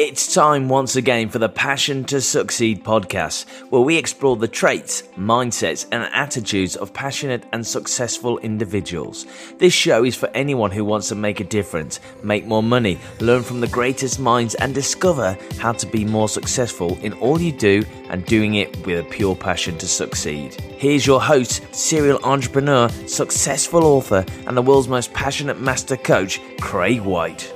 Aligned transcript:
It's 0.00 0.32
time 0.32 0.68
once 0.68 0.94
again 0.94 1.28
for 1.28 1.40
the 1.40 1.48
Passion 1.48 2.04
to 2.04 2.20
Succeed 2.20 2.84
podcast, 2.84 3.48
where 3.70 3.82
we 3.82 3.96
explore 3.96 4.36
the 4.36 4.46
traits, 4.46 5.02
mindsets, 5.16 5.86
and 5.90 6.04
attitudes 6.14 6.76
of 6.76 6.94
passionate 6.94 7.42
and 7.52 7.66
successful 7.66 8.38
individuals. 8.38 9.26
This 9.58 9.72
show 9.72 10.04
is 10.04 10.14
for 10.14 10.30
anyone 10.34 10.70
who 10.70 10.84
wants 10.84 11.08
to 11.08 11.16
make 11.16 11.40
a 11.40 11.44
difference, 11.44 11.98
make 12.22 12.46
more 12.46 12.62
money, 12.62 13.00
learn 13.18 13.42
from 13.42 13.60
the 13.60 13.66
greatest 13.66 14.20
minds, 14.20 14.54
and 14.54 14.72
discover 14.72 15.36
how 15.58 15.72
to 15.72 15.86
be 15.86 16.04
more 16.04 16.28
successful 16.28 16.96
in 17.02 17.12
all 17.14 17.40
you 17.40 17.50
do 17.50 17.82
and 18.08 18.24
doing 18.24 18.54
it 18.54 18.86
with 18.86 19.00
a 19.00 19.10
pure 19.10 19.34
passion 19.34 19.76
to 19.78 19.88
succeed. 19.88 20.54
Here's 20.78 21.08
your 21.08 21.20
host, 21.20 21.74
serial 21.74 22.20
entrepreneur, 22.22 22.88
successful 23.08 23.82
author, 23.82 24.24
and 24.46 24.56
the 24.56 24.62
world's 24.62 24.86
most 24.86 25.12
passionate 25.12 25.60
master 25.60 25.96
coach, 25.96 26.40
Craig 26.60 27.00
White. 27.00 27.52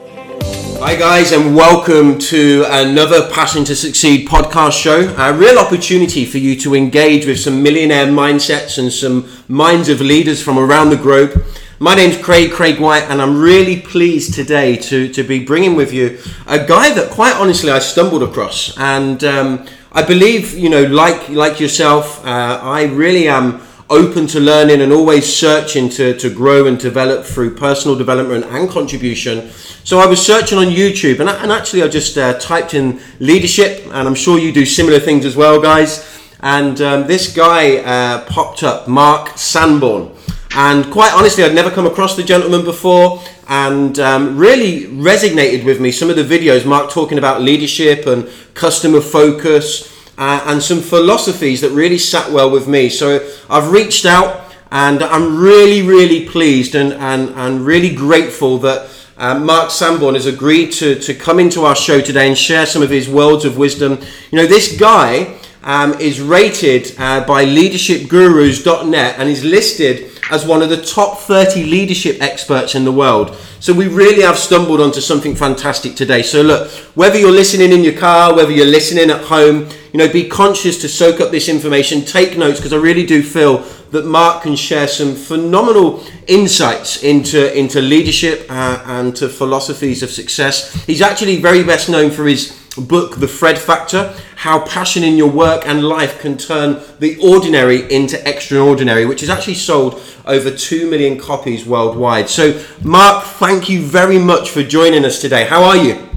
Hi, 0.85 0.97
guys, 0.97 1.31
and 1.31 1.55
welcome 1.55 2.19
to 2.19 2.65
another 2.67 3.31
Passion 3.31 3.63
to 3.67 3.77
Succeed 3.77 4.27
podcast 4.27 4.73
show. 4.73 5.15
A 5.17 5.33
real 5.33 5.61
opportunity 5.61 6.25
for 6.25 6.39
you 6.39 6.57
to 6.57 6.75
engage 6.75 7.25
with 7.25 7.39
some 7.39 7.63
millionaire 7.63 8.07
mindsets 8.07 8.79
and 8.79 8.93
some 8.93 9.29
minds 9.47 9.89
of 9.89 10.01
leaders 10.01 10.43
from 10.43 10.59
around 10.59 10.91
the 10.91 10.97
globe. 10.97 11.47
My 11.79 11.95
name's 11.95 12.19
Craig, 12.19 12.51
Craig 12.51 12.81
White, 12.81 13.05
and 13.05 13.23
I'm 13.23 13.41
really 13.41 13.81
pleased 13.81 14.35
today 14.35 14.75
to, 14.79 15.09
to 15.11 15.23
be 15.23 15.45
bringing 15.45 15.77
with 15.77 15.93
you 15.93 16.19
a 16.49 16.59
guy 16.59 16.93
that, 16.95 17.11
quite 17.13 17.37
honestly, 17.37 17.71
I 17.71 17.79
stumbled 17.79 18.25
across. 18.25 18.77
And 18.77 19.23
um, 19.23 19.67
I 19.93 20.03
believe, 20.03 20.59
you 20.59 20.69
know, 20.69 20.83
like, 20.83 21.29
like 21.29 21.61
yourself, 21.61 22.27
uh, 22.27 22.59
I 22.61 22.87
really 22.87 23.29
am 23.29 23.63
open 23.93 24.27
to 24.29 24.41
learning 24.41 24.81
and 24.81 24.93
always 24.93 25.25
searching 25.31 25.89
to, 25.91 26.17
to 26.19 26.29
grow 26.31 26.67
and 26.67 26.79
develop 26.79 27.25
through 27.25 27.55
personal 27.55 27.97
development 27.97 28.45
and 28.47 28.69
contribution. 28.69 29.51
So 29.85 29.99
I 29.99 30.07
was 30.07 30.25
searching 30.25 30.59
on 30.59 30.67
YouTube 30.67 31.21
and, 31.21 31.29
and 31.29 31.53
actually 31.53 31.83
I 31.83 31.89
just 31.89 32.17
uh, 32.17 32.39
typed 32.39 32.75
in 32.75 33.01
leadership, 33.21 33.85
and 33.87 34.09
I'm 34.09 34.15
sure 34.15 34.39
you 34.39 34.53
do 34.53 34.65
similar 34.65 34.99
things 34.99 35.25
as 35.25 35.37
well, 35.37 35.61
guys. 35.61 36.09
And 36.41 36.81
um, 36.81 37.07
this 37.07 37.33
guy 37.33 37.77
uh, 37.77 38.25
popped 38.25 38.63
up, 38.63 38.89
Mark 38.89 39.37
Sanborn. 39.37 40.11
And 40.55 40.91
quite 40.93 41.13
honestly, 41.15 41.45
I'd 41.45 41.55
never 41.55 41.71
come 41.71 41.87
across 41.87 42.17
the 42.17 42.23
gentleman 42.23 42.65
before, 42.65 43.23
and 43.49 43.99
um, 43.99 44.37
really 44.37 44.87
resonated 44.87 45.65
with 45.65 45.81
me. 45.81 45.93
Some 45.93 46.11
of 46.11 46.17
the 46.17 46.25
videos, 46.25 46.67
Mark 46.67 46.91
talking 46.91 47.17
about 47.17 47.41
leadership 47.41 48.07
and 48.07 48.29
customer 48.55 49.01
focus, 49.01 49.89
uh, 50.23 50.41
and 50.47 50.63
some 50.63 50.81
philosophies 50.81 51.61
that 51.63 51.71
really 51.71 51.99
sat 51.99 52.31
well 52.31 52.49
with 52.49 52.69
me. 52.69 52.89
So 52.89 53.29
I've 53.51 53.73
reached 53.73 54.07
out 54.07 54.55
and 54.71 55.03
I'm 55.03 55.37
really, 55.41 55.83
really 55.83 56.29
pleased 56.29 56.77
and, 56.77 56.93
and, 56.93 57.31
and 57.31 57.67
really 57.67 57.93
grateful 57.93 58.59
that 58.59 58.89
uh, 59.17 59.37
Mark 59.37 59.73
Sanborn 59.73 60.15
has 60.15 60.27
agreed 60.27 60.71
to, 60.75 60.95
to 61.01 61.13
come 61.13 61.41
into 61.41 61.63
our 61.63 61.75
show 61.75 62.01
today 62.01 62.29
and 62.29 62.39
share 62.39 62.67
some 62.67 62.83
of 62.83 62.91
his 62.91 63.09
words 63.09 63.45
of 63.45 63.59
wisdom. 63.59 63.99
You 64.31 64.39
know, 64.39 64.47
this 64.47 64.79
guy 64.79 65.41
um, 65.65 65.95
is 65.95 66.21
rated 66.21 66.95
uh, 66.99 67.27
by 67.27 67.45
leadershipgurus.net 67.45 69.17
and 69.19 69.29
is 69.29 69.43
listed 69.43 70.12
as 70.33 70.47
one 70.47 70.63
of 70.63 70.71
the 70.71 70.81
top 70.81 71.19
30 71.19 71.65
leadership 71.65 72.17
experts 72.23 72.75
in 72.75 72.87
the 72.87 72.91
world. 72.91 73.37
So 73.61 73.75
we 73.75 73.87
really 73.87 74.23
have 74.23 74.39
stumbled 74.39 74.81
onto 74.81 75.03
something 75.03 75.37
fantastic 75.37 75.95
today. 75.95 76.23
So 76.23 76.41
look, 76.41 76.71
whether 76.95 77.19
you're 77.19 77.31
listening 77.31 77.71
in 77.71 77.85
your 77.85 77.97
car, 77.97 78.35
whether 78.35 78.51
you're 78.51 78.65
listening 78.65 79.11
at 79.11 79.21
home, 79.21 79.69
you 79.93 79.99
know, 79.99 80.11
be 80.11 80.27
conscious 80.27 80.81
to 80.81 80.89
soak 80.89 81.21
up 81.21 81.31
this 81.31 81.51
information, 81.51 82.01
take 82.01 82.39
notes, 82.39 82.59
because 82.59 82.73
I 82.73 82.79
really 82.79 83.05
do 83.05 83.23
feel 83.23 83.59
that 83.91 84.07
Mark 84.07 84.43
can 84.43 84.57
share 84.57 84.89
some 84.89 85.15
phenomenal 85.15 86.03
insights 86.27 87.03
into 87.03 87.55
into 87.57 87.83
leadership 87.83 88.47
uh, 88.49 88.83
and 88.87 89.15
to 89.17 89.29
philosophies 89.29 90.03
of 90.03 90.11
success. 90.11 90.73
He's 90.87 91.03
actually 91.03 91.43
very 91.43 91.63
best 91.63 91.91
known 91.91 92.11
for 92.11 92.27
his 92.27 92.62
book, 92.75 93.17
The 93.17 93.29
Fred 93.29 93.59
Factor 93.59 94.15
How 94.37 94.65
Passion 94.65 95.03
in 95.03 95.17
Your 95.17 95.31
Work 95.31 95.67
and 95.67 95.85
Life 95.85 96.21
Can 96.21 96.37
Turn 96.39 96.83
the 96.99 97.19
Ordinary 97.19 97.93
into 97.93 98.17
Extraordinary, 98.27 99.07
which 99.07 99.23
is 99.23 99.29
actually 99.29 99.55
sold 99.55 100.01
over 100.25 100.51
2 100.51 100.91
million 100.91 101.19
copies 101.19 101.67
worldwide. 101.67 102.29
So, 102.29 102.63
Mark, 102.83 103.25
thank 103.25 103.69
you 103.69 103.83
very 103.83 104.19
much 104.19 104.51
for 104.51 104.63
joining 104.63 105.05
us 105.05 105.21
today. 105.21 105.45
How 105.45 105.63
are 105.65 105.77
you? 105.77 106.09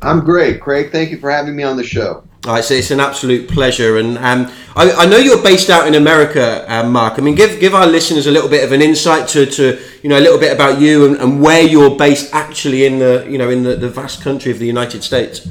I'm 0.00 0.20
great, 0.20 0.60
Craig. 0.60 0.92
Thank 0.92 1.10
you 1.10 1.18
for 1.18 1.30
having 1.30 1.56
me 1.56 1.62
on 1.62 1.76
the 1.76 1.84
show. 1.84 2.24
All 2.46 2.54
right, 2.54 2.64
so 2.64 2.74
it's 2.74 2.92
an 2.92 3.00
absolute 3.00 3.48
pleasure, 3.48 3.98
and 3.98 4.16
um, 4.18 4.50
I, 4.76 4.92
I, 4.92 5.06
know 5.06 5.16
you're 5.16 5.42
based 5.42 5.70
out 5.70 5.88
in 5.88 5.96
America, 5.96 6.64
um, 6.72 6.92
Mark. 6.92 7.18
I 7.18 7.20
mean, 7.20 7.34
give 7.34 7.58
give 7.58 7.74
our 7.74 7.86
listeners 7.86 8.28
a 8.28 8.30
little 8.30 8.48
bit 8.48 8.64
of 8.64 8.70
an 8.70 8.80
insight 8.80 9.26
to, 9.30 9.44
to 9.44 9.78
you 10.04 10.08
know 10.08 10.18
a 10.18 10.22
little 10.22 10.38
bit 10.38 10.52
about 10.52 10.80
you 10.80 11.04
and, 11.04 11.16
and 11.16 11.42
where 11.42 11.62
you're 11.62 11.96
based 11.96 12.32
actually 12.32 12.86
in 12.86 13.00
the 13.00 13.26
you 13.28 13.38
know 13.38 13.50
in 13.50 13.64
the, 13.64 13.74
the 13.74 13.90
vast 13.90 14.22
country 14.22 14.52
of 14.52 14.60
the 14.60 14.66
United 14.66 15.02
States. 15.02 15.48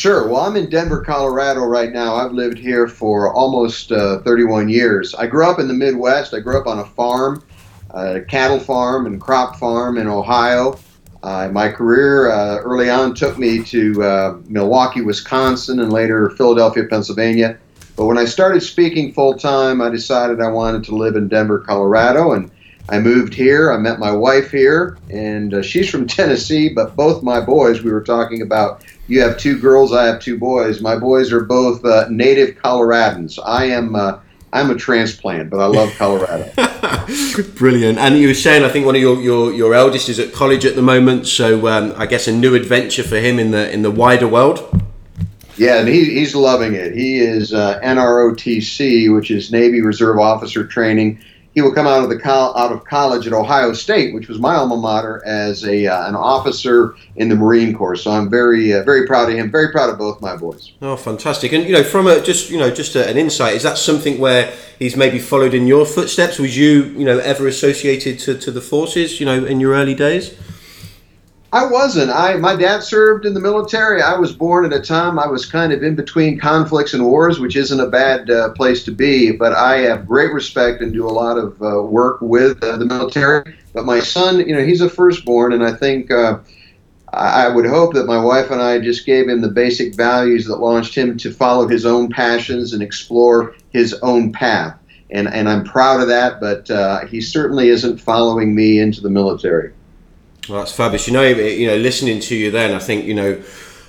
Sure. 0.00 0.26
Well, 0.26 0.40
I'm 0.40 0.56
in 0.56 0.70
Denver, 0.70 1.02
Colorado 1.02 1.60
right 1.60 1.92
now. 1.92 2.14
I've 2.14 2.32
lived 2.32 2.56
here 2.56 2.88
for 2.88 3.34
almost 3.34 3.92
uh, 3.92 4.20
31 4.20 4.70
years. 4.70 5.14
I 5.14 5.26
grew 5.26 5.44
up 5.44 5.58
in 5.58 5.68
the 5.68 5.74
Midwest. 5.74 6.32
I 6.32 6.40
grew 6.40 6.58
up 6.58 6.66
on 6.66 6.78
a 6.78 6.86
farm, 6.86 7.44
a 7.90 8.22
cattle 8.22 8.58
farm 8.58 9.04
and 9.04 9.20
crop 9.20 9.56
farm 9.56 9.98
in 9.98 10.06
Ohio. 10.06 10.78
Uh, 11.22 11.50
my 11.52 11.68
career 11.68 12.30
uh, 12.30 12.60
early 12.60 12.88
on 12.88 13.14
took 13.14 13.36
me 13.36 13.62
to 13.64 14.02
uh, 14.02 14.38
Milwaukee, 14.46 15.02
Wisconsin, 15.02 15.80
and 15.80 15.92
later 15.92 16.30
Philadelphia, 16.30 16.84
Pennsylvania. 16.84 17.58
But 17.94 18.06
when 18.06 18.16
I 18.16 18.24
started 18.24 18.62
speaking 18.62 19.12
full 19.12 19.34
time, 19.34 19.82
I 19.82 19.90
decided 19.90 20.40
I 20.40 20.48
wanted 20.48 20.82
to 20.84 20.96
live 20.96 21.14
in 21.14 21.28
Denver, 21.28 21.58
Colorado, 21.58 22.32
and 22.32 22.50
I 22.88 23.00
moved 23.00 23.34
here. 23.34 23.70
I 23.70 23.76
met 23.76 23.98
my 23.98 24.12
wife 24.12 24.50
here, 24.50 24.96
and 25.10 25.52
uh, 25.52 25.60
she's 25.60 25.90
from 25.90 26.06
Tennessee. 26.08 26.70
But 26.70 26.96
both 26.96 27.22
my 27.22 27.38
boys, 27.38 27.82
we 27.82 27.92
were 27.92 28.02
talking 28.02 28.40
about 28.40 28.82
you 29.10 29.20
have 29.20 29.38
two 29.38 29.58
girls, 29.58 29.92
I 29.92 30.06
have 30.06 30.20
two 30.20 30.38
boys. 30.38 30.80
My 30.80 30.96
boys 30.96 31.32
are 31.32 31.44
both 31.44 31.84
uh, 31.84 32.06
native 32.08 32.56
Coloradans. 32.56 33.38
I 33.44 33.66
am 33.66 33.94
uh, 33.94 34.20
I'm 34.52 34.70
a 34.70 34.74
transplant, 34.74 35.50
but 35.50 35.60
I 35.60 35.66
love 35.66 35.92
Colorado. 35.96 36.50
Brilliant. 37.54 37.98
And 37.98 38.18
you 38.18 38.28
were 38.28 38.34
saying, 38.34 38.64
I 38.64 38.68
think 38.68 38.84
one 38.84 38.96
of 38.96 39.00
your, 39.00 39.20
your, 39.20 39.52
your 39.52 39.74
eldest 39.74 40.08
is 40.08 40.18
at 40.18 40.32
college 40.32 40.64
at 40.64 40.74
the 40.74 40.82
moment, 40.82 41.28
so 41.28 41.68
um, 41.68 41.92
I 41.96 42.06
guess 42.06 42.26
a 42.26 42.32
new 42.32 42.56
adventure 42.56 43.04
for 43.04 43.18
him 43.18 43.38
in 43.38 43.52
the 43.52 43.70
in 43.72 43.82
the 43.82 43.90
wider 43.90 44.26
world. 44.26 44.82
Yeah, 45.56 45.80
and 45.80 45.88
he, 45.88 46.04
he's 46.04 46.34
loving 46.34 46.74
it. 46.74 46.94
He 46.94 47.18
is 47.18 47.52
uh, 47.52 47.78
NROTC, 47.80 49.14
which 49.14 49.30
is 49.30 49.52
Navy 49.52 49.82
Reserve 49.82 50.18
Officer 50.18 50.66
Training 50.66 51.20
he 51.54 51.60
will 51.60 51.72
come 51.72 51.86
out 51.86 52.02
of 52.02 52.08
the 52.08 52.18
col- 52.18 52.56
out 52.56 52.70
of 52.70 52.84
college 52.84 53.26
at 53.26 53.32
Ohio 53.32 53.72
State, 53.72 54.14
which 54.14 54.28
was 54.28 54.38
my 54.38 54.54
alma 54.54 54.76
mater, 54.76 55.22
as 55.24 55.64
a 55.64 55.86
uh, 55.86 56.08
an 56.08 56.14
officer 56.14 56.94
in 57.16 57.28
the 57.28 57.34
Marine 57.34 57.74
Corps. 57.74 57.96
So 57.96 58.12
I'm 58.12 58.30
very 58.30 58.72
uh, 58.72 58.84
very 58.84 59.06
proud 59.06 59.30
of 59.30 59.36
him. 59.36 59.50
Very 59.50 59.72
proud 59.72 59.90
of 59.90 59.98
both 59.98 60.20
my 60.20 60.36
boys. 60.36 60.72
Oh, 60.80 60.96
fantastic! 60.96 61.52
And 61.52 61.64
you 61.64 61.72
know, 61.72 61.82
from 61.82 62.06
a 62.06 62.20
just 62.20 62.50
you 62.50 62.58
know 62.58 62.70
just 62.70 62.94
a, 62.94 63.08
an 63.08 63.16
insight, 63.16 63.54
is 63.54 63.64
that 63.64 63.78
something 63.78 64.18
where 64.18 64.52
he's 64.78 64.96
maybe 64.96 65.18
followed 65.18 65.54
in 65.54 65.66
your 65.66 65.84
footsteps? 65.84 66.38
Was 66.38 66.56
you 66.56 66.84
you 66.84 67.04
know 67.04 67.18
ever 67.18 67.48
associated 67.48 68.18
to, 68.20 68.38
to 68.38 68.50
the 68.50 68.60
forces? 68.60 69.18
You 69.18 69.26
know, 69.26 69.44
in 69.44 69.60
your 69.60 69.74
early 69.74 69.94
days? 69.94 70.36
I 71.52 71.66
wasn't. 71.66 72.10
I 72.12 72.36
my 72.36 72.54
dad 72.54 72.84
served 72.84 73.26
in 73.26 73.34
the 73.34 73.40
military. 73.40 74.00
I 74.00 74.16
was 74.16 74.32
born 74.32 74.64
at 74.64 74.72
a 74.72 74.80
time 74.80 75.18
I 75.18 75.26
was 75.26 75.46
kind 75.46 75.72
of 75.72 75.82
in 75.82 75.96
between 75.96 76.38
conflicts 76.38 76.94
and 76.94 77.04
wars, 77.04 77.40
which 77.40 77.56
isn't 77.56 77.80
a 77.80 77.88
bad 77.88 78.30
uh, 78.30 78.50
place 78.50 78.84
to 78.84 78.92
be. 78.92 79.32
But 79.32 79.54
I 79.54 79.78
have 79.78 80.06
great 80.06 80.32
respect 80.32 80.80
and 80.80 80.92
do 80.92 81.08
a 81.08 81.10
lot 81.10 81.38
of 81.38 81.60
uh, 81.60 81.82
work 81.82 82.20
with 82.20 82.62
uh, 82.62 82.76
the 82.76 82.84
military. 82.84 83.56
But 83.72 83.84
my 83.84 83.98
son, 83.98 84.38
you 84.38 84.54
know, 84.54 84.64
he's 84.64 84.80
a 84.80 84.88
firstborn, 84.88 85.52
and 85.52 85.64
I 85.64 85.72
think 85.72 86.12
uh, 86.12 86.38
I 87.12 87.48
would 87.48 87.66
hope 87.66 87.94
that 87.94 88.06
my 88.06 88.22
wife 88.22 88.52
and 88.52 88.62
I 88.62 88.78
just 88.78 89.04
gave 89.04 89.28
him 89.28 89.40
the 89.40 89.48
basic 89.48 89.96
values 89.96 90.46
that 90.46 90.60
launched 90.60 90.94
him 90.94 91.16
to 91.18 91.32
follow 91.32 91.66
his 91.66 91.84
own 91.84 92.10
passions 92.10 92.72
and 92.72 92.82
explore 92.82 93.56
his 93.70 93.94
own 94.02 94.32
path. 94.32 94.78
And 95.10 95.26
and 95.26 95.48
I'm 95.48 95.64
proud 95.64 96.00
of 96.00 96.06
that. 96.06 96.40
But 96.40 96.70
uh, 96.70 97.06
he 97.06 97.20
certainly 97.20 97.70
isn't 97.70 97.98
following 97.98 98.54
me 98.54 98.78
into 98.78 99.00
the 99.00 99.10
military. 99.10 99.72
Well, 100.50 100.58
that's 100.58 100.72
fabulous. 100.72 101.06
You 101.06 101.12
know, 101.12 101.22
you 101.22 101.68
know, 101.68 101.76
listening 101.76 102.18
to 102.22 102.34
you 102.34 102.50
then, 102.50 102.74
I 102.74 102.80
think 102.80 103.04
you 103.04 103.14
know, 103.14 103.40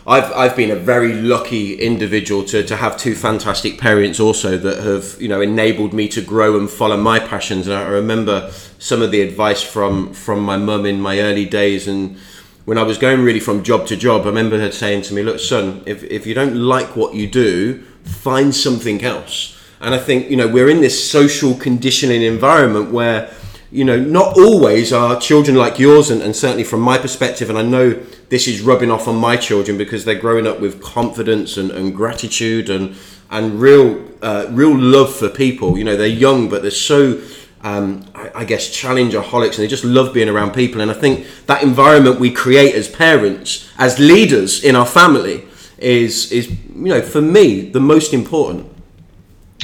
I've 0.06 0.32
I've 0.32 0.56
been 0.56 0.70
a 0.70 0.76
very 0.76 1.14
lucky 1.14 1.74
individual 1.74 2.44
to, 2.46 2.62
to 2.64 2.76
have 2.76 2.98
two 2.98 3.16
fantastic 3.16 3.80
parents 3.80 4.20
also 4.20 4.60
that 4.60 4.84
have 4.84 5.20
you 5.20 5.28
know 5.28 5.42
enabled 5.42 5.92
me 5.92 6.08
to 6.10 6.22
grow 6.22 6.60
and 6.60 6.70
follow 6.70 6.98
my 6.98 7.18
passions. 7.18 7.66
And 7.68 7.76
I 7.76 7.88
remember 7.88 8.52
some 8.78 9.02
of 9.02 9.10
the 9.10 9.22
advice 9.22 9.64
from 9.64 10.14
from 10.14 10.44
my 10.44 10.56
mum 10.56 10.86
in 10.86 11.02
my 11.02 11.20
early 11.20 11.46
days 11.46 11.88
and 11.88 12.18
when 12.66 12.78
I 12.78 12.84
was 12.84 13.00
going 13.00 13.24
really 13.24 13.40
from 13.40 13.64
job 13.64 13.88
to 13.88 13.98
job, 13.98 14.22
I 14.22 14.26
remember 14.26 14.60
her 14.60 14.72
saying 14.72 15.02
to 15.04 15.16
me, 15.16 15.24
"Look, 15.24 15.40
son, 15.40 15.82
if 15.88 16.04
if 16.04 16.28
you 16.28 16.36
don't 16.36 16.56
like 16.56 16.96
what 16.96 17.16
you 17.16 17.26
do, 17.26 17.82
find 18.04 18.54
something 18.54 19.04
else." 19.04 19.58
And 19.80 19.96
I 19.96 19.98
think 19.98 20.30
you 20.30 20.38
know 20.38 20.48
we're 20.48 20.70
in 20.70 20.82
this 20.82 21.10
social 21.10 21.56
conditioning 21.56 22.22
environment 22.22 22.92
where 22.92 23.34
you 23.72 23.86
know, 23.86 23.98
not 23.98 24.38
always 24.38 24.92
are 24.92 25.20
children 25.20 25.56
like 25.56 25.80
yours, 25.80 26.10
and, 26.10 26.22
and, 26.22 26.36
certainly 26.36 26.66
from 26.66 26.82
my 26.82 26.98
perspective, 26.98 27.50
and 27.50 27.58
I 27.58 27.62
know 27.62 27.92
this 28.28 28.48
is 28.48 28.62
rubbing 28.62 28.92
off 28.92 29.08
on 29.08 29.16
my 29.16 29.38
children 29.38 29.78
because 29.78 30.04
they're 30.04 30.20
growing 30.20 30.46
up 30.46 30.60
with 30.60 30.82
confidence 30.82 31.56
and, 31.56 31.72
and 31.72 31.96
gratitude 31.96 32.70
and 32.70 32.96
and 33.30 33.62
real 33.62 34.06
uh, 34.22 34.48
real 34.50 34.78
love 34.78 35.16
for 35.16 35.30
people. 35.30 35.78
You 35.78 35.86
know, 35.86 35.96
they're 35.96 36.08
young, 36.08 36.50
but 36.50 36.62
they're 36.62 36.72
so 36.72 37.22
um, 37.62 38.06
I, 38.14 38.32
I, 38.36 38.46
guess 38.46 38.70
challengeaholics 38.70 39.56
and 39.56 39.60
they 39.60 39.68
just 39.68 39.86
love 39.86 40.14
being 40.14 40.30
around 40.30 40.52
people. 40.52 40.82
And 40.82 40.90
I 40.90 40.96
think 40.96 41.28
that 41.46 41.62
environment 41.64 42.20
we 42.20 42.32
create 42.32 42.74
as 42.74 42.88
parents, 42.90 43.70
as 43.78 44.00
leaders 44.00 44.64
in 44.64 44.76
our 44.76 44.86
family, 44.86 45.46
is 45.78 46.32
is 46.32 46.50
you 46.50 46.90
know 46.90 47.02
for 47.02 47.22
me 47.22 47.70
the 47.70 47.80
most 47.80 48.14
important. 48.14 48.68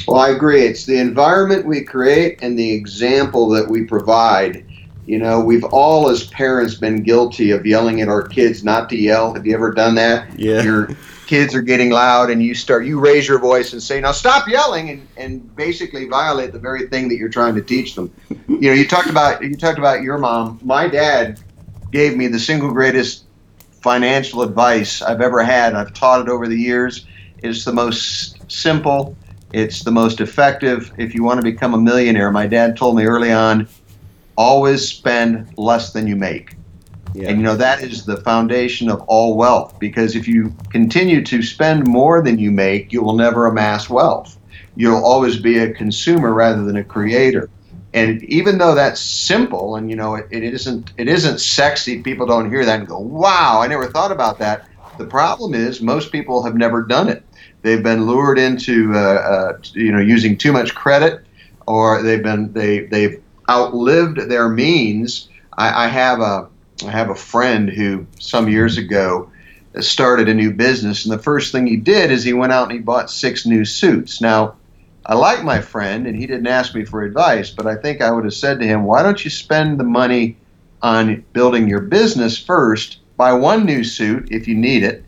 Well, 0.06 0.20
I 0.20 0.30
agree. 0.30 0.62
It's 0.62 0.86
the 0.86 0.98
environment 0.98 1.66
we 1.66 1.82
create 1.82 2.38
and 2.42 2.58
the 2.58 2.72
example 2.72 3.48
that 3.50 3.68
we 3.68 3.84
provide. 3.84 4.64
You 5.06 5.18
know, 5.18 5.40
we've 5.40 5.64
all 5.64 6.10
as 6.10 6.26
parents 6.26 6.74
been 6.74 7.02
guilty 7.02 7.50
of 7.50 7.64
yelling 7.64 8.02
at 8.02 8.08
our 8.08 8.22
kids 8.22 8.62
not 8.62 8.90
to 8.90 8.96
yell. 8.96 9.34
Have 9.34 9.46
you 9.46 9.54
ever 9.54 9.72
done 9.72 9.94
that? 9.94 10.38
Yeah. 10.38 10.62
Your 10.62 10.88
kids 11.26 11.54
are 11.54 11.62
getting 11.62 11.90
loud 11.90 12.30
and 12.30 12.42
you 12.42 12.54
start 12.54 12.86
you 12.86 12.98
raise 12.98 13.28
your 13.28 13.38
voice 13.38 13.72
and 13.72 13.82
say, 13.82 14.00
Now 14.00 14.12
stop 14.12 14.48
yelling 14.48 14.90
and, 14.90 15.08
and 15.16 15.56
basically 15.56 16.06
violate 16.08 16.52
the 16.52 16.58
very 16.58 16.88
thing 16.88 17.08
that 17.08 17.16
you're 17.16 17.28
trying 17.28 17.54
to 17.54 17.62
teach 17.62 17.94
them. 17.94 18.12
you 18.48 18.60
know, 18.60 18.72
you 18.72 18.86
talked 18.86 19.08
about 19.08 19.42
you 19.42 19.54
talked 19.56 19.78
about 19.78 20.02
your 20.02 20.18
mom. 20.18 20.60
My 20.62 20.88
dad 20.88 21.40
gave 21.90 22.16
me 22.16 22.26
the 22.26 22.38
single 22.38 22.70
greatest 22.70 23.24
financial 23.80 24.42
advice 24.42 25.00
I've 25.02 25.20
ever 25.20 25.42
had. 25.42 25.74
I've 25.74 25.94
taught 25.94 26.20
it 26.20 26.28
over 26.28 26.48
the 26.48 26.56
years. 26.56 27.06
It's 27.42 27.64
the 27.64 27.72
most 27.72 28.50
simple, 28.50 29.16
it's 29.52 29.82
the 29.82 29.90
most 29.90 30.20
effective 30.20 30.92
if 30.98 31.14
you 31.14 31.22
want 31.22 31.38
to 31.38 31.42
become 31.42 31.74
a 31.74 31.78
millionaire. 31.78 32.30
My 32.30 32.46
dad 32.46 32.76
told 32.76 32.96
me 32.96 33.04
early 33.04 33.32
on 33.32 33.68
always 34.36 34.86
spend 34.86 35.52
less 35.58 35.92
than 35.92 36.06
you 36.06 36.14
make. 36.14 36.54
Yeah. 37.14 37.30
And 37.30 37.38
you 37.38 37.44
know 37.44 37.56
that 37.56 37.82
is 37.82 38.04
the 38.04 38.18
foundation 38.18 38.88
of 38.88 39.00
all 39.02 39.36
wealth 39.36 39.78
because 39.80 40.14
if 40.14 40.28
you 40.28 40.54
continue 40.70 41.24
to 41.24 41.42
spend 41.42 41.86
more 41.86 42.22
than 42.22 42.38
you 42.38 42.50
make, 42.50 42.92
you 42.92 43.02
will 43.02 43.14
never 43.14 43.46
amass 43.46 43.90
wealth. 43.90 44.38
You'll 44.76 45.04
always 45.04 45.38
be 45.38 45.58
a 45.58 45.72
consumer 45.72 46.32
rather 46.32 46.62
than 46.62 46.76
a 46.76 46.84
creator. 46.84 47.50
And 47.94 48.22
even 48.24 48.58
though 48.58 48.74
that's 48.74 49.00
simple 49.00 49.76
and 49.76 49.90
you 49.90 49.96
know 49.96 50.14
it, 50.14 50.26
it 50.30 50.44
isn't 50.44 50.92
it 50.98 51.08
isn't 51.08 51.40
sexy, 51.40 52.02
people 52.02 52.26
don't 52.26 52.50
hear 52.50 52.64
that 52.64 52.80
and 52.80 52.88
go, 52.88 52.98
"Wow, 52.98 53.60
I 53.62 53.66
never 53.66 53.86
thought 53.86 54.12
about 54.12 54.38
that." 54.38 54.68
The 54.98 55.06
problem 55.06 55.54
is 55.54 55.80
most 55.80 56.12
people 56.12 56.42
have 56.42 56.54
never 56.54 56.82
done 56.82 57.08
it. 57.08 57.24
They've 57.68 57.82
been 57.82 58.06
lured 58.06 58.38
into 58.38 58.94
uh, 58.94 58.98
uh, 58.98 59.58
you 59.74 59.92
know 59.92 60.00
using 60.00 60.38
too 60.38 60.52
much 60.52 60.74
credit, 60.74 61.22
or 61.66 62.02
they've 62.02 62.22
been 62.22 62.50
they 62.54 62.86
they've 62.86 63.22
outlived 63.46 64.30
their 64.30 64.48
means. 64.48 65.28
I, 65.58 65.84
I 65.84 65.88
have 65.88 66.20
a 66.20 66.48
I 66.86 66.90
have 66.90 67.10
a 67.10 67.14
friend 67.14 67.68
who 67.68 68.06
some 68.20 68.48
years 68.48 68.78
ago 68.78 69.30
started 69.80 70.30
a 70.30 70.34
new 70.34 70.50
business, 70.50 71.04
and 71.04 71.12
the 71.12 71.22
first 71.22 71.52
thing 71.52 71.66
he 71.66 71.76
did 71.76 72.10
is 72.10 72.24
he 72.24 72.32
went 72.32 72.52
out 72.52 72.70
and 72.70 72.72
he 72.72 72.78
bought 72.78 73.10
six 73.10 73.44
new 73.44 73.66
suits. 73.66 74.22
Now, 74.22 74.56
I 75.04 75.14
like 75.14 75.44
my 75.44 75.60
friend, 75.60 76.06
and 76.06 76.16
he 76.16 76.26
didn't 76.26 76.46
ask 76.46 76.74
me 76.74 76.86
for 76.86 77.02
advice, 77.02 77.50
but 77.50 77.66
I 77.66 77.76
think 77.76 78.00
I 78.00 78.10
would 78.10 78.24
have 78.24 78.32
said 78.32 78.60
to 78.60 78.66
him, 78.66 78.84
Why 78.84 79.02
don't 79.02 79.22
you 79.22 79.30
spend 79.30 79.78
the 79.78 79.84
money 79.84 80.38
on 80.80 81.22
building 81.34 81.68
your 81.68 81.82
business 81.82 82.38
first? 82.38 83.00
Buy 83.18 83.34
one 83.34 83.66
new 83.66 83.84
suit 83.84 84.28
if 84.30 84.48
you 84.48 84.54
need 84.54 84.84
it, 84.84 85.04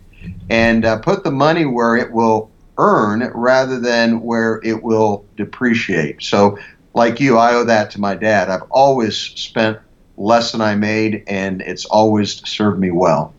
and 0.50 0.84
uh, 0.84 0.98
put 0.98 1.24
the 1.24 1.30
money 1.30 1.64
where 1.64 1.96
it 1.96 2.12
will 2.12 2.49
earn 2.80 3.30
rather 3.34 3.78
than 3.78 4.22
where 4.22 4.60
it 4.64 4.82
will 4.82 5.24
depreciate. 5.36 6.22
So, 6.22 6.58
like 6.94 7.20
you, 7.20 7.36
I 7.36 7.54
owe 7.54 7.64
that 7.64 7.90
to 7.92 8.00
my 8.00 8.14
dad. 8.14 8.48
I've 8.50 8.68
always 8.70 9.16
spent 9.16 9.78
less 10.16 10.52
than 10.52 10.60
I 10.60 10.74
made, 10.74 11.22
and 11.26 11.60
it's 11.62 11.84
always 11.84 12.46
served 12.48 12.80
me 12.80 12.90
well. 12.90 13.32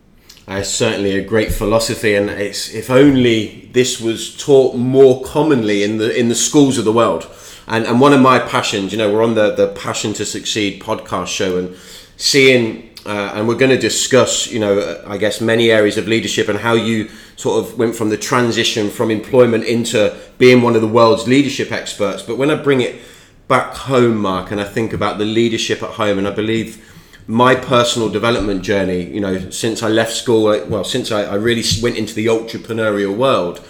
That's 0.46 0.70
certainly 0.70 1.18
a 1.18 1.24
great 1.24 1.52
philosophy, 1.52 2.14
and 2.14 2.30
it's 2.30 2.72
if 2.72 2.88
only 2.90 3.68
this 3.72 4.00
was 4.00 4.36
taught 4.36 4.76
more 4.76 5.22
commonly 5.24 5.82
in 5.82 5.98
the 5.98 6.18
in 6.18 6.28
the 6.28 6.34
schools 6.34 6.78
of 6.78 6.84
the 6.84 6.92
world. 6.92 7.28
And 7.66 7.84
and 7.84 8.00
one 8.00 8.12
of 8.12 8.20
my 8.20 8.38
passions, 8.38 8.92
you 8.92 8.98
know, 8.98 9.12
we're 9.12 9.22
on 9.22 9.34
the 9.34 9.54
the 9.54 9.68
Passion 9.68 10.12
to 10.14 10.24
Succeed 10.24 10.80
podcast 10.80 11.28
show, 11.28 11.58
and 11.58 11.76
seeing. 12.16 12.90
Uh, 13.04 13.32
and 13.34 13.48
we're 13.48 13.56
going 13.56 13.70
to 13.70 13.78
discuss, 13.78 14.50
you 14.50 14.60
know, 14.60 15.02
I 15.06 15.16
guess 15.16 15.40
many 15.40 15.70
areas 15.70 15.98
of 15.98 16.06
leadership 16.06 16.48
and 16.48 16.58
how 16.58 16.74
you 16.74 17.08
sort 17.36 17.64
of 17.64 17.76
went 17.76 17.96
from 17.96 18.10
the 18.10 18.16
transition 18.16 18.90
from 18.90 19.10
employment 19.10 19.64
into 19.64 20.16
being 20.38 20.62
one 20.62 20.76
of 20.76 20.82
the 20.82 20.88
world's 20.88 21.26
leadership 21.26 21.72
experts. 21.72 22.22
But 22.22 22.38
when 22.38 22.50
I 22.50 22.54
bring 22.54 22.80
it 22.80 23.00
back 23.48 23.74
home, 23.74 24.18
Mark, 24.18 24.52
and 24.52 24.60
I 24.60 24.64
think 24.64 24.92
about 24.92 25.18
the 25.18 25.24
leadership 25.24 25.82
at 25.82 25.90
home, 25.90 26.18
and 26.18 26.28
I 26.28 26.30
believe 26.30 26.88
my 27.26 27.54
personal 27.54 28.08
development 28.08 28.62
journey, 28.62 29.04
you 29.04 29.20
know, 29.20 29.50
since 29.50 29.82
I 29.82 29.88
left 29.88 30.12
school, 30.12 30.44
well, 30.68 30.84
since 30.84 31.10
I, 31.10 31.22
I 31.22 31.34
really 31.34 31.64
went 31.82 31.96
into 31.96 32.14
the 32.14 32.26
entrepreneurial 32.26 33.16
world, 33.16 33.66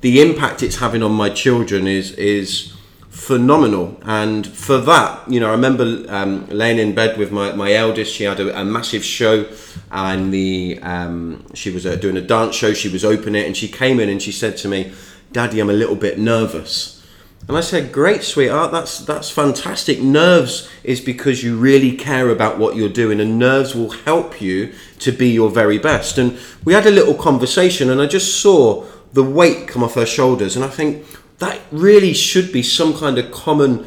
the 0.00 0.20
impact 0.20 0.62
it's 0.62 0.76
having 0.76 1.02
on 1.02 1.12
my 1.12 1.30
children 1.30 1.86
is 1.86 2.12
is 2.12 2.75
phenomenal. 3.16 3.98
And 4.02 4.46
for 4.46 4.78
that, 4.78 5.28
you 5.28 5.40
know, 5.40 5.48
I 5.48 5.52
remember 5.52 6.04
um, 6.08 6.46
laying 6.48 6.78
in 6.78 6.94
bed 6.94 7.16
with 7.16 7.32
my, 7.32 7.52
my 7.52 7.72
eldest. 7.72 8.14
She 8.14 8.24
had 8.24 8.38
a, 8.38 8.60
a 8.60 8.64
massive 8.64 9.04
show, 9.04 9.46
and 9.90 10.32
the 10.32 10.78
um, 10.82 11.44
she 11.54 11.70
was 11.70 11.86
uh, 11.86 11.96
doing 11.96 12.16
a 12.16 12.20
dance 12.20 12.54
show. 12.54 12.74
She 12.74 12.90
was 12.90 13.04
opening 13.04 13.42
it, 13.42 13.46
and 13.46 13.56
she 13.56 13.68
came 13.68 13.98
in 14.00 14.08
and 14.10 14.22
she 14.22 14.32
said 14.32 14.56
to 14.58 14.68
me, 14.68 14.92
"Daddy, 15.32 15.60
I'm 15.60 15.70
a 15.70 15.72
little 15.72 15.96
bit 15.96 16.18
nervous." 16.18 16.92
And 17.48 17.56
I 17.56 17.62
said, 17.62 17.90
"Great, 17.90 18.22
sweetheart. 18.22 18.70
That's 18.70 18.98
that's 18.98 19.30
fantastic. 19.30 20.00
Nerves 20.00 20.68
is 20.84 21.00
because 21.00 21.42
you 21.42 21.56
really 21.56 21.96
care 21.96 22.28
about 22.28 22.58
what 22.58 22.76
you're 22.76 22.88
doing, 22.90 23.18
and 23.18 23.38
nerves 23.38 23.74
will 23.74 23.90
help 23.90 24.42
you 24.42 24.74
to 24.98 25.10
be 25.10 25.30
your 25.30 25.48
very 25.48 25.78
best." 25.78 26.18
And 26.18 26.38
we 26.64 26.74
had 26.74 26.86
a 26.86 26.90
little 26.90 27.14
conversation, 27.14 27.88
and 27.88 28.00
I 28.00 28.06
just 28.06 28.40
saw 28.40 28.84
the 29.14 29.24
weight 29.24 29.68
come 29.68 29.82
off 29.82 29.94
her 29.94 30.06
shoulders, 30.06 30.54
and 30.54 30.64
I 30.64 30.68
think 30.68 31.04
that 31.38 31.60
really 31.70 32.12
should 32.12 32.52
be 32.52 32.62
some 32.62 32.96
kind 32.96 33.18
of 33.18 33.30
common 33.30 33.86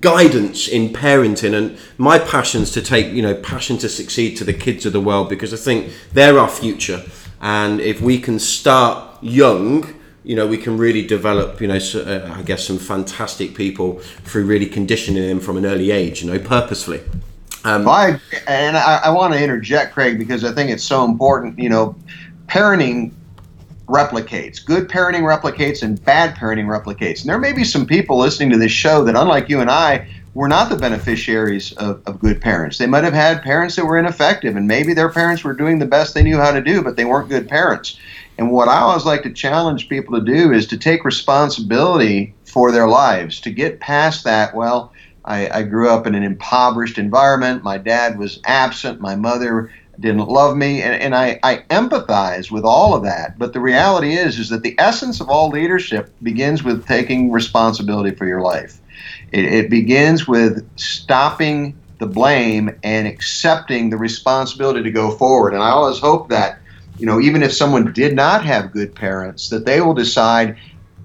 guidance 0.00 0.66
in 0.66 0.88
parenting 0.90 1.52
and 1.52 1.78
my 1.98 2.18
passions 2.18 2.70
to 2.70 2.80
take 2.80 3.12
you 3.12 3.20
know 3.20 3.34
passion 3.34 3.76
to 3.76 3.88
succeed 3.88 4.36
to 4.36 4.44
the 4.44 4.52
kids 4.52 4.86
of 4.86 4.94
the 4.94 5.00
world 5.00 5.28
because 5.28 5.52
i 5.52 5.56
think 5.56 5.92
they're 6.12 6.38
our 6.38 6.48
future 6.48 7.02
and 7.42 7.80
if 7.80 8.00
we 8.00 8.18
can 8.18 8.38
start 8.38 9.22
young 9.22 9.94
you 10.24 10.34
know, 10.34 10.46
we 10.46 10.56
can 10.56 10.78
really 10.78 11.06
develop, 11.06 11.60
you 11.60 11.68
know, 11.68 11.76
uh, 11.76 12.34
I 12.34 12.42
guess 12.42 12.66
some 12.66 12.78
fantastic 12.78 13.54
people 13.54 13.98
through 14.24 14.46
really 14.46 14.66
conditioning 14.66 15.22
them 15.22 15.38
from 15.38 15.58
an 15.58 15.66
early 15.66 15.90
age, 15.90 16.24
you 16.24 16.32
know, 16.32 16.38
purposefully. 16.38 17.02
Um, 17.64 17.86
I, 17.88 18.18
and 18.48 18.76
I, 18.76 19.02
I 19.04 19.10
want 19.10 19.34
to 19.34 19.42
interject, 19.42 19.92
Craig, 19.92 20.18
because 20.18 20.44
I 20.44 20.52
think 20.52 20.70
it's 20.70 20.84
so 20.84 21.04
important. 21.04 21.58
You 21.58 21.68
know, 21.68 21.94
parenting 22.46 23.12
replicates. 23.86 24.64
Good 24.64 24.88
parenting 24.88 25.22
replicates 25.22 25.82
and 25.82 26.02
bad 26.04 26.36
parenting 26.36 26.66
replicates. 26.66 27.20
And 27.20 27.28
there 27.28 27.38
may 27.38 27.52
be 27.52 27.64
some 27.64 27.86
people 27.86 28.18
listening 28.18 28.50
to 28.50 28.58
this 28.58 28.72
show 28.72 29.04
that, 29.04 29.16
unlike 29.16 29.48
you 29.48 29.60
and 29.60 29.70
I, 29.70 30.08
were 30.34 30.48
not 30.48 30.68
the 30.68 30.76
beneficiaries 30.76 31.72
of, 31.74 32.02
of 32.06 32.18
good 32.18 32.40
parents. 32.40 32.78
They 32.78 32.86
might 32.86 33.04
have 33.04 33.12
had 33.12 33.42
parents 33.42 33.76
that 33.76 33.86
were 33.86 33.98
ineffective, 33.98 34.56
and 34.56 34.66
maybe 34.66 34.92
their 34.92 35.08
parents 35.08 35.44
were 35.44 35.54
doing 35.54 35.78
the 35.78 35.86
best 35.86 36.12
they 36.12 36.24
knew 36.24 36.38
how 36.38 36.50
to 36.50 36.60
do, 36.60 36.82
but 36.82 36.96
they 36.96 37.04
weren't 37.04 37.28
good 37.28 37.48
parents. 37.48 37.98
And 38.36 38.50
what 38.50 38.66
I 38.66 38.78
always 38.78 39.04
like 39.04 39.22
to 39.22 39.32
challenge 39.32 39.88
people 39.88 40.18
to 40.18 40.24
do 40.24 40.52
is 40.52 40.66
to 40.68 40.76
take 40.76 41.04
responsibility 41.04 42.34
for 42.44 42.72
their 42.72 42.88
lives, 42.88 43.40
to 43.42 43.50
get 43.50 43.78
past 43.78 44.24
that. 44.24 44.56
Well, 44.56 44.92
I, 45.24 45.48
I 45.48 45.62
grew 45.62 45.88
up 45.88 46.06
in 46.06 46.16
an 46.16 46.24
impoverished 46.24 46.98
environment. 46.98 47.62
My 47.62 47.78
dad 47.78 48.18
was 48.18 48.40
absent. 48.44 49.00
My 49.00 49.14
mother 49.14 49.70
didn't 50.00 50.28
love 50.28 50.56
me 50.56 50.82
and, 50.82 50.94
and 50.94 51.14
I, 51.14 51.38
I 51.42 51.58
empathize 51.70 52.50
with 52.50 52.64
all 52.64 52.94
of 52.94 53.02
that. 53.04 53.38
But 53.38 53.52
the 53.52 53.60
reality 53.60 54.14
is 54.14 54.38
is 54.38 54.48
that 54.50 54.62
the 54.62 54.74
essence 54.78 55.20
of 55.20 55.28
all 55.28 55.48
leadership 55.48 56.12
begins 56.22 56.62
with 56.62 56.86
taking 56.86 57.30
responsibility 57.32 58.14
for 58.14 58.26
your 58.26 58.40
life. 58.40 58.80
It, 59.32 59.44
it 59.44 59.70
begins 59.70 60.26
with 60.26 60.68
stopping 60.76 61.78
the 61.98 62.06
blame 62.06 62.70
and 62.82 63.06
accepting 63.06 63.90
the 63.90 63.96
responsibility 63.96 64.82
to 64.82 64.90
go 64.90 65.10
forward. 65.12 65.54
And 65.54 65.62
i 65.62 65.70
always 65.70 65.98
hope 65.98 66.28
that 66.30 66.58
you 66.98 67.06
know, 67.06 67.20
even 67.20 67.42
if 67.42 67.52
someone 67.52 67.92
did 67.92 68.14
not 68.14 68.44
have 68.44 68.72
good 68.72 68.94
parents, 68.94 69.48
that 69.48 69.66
they 69.66 69.80
will 69.80 69.94
decide 69.94 70.56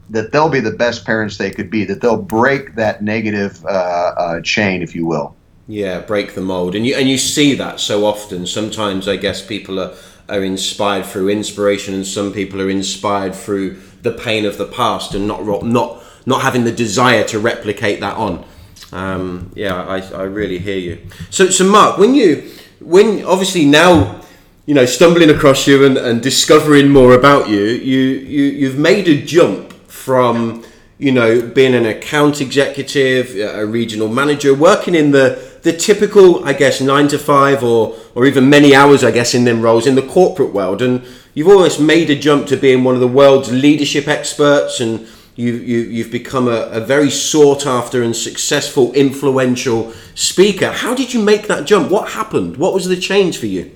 that 0.10 0.32
they'll 0.32 0.50
be 0.50 0.60
the 0.60 0.72
best 0.72 1.06
parents 1.06 1.38
they 1.38 1.52
could 1.52 1.70
be, 1.70 1.84
that 1.86 2.02
they'll 2.02 2.22
break 2.22 2.76
that 2.76 3.04
negative 3.04 3.64
uh, 3.66 3.70
uh, 3.70 4.42
chain, 4.42 4.82
if 4.82 4.96
you 4.96 5.06
will. 5.06 5.36
Yeah, 5.70 6.00
break 6.00 6.34
the 6.34 6.42
mold, 6.42 6.74
and 6.74 6.84
you 6.84 6.96
and 6.96 7.08
you 7.08 7.20
see 7.20 7.54
that 7.54 7.80
so 7.80 8.04
often. 8.04 8.48
Sometimes 8.48 9.08
I 9.08 9.18
guess 9.18 9.46
people 9.46 9.80
are 9.80 9.94
are 10.28 10.44
inspired 10.44 11.06
through 11.06 11.30
inspiration, 11.30 11.94
and 11.94 12.08
some 12.08 12.34
people 12.34 12.60
are 12.60 12.72
inspired 12.72 13.36
through 13.36 13.80
the 14.02 14.12
pain 14.12 14.46
of 14.46 14.58
the 14.58 14.66
past, 14.66 15.14
and 15.14 15.28
not 15.28 15.46
not 15.64 16.02
not 16.26 16.42
having 16.42 16.64
the 16.64 16.72
desire 16.72 17.24
to 17.26 17.38
replicate 17.38 18.00
that 18.00 18.18
on. 18.18 18.46
Um, 18.92 19.52
yeah, 19.54 19.76
I, 19.76 20.00
I 20.00 20.24
really 20.24 20.58
hear 20.58 20.80
you. 20.80 21.06
So 21.30 21.52
so 21.52 21.66
Mark, 21.66 22.00
when 22.00 22.16
you 22.16 22.50
when 22.80 23.24
obviously 23.24 23.66
now 23.66 24.22
you 24.66 24.76
know, 24.76 24.86
stumbling 24.86 25.32
across 25.32 25.66
you 25.66 25.84
and, 25.84 25.98
and 25.98 26.22
discovering 26.22 26.90
more 26.90 27.14
about 27.14 27.50
you, 27.50 27.60
you, 27.60 28.00
you, 28.00 28.44
you've 28.44 28.78
made 28.78 29.08
a 29.08 29.20
jump 29.20 29.74
from, 29.88 30.64
you 31.00 31.12
know, 31.12 31.42
being 31.42 31.74
an 31.74 31.88
account 31.88 32.40
executive, 32.40 33.36
a 33.36 33.66
regional 33.66 34.08
manager, 34.08 34.54
working 34.54 34.94
in 34.94 35.10
the, 35.10 35.49
the 35.64 35.74
typical, 35.74 36.44
I 36.46 36.54
guess, 36.54 36.82
nine 36.82 37.08
to 37.10 37.20
five 37.20 37.64
or, 37.64 37.96
or 38.16 38.26
even 38.26 38.50
many 38.50 38.76
hours, 38.76 39.04
I 39.04 39.12
guess, 39.12 39.34
in 39.34 39.46
them 39.46 39.62
roles 39.62 39.88
in 39.88 39.96
the 39.96 40.02
corporate 40.02 40.54
world. 40.54 40.82
And 40.82 41.06
you've 41.34 41.48
almost 41.48 41.80
made 41.80 42.10
a 42.10 42.16
jump 42.16 42.48
to 42.48 42.58
being 42.58 42.84
one 42.84 42.96
of 42.96 43.02
the 43.02 43.08
world's 43.08 43.52
leadership 43.52 44.08
experts 44.08 44.80
and 44.80 45.08
you, 45.36 45.54
you, 45.54 45.80
you've 45.80 46.12
become 46.12 46.48
a, 46.48 46.68
a 46.72 46.82
very 46.82 47.10
sought 47.10 47.66
after 47.66 48.04
and 48.04 48.16
successful, 48.16 48.92
influential 48.94 49.94
speaker. 50.14 50.72
How 50.72 50.94
did 50.94 51.14
you 51.14 51.22
make 51.24 51.48
that 51.48 51.66
jump? 51.66 51.90
What 51.90 52.10
happened? 52.10 52.58
What 52.58 52.74
was 52.74 52.88
the 52.88 52.98
change 52.98 53.38
for 53.38 53.46
you? 53.46 53.72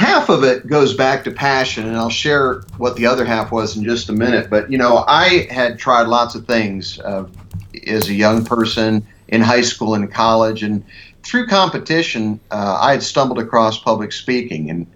half 0.00 0.30
of 0.30 0.44
it 0.44 0.66
goes 0.66 0.94
back 0.94 1.22
to 1.24 1.30
passion, 1.30 1.86
and 1.86 1.94
I'll 1.94 2.08
share 2.08 2.62
what 2.78 2.96
the 2.96 3.04
other 3.04 3.22
half 3.22 3.52
was 3.52 3.76
in 3.76 3.84
just 3.84 4.08
a 4.08 4.12
minute. 4.12 4.48
But 4.48 4.72
you 4.72 4.78
know, 4.78 5.04
I 5.06 5.46
had 5.50 5.78
tried 5.78 6.06
lots 6.06 6.34
of 6.34 6.46
things 6.46 6.98
uh, 7.00 7.26
as 7.86 8.08
a 8.08 8.14
young 8.14 8.42
person 8.42 9.06
in 9.30 9.40
high 9.40 9.62
school 9.62 9.94
and 9.94 10.12
college, 10.12 10.62
and 10.62 10.84
through 11.22 11.46
competition, 11.46 12.40
uh, 12.50 12.78
I 12.80 12.92
had 12.92 13.02
stumbled 13.02 13.38
across 13.38 13.78
public 13.78 14.12
speaking. 14.12 14.70
And 14.70 14.86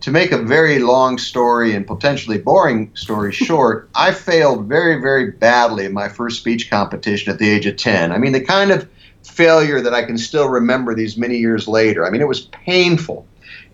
to 0.00 0.10
make 0.10 0.32
a 0.32 0.42
very 0.42 0.80
long 0.80 1.16
story 1.16 1.74
and 1.74 1.86
potentially 1.86 2.38
boring 2.38 2.90
story 2.94 3.32
short, 3.48 3.88
I 3.94 4.12
failed 4.12 4.66
very, 4.66 5.00
very 5.00 5.30
badly 5.30 5.86
in 5.86 5.92
my 5.92 6.08
first 6.08 6.38
speech 6.38 6.70
competition 6.70 7.32
at 7.32 7.38
the 7.38 7.48
age 7.48 7.66
of 7.66 7.76
10. 7.76 8.12
I 8.12 8.18
mean, 8.18 8.32
the 8.32 8.40
kind 8.40 8.70
of 8.70 8.88
failure 9.22 9.80
that 9.80 9.94
I 9.94 10.04
can 10.04 10.18
still 10.18 10.48
remember 10.48 10.94
these 10.94 11.16
many 11.16 11.38
years 11.38 11.66
later. 11.66 12.06
I 12.06 12.10
mean, 12.10 12.20
it 12.20 12.28
was 12.28 12.42
painful. 12.46 13.26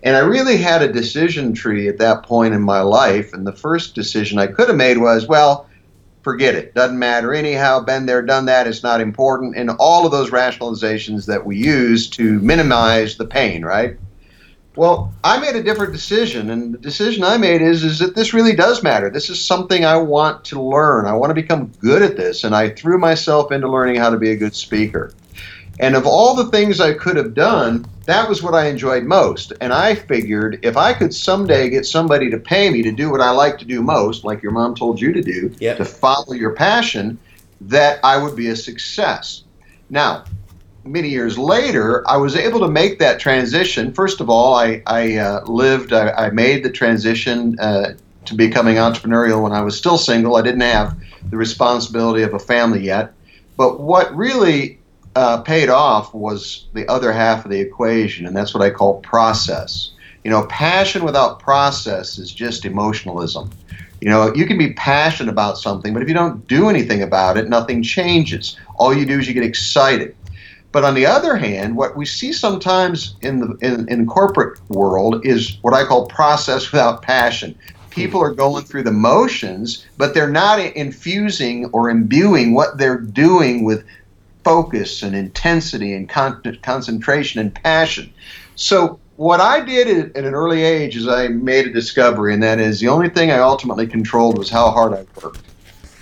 And 0.03 0.15
I 0.15 0.19
really 0.19 0.57
had 0.57 0.81
a 0.81 0.91
decision 0.91 1.53
tree 1.53 1.87
at 1.87 1.99
that 1.99 2.23
point 2.23 2.53
in 2.53 2.61
my 2.61 2.81
life. 2.81 3.33
And 3.33 3.45
the 3.45 3.51
first 3.51 3.93
decision 3.93 4.39
I 4.39 4.47
could 4.47 4.67
have 4.67 4.77
made 4.77 4.97
was, 4.97 5.27
well, 5.27 5.67
forget 6.21 6.55
it. 6.55 6.73
Doesn't 6.73 6.99
matter 6.99 7.33
anyhow. 7.33 7.79
Been 7.79 8.05
there, 8.05 8.21
done 8.21 8.45
that. 8.45 8.67
It's 8.67 8.83
not 8.83 9.01
important. 9.01 9.55
And 9.55 9.69
all 9.79 10.05
of 10.05 10.11
those 10.11 10.31
rationalizations 10.31 11.25
that 11.25 11.45
we 11.45 11.57
use 11.57 12.09
to 12.11 12.39
minimize 12.39 13.17
the 13.17 13.25
pain, 13.25 13.63
right? 13.63 13.97
Well, 14.77 15.13
I 15.23 15.37
made 15.37 15.57
a 15.57 15.63
different 15.63 15.91
decision, 15.91 16.49
and 16.49 16.73
the 16.73 16.77
decision 16.77 17.25
I 17.25 17.37
made 17.37 17.61
is 17.61 17.83
is 17.83 17.99
that 17.99 18.15
this 18.15 18.33
really 18.33 18.55
does 18.55 18.81
matter. 18.81 19.09
This 19.09 19.29
is 19.29 19.43
something 19.43 19.83
I 19.83 19.97
want 19.97 20.45
to 20.45 20.61
learn. 20.61 21.05
I 21.05 21.13
want 21.13 21.29
to 21.29 21.33
become 21.33 21.73
good 21.79 22.01
at 22.01 22.15
this, 22.15 22.45
and 22.45 22.55
I 22.55 22.69
threw 22.69 22.97
myself 22.97 23.51
into 23.51 23.69
learning 23.69 23.97
how 23.97 24.09
to 24.09 24.17
be 24.17 24.31
a 24.31 24.37
good 24.37 24.55
speaker. 24.55 25.13
And 25.81 25.95
of 25.95 26.05
all 26.05 26.35
the 26.35 26.45
things 26.45 26.79
I 26.79 26.93
could 26.93 27.17
have 27.17 27.33
done, 27.33 27.87
that 28.05 28.29
was 28.29 28.43
what 28.43 28.53
I 28.53 28.67
enjoyed 28.67 29.03
most. 29.03 29.51
And 29.61 29.73
I 29.73 29.95
figured 29.95 30.59
if 30.61 30.77
I 30.77 30.93
could 30.93 31.13
someday 31.13 31.71
get 31.71 31.87
somebody 31.87 32.29
to 32.29 32.37
pay 32.37 32.69
me 32.69 32.83
to 32.83 32.91
do 32.91 33.09
what 33.09 33.19
I 33.19 33.31
like 33.31 33.57
to 33.57 33.65
do 33.65 33.81
most, 33.81 34.23
like 34.23 34.43
your 34.43 34.51
mom 34.51 34.75
told 34.75 35.01
you 35.01 35.11
to 35.11 35.21
do, 35.21 35.53
yep. 35.59 35.77
to 35.77 35.85
follow 35.85 36.33
your 36.33 36.53
passion, 36.53 37.17
that 37.61 37.99
I 38.03 38.21
would 38.21 38.35
be 38.35 38.49
a 38.49 38.55
success. 38.55 39.43
Now, 39.89 40.25
many 40.83 41.09
years 41.09 41.37
later, 41.39 42.07
I 42.07 42.17
was 42.17 42.35
able 42.35 42.59
to 42.59 42.67
make 42.67 42.99
that 42.99 43.19
transition. 43.19 43.91
First 43.91 44.21
of 44.21 44.29
all, 44.29 44.53
I, 44.53 44.83
I 44.85 45.17
uh, 45.17 45.43
lived, 45.45 45.93
I, 45.93 46.11
I, 46.11 46.29
made 46.29 46.63
the 46.63 46.71
transition 46.71 47.57
uh, 47.59 47.93
to 48.25 48.35
becoming 48.35 48.75
entrepreneurial 48.75 49.41
when 49.41 49.51
I 49.51 49.61
was 49.61 49.75
still 49.75 49.97
single. 49.97 50.35
I 50.35 50.43
didn't 50.43 50.61
have 50.61 50.95
the 51.31 51.37
responsibility 51.37 52.21
of 52.21 52.35
a 52.35 52.39
family 52.39 52.81
yet. 52.83 53.13
But 53.57 53.79
what 53.79 54.15
really 54.15 54.79
uh, 55.15 55.41
paid 55.41 55.69
off 55.69 56.13
was 56.13 56.67
the 56.73 56.87
other 56.87 57.11
half 57.11 57.45
of 57.45 57.51
the 57.51 57.59
equation, 57.59 58.25
and 58.25 58.35
that's 58.35 58.53
what 58.53 58.63
I 58.63 58.69
call 58.69 58.99
process. 59.01 59.91
You 60.23 60.31
know, 60.31 60.45
passion 60.47 61.03
without 61.03 61.39
process 61.39 62.17
is 62.17 62.31
just 62.31 62.65
emotionalism. 62.65 63.49
You 63.99 64.09
know, 64.09 64.33
you 64.33 64.45
can 64.45 64.57
be 64.57 64.73
passionate 64.73 65.31
about 65.31 65.57
something, 65.57 65.93
but 65.93 66.01
if 66.01 66.07
you 66.07 66.13
don't 66.13 66.47
do 66.47 66.69
anything 66.69 67.03
about 67.03 67.37
it, 67.37 67.49
nothing 67.49 67.83
changes. 67.83 68.57
All 68.77 68.93
you 68.93 69.05
do 69.05 69.19
is 69.19 69.27
you 69.27 69.33
get 69.33 69.43
excited. 69.43 70.15
But 70.71 70.85
on 70.85 70.95
the 70.95 71.05
other 71.05 71.35
hand, 71.35 71.75
what 71.75 71.97
we 71.97 72.05
see 72.05 72.31
sometimes 72.31 73.15
in 73.21 73.39
the 73.39 73.57
in, 73.61 73.87
in 73.89 74.07
corporate 74.07 74.59
world 74.69 75.25
is 75.25 75.57
what 75.61 75.73
I 75.73 75.85
call 75.85 76.07
process 76.07 76.71
without 76.71 77.01
passion. 77.01 77.57
People 77.89 78.21
are 78.21 78.33
going 78.33 78.63
through 78.63 78.83
the 78.83 78.91
motions, 78.91 79.85
but 79.97 80.13
they're 80.13 80.31
not 80.31 80.59
infusing 80.59 81.65
or 81.65 81.89
imbuing 81.89 82.53
what 82.53 82.77
they're 82.77 82.97
doing 82.97 83.65
with 83.65 83.83
focus 84.43 85.03
and 85.03 85.15
intensity 85.15 85.93
and 85.93 86.09
con- 86.09 86.57
concentration 86.61 87.39
and 87.39 87.53
passion. 87.53 88.13
So, 88.55 88.99
what 89.17 89.39
I 89.39 89.63
did 89.63 90.15
at 90.17 90.25
an 90.25 90.33
early 90.33 90.63
age 90.63 90.95
is 90.95 91.07
I 91.07 91.27
made 91.27 91.67
a 91.67 91.71
discovery, 91.71 92.33
and 92.33 92.41
that 92.41 92.59
is 92.59 92.79
the 92.79 92.87
only 92.87 93.09
thing 93.09 93.31
I 93.31 93.39
ultimately 93.39 93.85
controlled 93.85 94.37
was 94.37 94.49
how 94.49 94.71
hard 94.71 94.93
I 94.93 95.05
worked. 95.21 95.41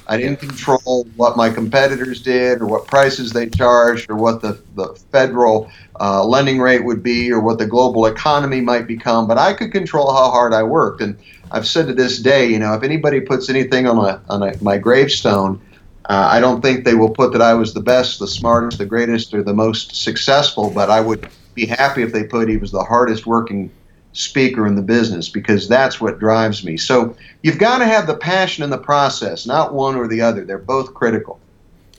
I 0.10 0.17
didn't 0.17 0.39
control 0.39 1.05
what 1.15 1.38
my 1.38 1.51
competitors 1.51 2.19
did 2.22 2.62
or 2.62 2.65
what 2.65 2.88
prices 2.88 3.31
they 3.31 3.48
charged 3.48 4.10
or 4.10 4.15
what 4.15 4.41
the, 4.41 4.60
the 4.75 4.88
federal 5.12 5.69
uh, 6.00 6.25
lending 6.25 6.60
rate 6.60 6.84
would 6.84 7.03
be 7.03 7.31
or 7.31 7.39
what 7.39 7.60
the 7.60 7.67
global 7.67 8.08
economy 8.08 8.60
might 8.60 8.88
become, 8.88 9.27
but 9.27 9.38
I 9.38 9.53
could 9.53 9.72
control 9.72 10.12
how 10.12 10.31
hard 10.31 10.51
I 10.51 10.63
worked. 10.63 11.01
And 11.01 11.15
I've 11.51 11.67
said 11.67 11.86
to 11.88 11.93
this 11.93 12.19
day, 12.19 12.48
you 12.48 12.58
know, 12.58 12.74
if 12.74 12.81
anybody 12.81 13.19
puts 13.19 13.50
anything 13.50 13.86
on, 13.86 13.98
a, 13.98 14.19
on 14.29 14.41
a, 14.41 14.63
my 14.63 14.79
gravestone, 14.79 15.62
uh, 16.09 16.27
I 16.31 16.39
don't 16.39 16.61
think 16.61 16.85
they 16.85 16.95
will 16.95 17.11
put 17.11 17.31
that 17.33 17.41
I 17.41 17.53
was 17.53 17.75
the 17.75 17.81
best, 17.81 18.17
the 18.17 18.27
smartest, 18.27 18.79
the 18.79 18.85
greatest, 18.85 19.31
or 19.31 19.43
the 19.43 19.53
most 19.53 19.95
successful, 19.95 20.71
but 20.71 20.89
I 20.89 20.99
would 20.99 21.29
be 21.53 21.67
happy 21.67 22.01
if 22.01 22.11
they 22.11 22.23
put 22.23 22.49
he 22.49 22.57
was 22.57 22.71
the 22.71 22.83
hardest 22.83 23.27
working 23.27 23.71
speaker 24.13 24.65
in 24.65 24.73
the 24.73 24.81
business 24.81 25.29
because 25.29 25.69
that's 25.69 26.01
what 26.01 26.17
drives 26.17 26.65
me. 26.65 26.77
So 26.77 27.15
you've 27.43 27.59
got 27.59 27.77
to 27.77 27.85
have 27.85 28.07
the 28.07 28.17
passion 28.17 28.63
in 28.63 28.71
the 28.71 28.77
process, 28.79 29.45
not 29.45 29.75
one 29.75 29.95
or 29.95 30.07
the 30.07 30.19
other. 30.19 30.43
They're 30.43 30.57
both 30.57 30.95
critical. 30.95 31.39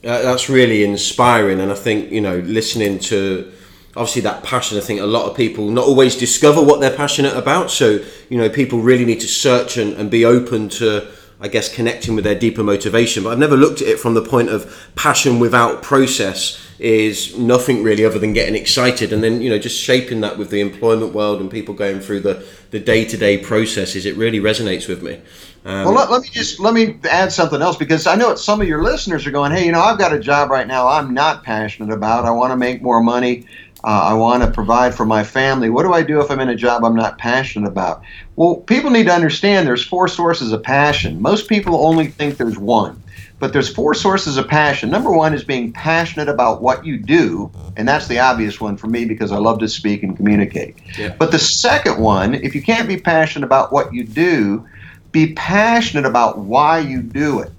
Uh, 0.03 0.21
that's 0.21 0.49
really 0.49 0.83
inspiring, 0.83 1.61
and 1.61 1.71
I 1.71 1.75
think 1.75 2.11
you 2.11 2.19
know, 2.21 2.39
listening 2.39 2.99
to 2.99 3.49
obviously 3.95 4.23
that 4.23 4.43
passion. 4.43 4.77
I 4.77 4.81
think 4.81 4.99
a 4.99 5.05
lot 5.05 5.29
of 5.29 5.37
people 5.37 5.69
not 5.69 5.85
always 5.85 6.17
discover 6.17 6.61
what 6.61 6.81
they're 6.81 6.97
passionate 6.97 7.37
about. 7.37 7.71
So 7.71 8.03
you 8.27 8.37
know, 8.37 8.49
people 8.49 8.81
really 8.81 9.05
need 9.05 9.21
to 9.21 9.27
search 9.27 9.77
and, 9.77 9.93
and 9.93 10.11
be 10.11 10.25
open 10.25 10.67
to 10.69 11.07
I 11.41 11.47
guess, 11.47 11.73
connecting 11.73 12.15
with 12.15 12.23
their 12.23 12.37
deeper 12.37 12.63
motivation. 12.63 13.23
But 13.23 13.31
I've 13.31 13.39
never 13.39 13.57
looked 13.57 13.81
at 13.81 13.87
it 13.87 13.99
from 13.99 14.13
the 14.13 14.21
point 14.21 14.49
of 14.49 14.91
passion 14.95 15.39
without 15.39 15.81
process 15.81 16.59
is 16.77 17.37
nothing 17.37 17.83
really 17.83 18.03
other 18.03 18.17
than 18.17 18.33
getting 18.33 18.55
excited. 18.55 19.11
And 19.13 19.23
then 19.23 19.41
you 19.41 19.49
know 19.49 19.59
just 19.59 19.79
shaping 19.79 20.21
that 20.21 20.37
with 20.37 20.49
the 20.49 20.61
employment 20.61 21.13
world 21.13 21.41
and 21.41 21.49
people 21.49 21.73
going 21.73 21.99
through 21.99 22.21
the 22.21 22.45
the 22.71 22.79
day-to-day 22.79 23.37
processes 23.39 24.05
it 24.05 24.15
really 24.15 24.39
resonates 24.39 24.87
with 24.87 25.03
me. 25.03 25.19
Um, 25.65 25.85
well 25.85 25.93
let, 25.93 26.09
let, 26.09 26.21
me 26.23 26.29
just 26.29 26.59
let 26.59 26.73
me 26.73 26.97
add 27.03 27.31
something 27.31 27.61
else 27.61 27.77
because 27.77 28.07
i 28.07 28.15
know 28.15 28.33
some 28.33 28.61
of 28.61 28.67
your 28.67 28.81
listeners 28.81 29.27
are 29.27 29.31
going 29.31 29.51
hey 29.51 29.63
you 29.63 29.71
know 29.71 29.79
i've 29.79 29.99
got 29.99 30.11
a 30.11 30.17
job 30.17 30.49
right 30.49 30.65
now 30.65 30.87
i'm 30.87 31.13
not 31.13 31.43
passionate 31.43 31.93
about. 31.93 32.25
I 32.25 32.31
want 32.31 32.51
to 32.51 32.57
make 32.57 32.81
more 32.81 33.03
money 33.03 33.45
uh, 33.83 33.87
I 33.87 34.13
want 34.13 34.43
to 34.43 34.51
provide 34.51 34.93
for 34.93 35.05
my 35.05 35.23
family. 35.23 35.69
What 35.69 35.83
do 35.83 35.93
I 35.93 36.03
do 36.03 36.21
if 36.21 36.29
I'm 36.29 36.39
in 36.39 36.49
a 36.49 36.55
job 36.55 36.83
I'm 36.83 36.95
not 36.95 37.17
passionate 37.17 37.67
about? 37.67 38.03
Well, 38.35 38.57
people 38.57 38.91
need 38.91 39.05
to 39.05 39.13
understand 39.13 39.67
there's 39.67 39.83
four 39.83 40.07
sources 40.07 40.51
of 40.51 40.61
passion. 40.61 41.21
Most 41.21 41.49
people 41.49 41.85
only 41.85 42.07
think 42.07 42.37
there's 42.37 42.57
one, 42.57 43.01
but 43.39 43.53
there's 43.53 43.73
four 43.73 43.93
sources 43.95 44.37
of 44.37 44.47
passion. 44.47 44.89
Number 44.89 45.11
one 45.11 45.33
is 45.33 45.43
being 45.43 45.73
passionate 45.73 46.29
about 46.29 46.61
what 46.61 46.85
you 46.85 46.97
do, 46.97 47.51
and 47.75 47.87
that's 47.87 48.07
the 48.07 48.19
obvious 48.19 48.61
one 48.61 48.77
for 48.77 48.87
me 48.87 49.05
because 49.05 49.31
I 49.31 49.37
love 49.37 49.59
to 49.59 49.67
speak 49.67 50.03
and 50.03 50.15
communicate. 50.15 50.77
Yeah. 50.97 51.15
But 51.17 51.31
the 51.31 51.39
second 51.39 51.99
one, 51.99 52.35
if 52.35 52.53
you 52.53 52.61
can't 52.61 52.87
be 52.87 52.97
passionate 52.97 53.45
about 53.45 53.73
what 53.73 53.93
you 53.93 54.03
do, 54.03 54.67
be 55.11 55.33
passionate 55.33 56.05
about 56.05 56.37
why 56.37 56.79
you 56.79 57.01
do 57.01 57.39
it. 57.39 57.51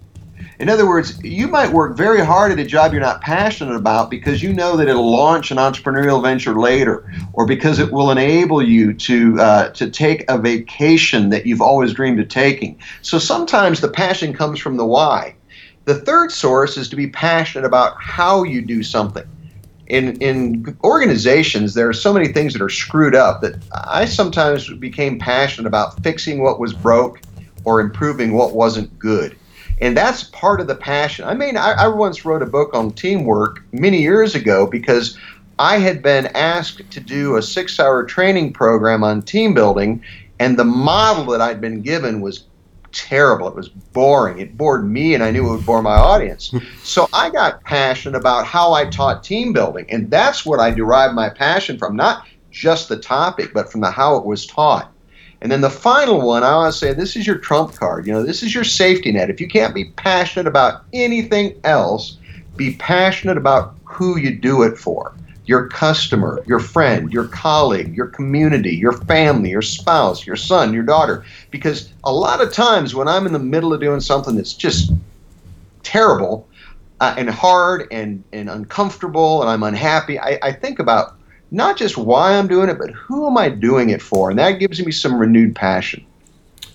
In 0.58 0.68
other 0.68 0.86
words, 0.86 1.22
you 1.24 1.48
might 1.48 1.72
work 1.72 1.96
very 1.96 2.24
hard 2.24 2.52
at 2.52 2.58
a 2.58 2.64
job 2.64 2.92
you're 2.92 3.00
not 3.00 3.20
passionate 3.20 3.74
about 3.74 4.10
because 4.10 4.42
you 4.42 4.52
know 4.52 4.76
that 4.76 4.88
it'll 4.88 5.10
launch 5.10 5.50
an 5.50 5.56
entrepreneurial 5.56 6.22
venture 6.22 6.58
later, 6.58 7.10
or 7.32 7.46
because 7.46 7.78
it 7.78 7.92
will 7.92 8.10
enable 8.10 8.62
you 8.62 8.94
to 8.94 9.40
uh, 9.40 9.68
to 9.70 9.90
take 9.90 10.24
a 10.30 10.38
vacation 10.38 11.30
that 11.30 11.46
you've 11.46 11.62
always 11.62 11.92
dreamed 11.92 12.20
of 12.20 12.28
taking. 12.28 12.78
So 13.02 13.18
sometimes 13.18 13.80
the 13.80 13.88
passion 13.88 14.32
comes 14.32 14.60
from 14.60 14.76
the 14.76 14.86
why. 14.86 15.34
The 15.84 15.96
third 15.96 16.30
source 16.30 16.76
is 16.76 16.88
to 16.90 16.96
be 16.96 17.08
passionate 17.08 17.66
about 17.66 18.00
how 18.00 18.44
you 18.44 18.62
do 18.62 18.82
something. 18.82 19.24
In, 19.88 20.16
in 20.22 20.78
organizations, 20.84 21.74
there 21.74 21.88
are 21.88 21.92
so 21.92 22.12
many 22.12 22.28
things 22.28 22.52
that 22.52 22.62
are 22.62 22.68
screwed 22.68 23.16
up 23.16 23.40
that 23.42 23.56
I 23.72 24.04
sometimes 24.04 24.72
became 24.74 25.18
passionate 25.18 25.66
about 25.66 26.00
fixing 26.02 26.40
what 26.40 26.60
was 26.60 26.72
broke 26.72 27.20
or 27.64 27.80
improving 27.80 28.32
what 28.32 28.54
wasn't 28.54 28.96
good 28.98 29.36
and 29.82 29.96
that's 29.96 30.22
part 30.24 30.60
of 30.60 30.68
the 30.68 30.76
passion. 30.76 31.24
I 31.24 31.34
mean, 31.34 31.56
I, 31.56 31.72
I 31.72 31.88
once 31.88 32.24
wrote 32.24 32.40
a 32.40 32.46
book 32.46 32.72
on 32.72 32.92
teamwork 32.92 33.64
many 33.72 34.00
years 34.00 34.36
ago 34.36 34.64
because 34.64 35.18
I 35.58 35.78
had 35.78 36.02
been 36.02 36.26
asked 36.28 36.88
to 36.88 37.00
do 37.00 37.36
a 37.36 37.42
six 37.42 37.80
hour 37.80 38.04
training 38.04 38.52
program 38.52 39.02
on 39.02 39.22
team 39.22 39.54
building, 39.54 40.02
and 40.38 40.56
the 40.56 40.64
model 40.64 41.26
that 41.26 41.40
I'd 41.40 41.60
been 41.60 41.82
given 41.82 42.20
was 42.20 42.44
terrible. 42.92 43.48
It 43.48 43.56
was 43.56 43.68
boring. 43.68 44.38
It 44.38 44.56
bored 44.56 44.88
me, 44.88 45.14
and 45.14 45.24
I 45.24 45.32
knew 45.32 45.48
it 45.48 45.56
would 45.56 45.66
bore 45.66 45.82
my 45.82 45.96
audience. 45.96 46.54
so 46.84 47.08
I 47.12 47.30
got 47.30 47.64
passionate 47.64 48.16
about 48.16 48.46
how 48.46 48.72
I 48.72 48.84
taught 48.84 49.24
team 49.24 49.52
building, 49.52 49.86
and 49.88 50.08
that's 50.08 50.46
what 50.46 50.60
I 50.60 50.70
derived 50.70 51.14
my 51.14 51.28
passion 51.28 51.76
from, 51.76 51.96
not 51.96 52.24
just 52.52 52.88
the 52.88 52.98
topic, 52.98 53.52
but 53.52 53.72
from 53.72 53.80
the 53.80 53.90
how 53.90 54.16
it 54.16 54.24
was 54.24 54.46
taught. 54.46 54.92
And 55.42 55.50
then 55.50 55.60
the 55.60 55.70
final 55.70 56.20
one, 56.20 56.44
I 56.44 56.54
want 56.54 56.72
to 56.72 56.78
say 56.78 56.94
this 56.94 57.16
is 57.16 57.26
your 57.26 57.36
trump 57.36 57.74
card. 57.74 58.06
You 58.06 58.12
know, 58.12 58.22
this 58.22 58.44
is 58.44 58.54
your 58.54 58.62
safety 58.62 59.10
net. 59.10 59.28
If 59.28 59.40
you 59.40 59.48
can't 59.48 59.74
be 59.74 59.86
passionate 59.96 60.46
about 60.46 60.84
anything 60.92 61.60
else, 61.64 62.16
be 62.54 62.76
passionate 62.76 63.36
about 63.36 63.74
who 63.84 64.16
you 64.16 64.36
do 64.36 64.62
it 64.62 64.78
for 64.78 65.12
your 65.46 65.66
customer, 65.66 66.40
your 66.46 66.60
friend, 66.60 67.12
your 67.12 67.26
colleague, 67.26 67.92
your 67.96 68.06
community, 68.06 68.76
your 68.76 68.92
family, 68.92 69.50
your 69.50 69.62
spouse, 69.62 70.24
your 70.24 70.36
son, 70.36 70.72
your 70.72 70.84
daughter. 70.84 71.24
Because 71.50 71.92
a 72.04 72.12
lot 72.12 72.40
of 72.40 72.52
times 72.52 72.94
when 72.94 73.08
I'm 73.08 73.26
in 73.26 73.32
the 73.32 73.40
middle 73.40 73.72
of 73.72 73.80
doing 73.80 73.98
something 73.98 74.36
that's 74.36 74.54
just 74.54 74.92
terrible 75.82 76.48
uh, 77.00 77.16
and 77.18 77.28
hard 77.28 77.88
and, 77.90 78.22
and 78.32 78.48
uncomfortable 78.48 79.42
and 79.42 79.50
I'm 79.50 79.64
unhappy, 79.64 80.20
I, 80.20 80.38
I 80.40 80.52
think 80.52 80.78
about 80.78 81.16
not 81.52 81.76
just 81.76 81.98
why 81.98 82.36
I'm 82.36 82.48
doing 82.48 82.70
it, 82.70 82.78
but 82.78 82.90
who 82.90 83.26
am 83.26 83.36
I 83.36 83.50
doing 83.50 83.90
it 83.90 84.00
for? 84.00 84.30
And 84.30 84.38
that 84.38 84.52
gives 84.52 84.84
me 84.84 84.90
some 84.90 85.18
renewed 85.18 85.54
passion. 85.54 86.04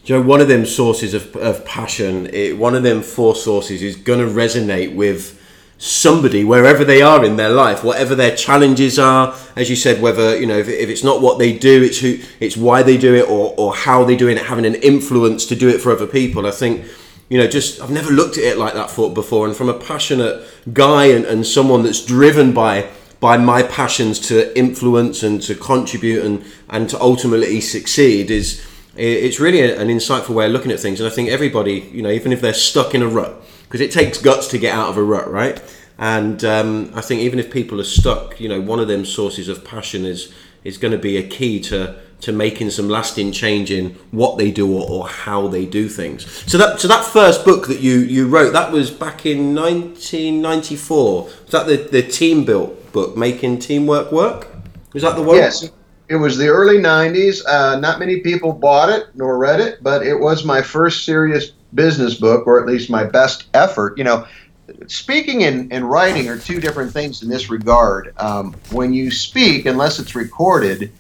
Joe, 0.03 0.21
one 0.21 0.39
of 0.39 0.47
them 0.47 0.65
sources 0.65 1.13
of, 1.13 1.35
of 1.35 1.65
passion, 1.65 2.27
it, 2.27 2.57
one 2.57 2.75
of 2.75 2.83
them 2.83 3.01
four 3.01 3.35
sources 3.35 3.81
is 3.81 3.95
going 3.95 4.19
to 4.19 4.33
resonate 4.33 4.95
with 4.95 5.33
somebody 5.79 6.43
wherever 6.43 6.83
they 6.83 7.03
are 7.03 7.23
in 7.23 7.35
their 7.35 7.51
life 7.51 7.83
whatever 7.83 8.15
their 8.15 8.35
challenges 8.35 8.97
are 8.97 9.35
as 9.55 9.69
you 9.69 9.75
said 9.75 10.01
whether 10.01 10.35
you 10.35 10.47
know 10.47 10.57
if, 10.57 10.67
if, 10.67 10.89
it's 10.89 11.03
not 11.03 11.21
what 11.21 11.37
they 11.37 11.55
do 11.55 11.83
it's 11.83 11.99
who 11.99 12.17
it's 12.39 12.57
why 12.57 12.81
they 12.81 12.97
do 12.97 13.13
it 13.13 13.29
or, 13.29 13.53
or 13.57 13.75
how 13.75 14.03
they're 14.03 14.17
doing 14.17 14.37
it 14.37 14.43
having 14.47 14.65
an 14.65 14.73
influence 14.73 15.45
to 15.45 15.55
do 15.55 15.69
it 15.69 15.79
for 15.79 15.91
other 15.91 16.07
people 16.07 16.47
i 16.47 16.51
think 16.51 16.83
you 17.29 17.37
know 17.37 17.45
just 17.45 17.79
i've 17.79 17.91
never 17.91 18.09
looked 18.09 18.39
at 18.39 18.43
it 18.43 18.57
like 18.57 18.73
that 18.73 18.87
before 19.13 19.45
and 19.45 19.55
from 19.55 19.69
a 19.69 19.73
passionate 19.75 20.43
guy 20.73 21.05
and, 21.05 21.25
and 21.25 21.45
someone 21.45 21.83
that's 21.83 22.03
driven 22.03 22.55
by 22.55 22.89
by 23.19 23.37
my 23.37 23.63
passions 23.63 24.19
to 24.19 24.57
influence 24.57 25.23
and 25.23 25.41
to 25.41 25.55
contribute 25.55 26.23
and 26.23 26.45
and 26.69 26.89
to 26.89 26.99
ultimately 27.01 27.61
succeed 27.61 28.29
is 28.29 28.65
it's 28.95 29.39
really 29.39 29.61
an 29.61 29.89
insightful 29.89 30.29
way 30.29 30.47
of 30.47 30.51
looking 30.51 30.71
at 30.71 30.79
things 30.79 30.99
and 30.99 31.07
i 31.07 31.13
think 31.13 31.29
everybody 31.29 31.89
you 31.91 32.01
know 32.01 32.09
even 32.09 32.31
if 32.31 32.41
they're 32.41 32.53
stuck 32.53 32.95
in 32.95 33.01
a 33.01 33.07
rut 33.07 33.41
because 33.67 33.81
it 33.81 33.91
takes 33.91 34.17
guts 34.17 34.47
to 34.47 34.57
get 34.57 34.73
out 34.73 34.89
of 34.89 34.97
a 34.97 35.03
rut, 35.03 35.29
right? 35.29 35.61
And 35.97 36.43
um, 36.45 36.91
I 36.93 37.01
think 37.01 37.21
even 37.21 37.39
if 37.39 37.51
people 37.51 37.81
are 37.81 37.85
stuck, 37.85 38.39
you 38.39 38.47
know, 38.47 38.61
one 38.61 38.79
of 38.79 38.87
them 38.87 39.05
sources 39.05 39.47
of 39.47 39.65
passion 39.65 40.05
is 40.05 40.33
is 40.63 40.77
going 40.77 40.91
to 40.91 40.97
be 40.97 41.17
a 41.17 41.27
key 41.27 41.59
to 41.61 41.95
to 42.19 42.31
making 42.31 42.69
some 42.71 42.89
lasting 42.89 43.31
change 43.31 43.71
in 43.71 43.91
what 44.09 44.39
they 44.39 44.49
do 44.49 44.75
or, 44.75 44.89
or, 44.89 45.07
how 45.07 45.47
they 45.47 45.67
do 45.67 45.87
things. 45.87 46.25
So 46.51 46.57
that 46.57 46.79
so 46.79 46.87
that 46.87 47.05
first 47.05 47.45
book 47.45 47.67
that 47.67 47.79
you 47.79 47.99
you 47.99 48.27
wrote 48.27 48.53
that 48.53 48.71
was 48.71 48.89
back 48.91 49.25
in 49.25 49.53
1994. 49.55 51.23
Was 51.23 51.33
that 51.49 51.67
the 51.67 51.77
the 51.77 52.03
TeamBuilt 52.03 52.86
book, 52.97 53.15
making 53.15 53.59
teamwork 53.59 54.11
work? 54.11 54.47
Was 54.93 55.03
that 55.03 55.15
the 55.15 55.21
one? 55.21 55.37
Yes. 55.37 55.69
It 56.09 56.15
was 56.15 56.35
the 56.35 56.47
early 56.47 56.77
90s. 56.77 57.45
Uh, 57.45 57.79
not 57.79 57.99
many 57.99 58.21
people 58.21 58.51
bought 58.51 58.89
it 58.89 59.09
nor 59.13 59.37
read 59.37 59.59
it, 59.59 59.83
but 59.83 60.01
it 60.01 60.15
was 60.15 60.43
my 60.43 60.63
first 60.63 61.05
serious 61.05 61.51
business 61.75 62.15
book, 62.15 62.47
or 62.47 62.59
at 62.59 62.65
least 62.65 62.89
my 62.89 63.03
best 63.03 63.49
effort. 63.53 63.99
You 63.99 64.05
know, 64.05 64.25
speaking 64.87 65.43
and, 65.43 65.71
and 65.71 65.87
writing 65.87 66.27
are 66.27 66.39
two 66.39 66.59
different 66.59 66.91
things 66.91 67.21
in 67.21 67.29
this 67.29 67.51
regard. 67.51 68.15
Um, 68.17 68.55
when 68.71 68.93
you 68.93 69.11
speak, 69.11 69.67
unless 69.67 69.99
it's 69.99 70.15
recorded, 70.15 70.91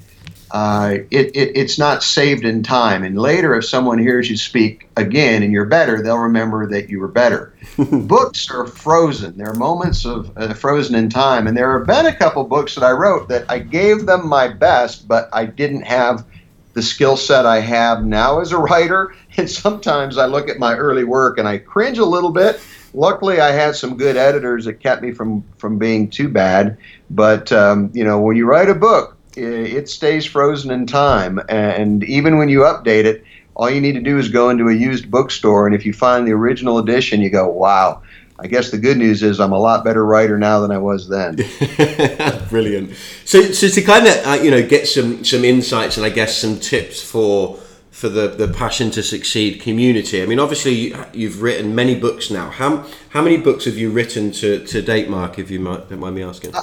uh, 0.51 0.97
it, 1.09 1.35
it, 1.35 1.57
it's 1.57 1.79
not 1.79 2.03
saved 2.03 2.45
in 2.45 2.61
time. 2.61 3.03
And 3.03 3.17
later, 3.17 3.55
if 3.55 3.65
someone 3.65 3.97
hears 3.97 4.29
you 4.29 4.37
speak 4.37 4.87
again 4.97 5.41
and 5.41 5.51
you're 5.51 5.65
better, 5.65 6.03
they'll 6.03 6.17
remember 6.17 6.67
that 6.67 6.89
you 6.89 6.99
were 6.99 7.07
better. 7.07 7.53
books 8.07 8.49
are 8.49 8.65
frozen. 8.65 9.37
There 9.37 9.49
are 9.49 9.53
moments 9.53 10.05
of 10.05 10.35
uh, 10.35 10.53
frozen 10.53 10.95
in 10.95 11.09
time. 11.09 11.45
And 11.45 11.55
there 11.55 11.77
have 11.77 11.87
been 11.87 12.07
a 12.07 12.15
couple 12.15 12.43
books 12.43 12.75
that 12.75 12.83
I 12.83 12.91
wrote 12.91 13.29
that 13.29 13.45
I 13.49 13.59
gave 13.59 14.05
them 14.05 14.27
my 14.27 14.47
best, 14.47 15.07
but 15.07 15.29
I 15.31 15.45
didn't 15.45 15.83
have 15.83 16.25
the 16.73 16.81
skill 16.81 17.17
set 17.17 17.45
I 17.45 17.59
have 17.59 18.03
now 18.03 18.39
as 18.39 18.51
a 18.51 18.57
writer. 18.57 19.13
And 19.39 19.47
sometimes 19.47 20.17
I 20.17 20.25
look 20.25 20.49
at 20.49 20.57
my 20.57 20.75
early 20.75 21.03
work 21.03 21.37
and 21.37 21.47
I 21.47 21.59
cringe 21.59 21.99
a 21.99 22.05
little 22.05 22.31
bit. 22.31 22.59
Luckily, 22.95 23.39
I 23.39 23.51
had 23.51 23.75
some 23.75 23.95
good 23.95 24.17
editors 24.17 24.65
that 24.65 24.79
kept 24.79 25.03
me 25.03 25.11
from 25.11 25.43
from 25.59 25.77
being 25.77 26.09
too 26.09 26.27
bad. 26.27 26.75
But 27.11 27.51
um, 27.51 27.91
you 27.93 28.03
know, 28.03 28.19
when 28.19 28.35
you 28.35 28.47
write 28.47 28.67
a 28.67 28.73
book, 28.73 29.15
it 29.35 29.89
stays 29.89 30.25
frozen 30.25 30.71
in 30.71 30.87
time, 30.87 31.39
and 31.49 32.03
even 32.05 32.39
when 32.39 32.49
you 32.49 32.61
update 32.61 33.05
it, 33.05 33.23
all 33.57 33.69
you 33.69 33.81
need 33.81 33.93
to 33.93 34.01
do 34.01 34.19
is 34.19 34.29
go 34.29 34.49
into 34.49 34.69
a 34.69 34.73
used 34.73 35.09
bookstore, 35.11 35.65
and 35.65 35.75
if 35.75 35.85
you 35.85 35.91
find 35.91 36.27
the 36.27 36.31
original 36.31 36.77
edition, 36.77 37.21
you 37.21 37.29
go, 37.29 37.49
"Wow." 37.49 38.03
I 38.39 38.45
guess 38.45 38.69
the 38.69 38.77
good 38.77 38.97
news 38.97 39.23
is 39.23 39.39
I'm 39.39 39.51
a 39.51 39.57
lot 39.57 39.83
better 39.83 40.05
writer 40.05 40.37
now 40.37 40.59
than 40.59 40.69
I 40.69 40.77
was 40.77 41.09
then. 41.09 41.37
Brilliant. 42.49 42.95
So, 43.25 43.41
so 43.51 43.67
to 43.67 43.81
kind 43.81 44.05
of 44.05 44.27
uh, 44.27 44.43
you 44.43 44.51
know 44.51 44.65
get 44.65 44.87
some 44.87 45.25
some 45.25 45.43
insights 45.43 45.97
and 45.97 46.05
I 46.05 46.09
guess 46.09 46.37
some 46.37 46.59
tips 46.59 47.01
for 47.01 47.57
for 47.89 48.09
the 48.09 48.27
the 48.27 48.47
passion 48.47 48.91
to 48.91 49.01
succeed 49.01 49.59
community. 49.59 50.21
I 50.21 50.27
mean, 50.27 50.39
obviously 50.39 50.93
you, 51.13 51.29
have 51.29 51.41
written 51.41 51.73
many 51.73 51.99
books 51.99 52.29
now. 52.29 52.51
How 52.51 52.85
how 53.09 53.23
many 53.23 53.37
books 53.37 53.65
have 53.65 53.75
you 53.75 53.89
written 53.89 54.31
to, 54.33 54.63
to 54.67 54.83
date, 54.83 55.09
Mark? 55.09 55.39
If 55.39 55.49
you 55.49 55.59
might 55.59 55.89
don't 55.89 55.99
mind 55.99 56.15
me 56.15 56.21
asking. 56.21 56.53
Uh, 56.53 56.61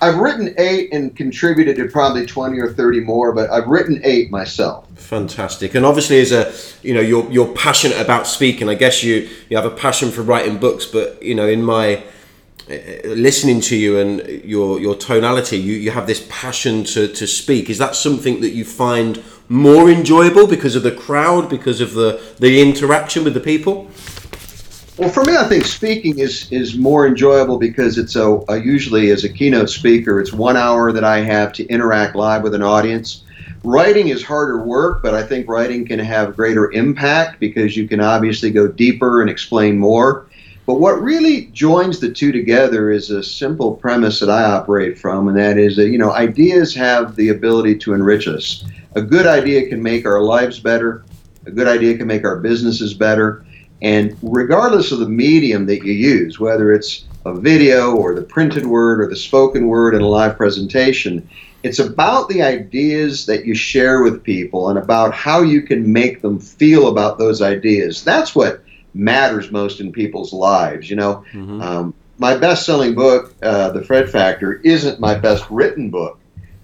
I've 0.00 0.18
written 0.18 0.54
eight 0.58 0.92
and 0.92 1.14
contributed 1.14 1.76
to 1.76 1.88
probably 1.88 2.26
twenty 2.26 2.58
or 2.58 2.72
thirty 2.72 3.00
more, 3.00 3.32
but 3.32 3.50
I've 3.50 3.66
written 3.66 4.00
eight 4.04 4.30
myself. 4.30 4.88
Fantastic, 4.96 5.74
and 5.74 5.86
obviously, 5.86 6.20
as 6.20 6.32
a 6.32 6.52
you 6.82 6.94
know, 6.94 7.00
you're 7.00 7.30
you're 7.30 7.52
passionate 7.54 8.00
about 8.00 8.26
speaking. 8.26 8.68
I 8.68 8.74
guess 8.74 9.02
you 9.02 9.28
you 9.48 9.56
have 9.56 9.66
a 9.66 9.70
passion 9.70 10.10
for 10.10 10.22
writing 10.22 10.58
books, 10.58 10.86
but 10.86 11.22
you 11.22 11.34
know, 11.34 11.46
in 11.46 11.62
my 11.62 12.02
uh, 12.68 12.74
listening 13.04 13.60
to 13.60 13.76
you 13.76 13.98
and 13.98 14.26
your 14.44 14.80
your 14.80 14.96
tonality, 14.96 15.56
you, 15.56 15.74
you 15.74 15.90
have 15.92 16.06
this 16.06 16.26
passion 16.28 16.84
to, 16.84 17.08
to 17.08 17.26
speak. 17.26 17.70
Is 17.70 17.78
that 17.78 17.94
something 17.94 18.40
that 18.40 18.50
you 18.50 18.64
find 18.64 19.22
more 19.48 19.88
enjoyable 19.88 20.48
because 20.48 20.74
of 20.74 20.82
the 20.82 20.90
crowd, 20.90 21.48
because 21.48 21.80
of 21.80 21.94
the 21.94 22.20
the 22.38 22.60
interaction 22.60 23.24
with 23.24 23.34
the 23.34 23.40
people? 23.40 23.88
Well, 24.98 25.10
for 25.10 25.24
me, 25.24 25.36
I 25.36 25.44
think 25.44 25.66
speaking 25.66 26.20
is 26.20 26.50
is 26.50 26.78
more 26.78 27.06
enjoyable 27.06 27.58
because 27.58 27.98
it's 27.98 28.16
a, 28.16 28.40
a, 28.48 28.56
usually 28.56 29.10
as 29.10 29.24
a 29.24 29.28
keynote 29.28 29.68
speaker, 29.68 30.20
it's 30.20 30.32
one 30.32 30.56
hour 30.56 30.90
that 30.90 31.04
I 31.04 31.20
have 31.20 31.52
to 31.54 31.66
interact 31.66 32.16
live 32.16 32.42
with 32.42 32.54
an 32.54 32.62
audience. 32.62 33.22
Writing 33.62 34.08
is 34.08 34.22
harder 34.22 34.62
work, 34.62 35.02
but 35.02 35.12
I 35.12 35.22
think 35.22 35.48
writing 35.48 35.84
can 35.84 35.98
have 35.98 36.34
greater 36.34 36.72
impact 36.72 37.40
because 37.40 37.76
you 37.76 37.86
can 37.86 38.00
obviously 38.00 38.50
go 38.50 38.68
deeper 38.68 39.20
and 39.20 39.28
explain 39.28 39.78
more. 39.78 40.28
But 40.64 40.80
what 40.80 41.02
really 41.02 41.46
joins 41.52 42.00
the 42.00 42.10
two 42.10 42.32
together 42.32 42.90
is 42.90 43.10
a 43.10 43.22
simple 43.22 43.74
premise 43.74 44.18
that 44.20 44.30
I 44.30 44.44
operate 44.44 44.98
from, 44.98 45.28
and 45.28 45.36
that 45.36 45.58
is 45.58 45.76
that 45.76 45.90
you 45.90 45.98
know 45.98 46.12
ideas 46.12 46.74
have 46.74 47.16
the 47.16 47.28
ability 47.28 47.76
to 47.80 47.92
enrich 47.92 48.28
us. 48.28 48.64
A 48.94 49.02
good 49.02 49.26
idea 49.26 49.68
can 49.68 49.82
make 49.82 50.06
our 50.06 50.22
lives 50.22 50.58
better. 50.58 51.04
A 51.44 51.50
good 51.50 51.68
idea 51.68 51.98
can 51.98 52.06
make 52.06 52.24
our 52.24 52.36
businesses 52.36 52.94
better 52.94 53.44
and 53.82 54.16
regardless 54.22 54.92
of 54.92 55.00
the 55.00 55.08
medium 55.08 55.66
that 55.66 55.84
you 55.84 55.92
use, 55.92 56.40
whether 56.40 56.72
it's 56.72 57.04
a 57.24 57.34
video 57.34 57.94
or 57.94 58.14
the 58.14 58.22
printed 58.22 58.66
word 58.66 59.00
or 59.00 59.08
the 59.08 59.16
spoken 59.16 59.66
word 59.66 59.94
in 59.94 60.00
a 60.00 60.08
live 60.08 60.36
presentation, 60.36 61.28
it's 61.62 61.78
about 61.78 62.28
the 62.28 62.42
ideas 62.42 63.26
that 63.26 63.44
you 63.44 63.54
share 63.54 64.02
with 64.02 64.22
people 64.22 64.68
and 64.70 64.78
about 64.78 65.12
how 65.12 65.42
you 65.42 65.62
can 65.62 65.92
make 65.92 66.22
them 66.22 66.38
feel 66.38 66.88
about 66.88 67.18
those 67.18 67.42
ideas. 67.42 68.04
That's 68.04 68.34
what 68.34 68.62
matters 68.94 69.50
most 69.50 69.80
in 69.80 69.92
people's 69.92 70.32
lives. 70.32 70.88
You 70.88 70.96
know, 70.96 71.24
mm-hmm. 71.32 71.60
um, 71.60 71.94
my 72.18 72.36
best 72.36 72.64
selling 72.64 72.94
book, 72.94 73.34
uh, 73.42 73.70
The 73.70 73.82
Fred 73.82 74.08
Factor, 74.08 74.54
isn't 74.62 75.00
my 75.00 75.14
best 75.14 75.44
written 75.50 75.90
book. 75.90 76.18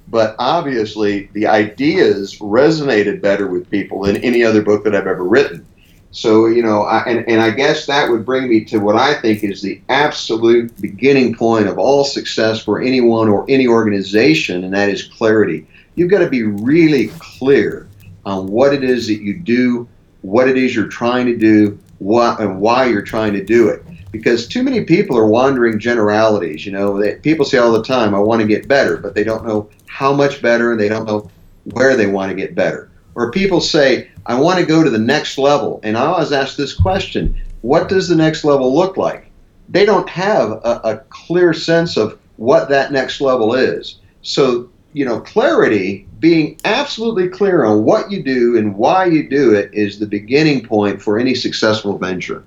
But 0.08 0.36
obviously, 0.38 1.30
the 1.32 1.46
ideas 1.46 2.38
resonated 2.38 3.22
better 3.22 3.46
with 3.46 3.70
people 3.70 4.02
than 4.02 4.18
any 4.18 4.44
other 4.44 4.62
book 4.62 4.84
that 4.84 4.94
I've 4.94 5.06
ever 5.06 5.24
written. 5.24 5.66
So, 6.12 6.46
you 6.46 6.62
know, 6.62 6.82
I, 6.82 7.02
and, 7.04 7.26
and 7.26 7.40
I 7.40 7.50
guess 7.50 7.86
that 7.86 8.10
would 8.10 8.26
bring 8.26 8.46
me 8.46 8.64
to 8.66 8.78
what 8.78 8.96
I 8.96 9.14
think 9.14 9.42
is 9.42 9.62
the 9.62 9.80
absolute 9.88 10.78
beginning 10.78 11.34
point 11.34 11.66
of 11.66 11.78
all 11.78 12.04
success 12.04 12.62
for 12.62 12.82
anyone 12.82 13.30
or 13.30 13.46
any 13.48 13.66
organization, 13.66 14.62
and 14.62 14.74
that 14.74 14.90
is 14.90 15.04
clarity. 15.04 15.66
You've 15.94 16.10
got 16.10 16.18
to 16.18 16.28
be 16.28 16.42
really 16.42 17.08
clear 17.18 17.88
on 18.26 18.46
what 18.46 18.74
it 18.74 18.84
is 18.84 19.06
that 19.06 19.22
you 19.22 19.38
do, 19.38 19.88
what 20.20 20.48
it 20.48 20.58
is 20.58 20.76
you're 20.76 20.86
trying 20.86 21.24
to 21.26 21.36
do, 21.36 21.78
what, 21.98 22.40
and 22.40 22.60
why 22.60 22.84
you're 22.84 23.00
trying 23.00 23.32
to 23.32 23.44
do 23.44 23.68
it. 23.68 23.82
Because 24.10 24.46
too 24.46 24.62
many 24.62 24.84
people 24.84 25.16
are 25.16 25.26
wandering 25.26 25.78
generalities. 25.78 26.66
You 26.66 26.72
know, 26.72 27.00
they, 27.00 27.14
people 27.16 27.46
say 27.46 27.56
all 27.56 27.72
the 27.72 27.82
time, 27.82 28.14
I 28.14 28.18
want 28.18 28.42
to 28.42 28.46
get 28.46 28.68
better, 28.68 28.98
but 28.98 29.14
they 29.14 29.24
don't 29.24 29.46
know 29.46 29.70
how 29.86 30.12
much 30.12 30.42
better 30.42 30.72
and 30.72 30.80
they 30.80 30.90
don't 30.90 31.06
know 31.06 31.30
where 31.72 31.96
they 31.96 32.06
want 32.06 32.28
to 32.28 32.36
get 32.36 32.54
better. 32.54 32.90
Or 33.14 33.30
people 33.30 33.60
say, 33.60 34.10
I 34.26 34.38
want 34.38 34.58
to 34.58 34.66
go 34.66 34.82
to 34.82 34.90
the 34.90 34.98
next 34.98 35.38
level. 35.38 35.80
And 35.82 35.96
I 35.96 36.06
always 36.06 36.32
ask 36.32 36.56
this 36.56 36.74
question 36.74 37.36
what 37.62 37.88
does 37.88 38.08
the 38.08 38.16
next 38.16 38.44
level 38.44 38.74
look 38.74 38.96
like? 38.96 39.30
They 39.68 39.84
don't 39.84 40.08
have 40.08 40.50
a, 40.50 40.80
a 40.84 40.96
clear 41.10 41.54
sense 41.54 41.96
of 41.96 42.18
what 42.36 42.68
that 42.68 42.92
next 42.92 43.20
level 43.20 43.54
is. 43.54 44.00
So, 44.22 44.68
you 44.92 45.04
know, 45.04 45.20
clarity, 45.20 46.06
being 46.18 46.58
absolutely 46.64 47.28
clear 47.28 47.64
on 47.64 47.84
what 47.84 48.10
you 48.10 48.22
do 48.22 48.58
and 48.58 48.74
why 48.74 49.06
you 49.06 49.28
do 49.28 49.54
it, 49.54 49.70
is 49.72 49.98
the 49.98 50.06
beginning 50.06 50.66
point 50.66 51.00
for 51.00 51.18
any 51.18 51.34
successful 51.34 51.98
venture. 51.98 52.44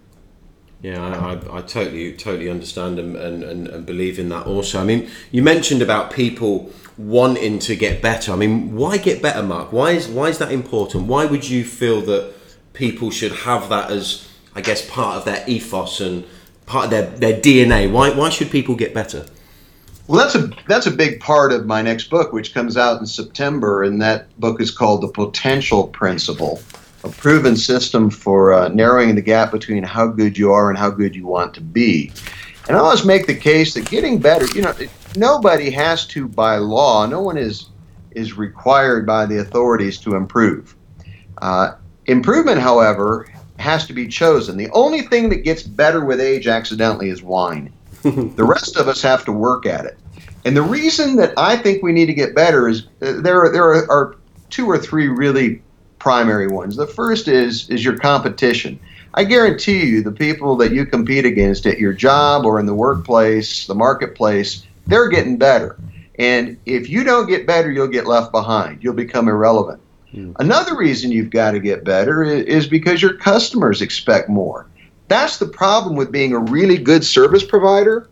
Yeah, 0.81 1.03
I, 1.03 1.33
I, 1.33 1.57
I 1.57 1.61
totally, 1.61 2.13
totally 2.13 2.49
understand 2.49 2.99
and, 2.99 3.15
and, 3.15 3.43
and 3.67 3.85
believe 3.85 4.19
in 4.19 4.29
that 4.29 4.45
also. 4.45 4.79
I 4.79 4.83
mean, 4.83 5.09
you 5.31 5.41
mentioned 5.41 5.81
about 5.81 6.11
people 6.11 6.71
wanting 6.97 7.59
to 7.59 7.75
get 7.75 8.01
better. 8.01 8.31
I 8.31 8.35
mean, 8.35 8.75
why 8.75 8.97
get 8.97 9.21
better, 9.21 9.43
Mark? 9.43 9.71
Why 9.71 9.91
is 9.91 10.07
why 10.07 10.29
is 10.29 10.37
that 10.37 10.51
important? 10.51 11.07
Why 11.07 11.25
would 11.25 11.47
you 11.49 11.63
feel 11.63 12.01
that 12.01 12.33
people 12.73 13.11
should 13.11 13.31
have 13.31 13.69
that 13.69 13.91
as, 13.91 14.27
I 14.53 14.61
guess, 14.61 14.87
part 14.89 15.17
of 15.17 15.25
their 15.25 15.43
ethos 15.47 15.99
and 15.99 16.25
part 16.65 16.85
of 16.85 16.91
their, 16.91 17.09
their 17.09 17.39
DNA? 17.41 17.91
Why 17.91 18.11
why 18.11 18.29
should 18.29 18.49
people 18.49 18.75
get 18.75 18.93
better? 18.93 19.25
Well, 20.07 20.19
that's 20.19 20.35
a 20.35 20.51
that's 20.67 20.85
a 20.85 20.91
big 20.91 21.19
part 21.19 21.51
of 21.51 21.65
my 21.65 21.81
next 21.81 22.09
book, 22.09 22.31
which 22.31 22.53
comes 22.53 22.77
out 22.77 22.99
in 22.99 23.07
September, 23.07 23.83
and 23.83 24.01
that 24.01 24.39
book 24.39 24.61
is 24.61 24.71
called 24.71 25.01
The 25.01 25.07
Potential 25.07 25.87
Principle. 25.87 26.61
a 27.03 27.09
proven 27.09 27.55
system 27.55 28.09
for 28.09 28.51
uh, 28.51 28.67
narrowing 28.69 29.13
the 29.13 29.21
gap 29.21 29.51
between 29.51 29.83
how 29.83 30.07
good 30.07 30.37
you 30.37 30.51
are 30.51 30.69
and 30.69 30.77
how 30.77 30.89
good 30.89 31.15
you 31.15 31.25
want 31.25 31.53
to 31.53 31.61
be. 31.61 32.11
And 32.67 32.75
I 32.75 32.79
always 32.79 33.05
make 33.05 33.27
the 33.27 33.35
case 33.35 33.75
that 33.75 33.87
getting 33.89 34.17
better, 34.17 34.47
you 34.55 34.63
know, 34.63 34.73
nobody 35.17 35.69
has 35.71 36.05
to 36.07 36.27
by 36.27 36.57
law, 36.57 37.05
no 37.05 37.21
one 37.21 37.37
is 37.37 37.69
is 38.11 38.37
required 38.37 39.05
by 39.05 39.25
the 39.25 39.39
authorities 39.39 39.97
to 39.99 40.15
improve. 40.15 40.75
Uh, 41.39 41.73
improvement, 42.05 42.61
however, 42.61 43.27
has 43.59 43.85
to 43.87 43.93
be 43.93 44.07
chosen. 44.07 44.57
The 44.57 44.69
only 44.71 45.01
thing 45.01 45.29
that 45.29 45.43
gets 45.43 45.63
better 45.63 46.03
with 46.03 46.21
age 46.21 46.47
accidentally 46.47 47.09
is 47.09 47.21
wine. 47.21 47.73
the 48.03 48.43
rest 48.43 48.77
of 48.77 48.87
us 48.87 49.01
have 49.01 49.25
to 49.25 49.31
work 49.31 49.65
at 49.65 49.85
it. 49.85 49.97
And 50.45 50.55
the 50.55 50.61
reason 50.61 51.15
that 51.17 51.33
I 51.37 51.57
think 51.57 51.83
we 51.83 51.91
need 51.91 52.05
to 52.05 52.13
get 52.13 52.35
better 52.35 52.69
is 52.69 52.83
uh, 53.01 53.19
there 53.19 53.43
are, 53.43 53.51
there 53.51 53.63
are, 53.63 53.91
are 53.91 54.15
two 54.49 54.67
or 54.69 54.77
three 54.77 55.07
really 55.07 55.61
primary 55.99 56.47
ones. 56.47 56.75
The 56.75 56.87
first 56.87 57.27
is 57.27 57.69
is 57.69 57.83
your 57.83 57.97
competition. 57.97 58.79
I 59.15 59.23
guarantee 59.23 59.85
you, 59.85 60.03
the 60.03 60.11
people 60.11 60.55
that 60.57 60.73
you 60.73 60.85
compete 60.85 61.25
against 61.25 61.65
at 61.65 61.79
your 61.79 61.93
job 61.93 62.45
or 62.45 62.59
in 62.59 62.65
the 62.65 62.75
workplace, 62.75 63.65
the 63.65 63.73
marketplace, 63.73 64.67
they're 64.87 65.09
getting 65.09 65.37
better. 65.37 65.77
And 66.17 66.57
if 66.65 66.89
you 66.89 67.03
don't 67.03 67.27
get 67.27 67.45
better, 67.45 67.71
you'll 67.71 67.87
get 67.87 68.07
left 68.07 68.31
behind. 68.31 68.83
You'll 68.83 68.93
become 68.93 69.27
irrelevant. 69.27 69.81
Mm. 70.13 70.35
Another 70.39 70.75
reason 70.75 71.11
you've 71.11 71.29
got 71.29 71.51
to 71.51 71.59
get 71.59 71.83
better 71.83 72.23
is 72.23 72.67
because 72.67 73.01
your 73.01 73.15
customers 73.15 73.81
expect 73.81 74.29
more. 74.29 74.67
That's 75.07 75.37
the 75.37 75.45
problem 75.45 75.95
with 75.95 76.11
being 76.11 76.33
a 76.33 76.39
really 76.39 76.77
good 76.77 77.03
service 77.03 77.43
provider. 77.43 78.09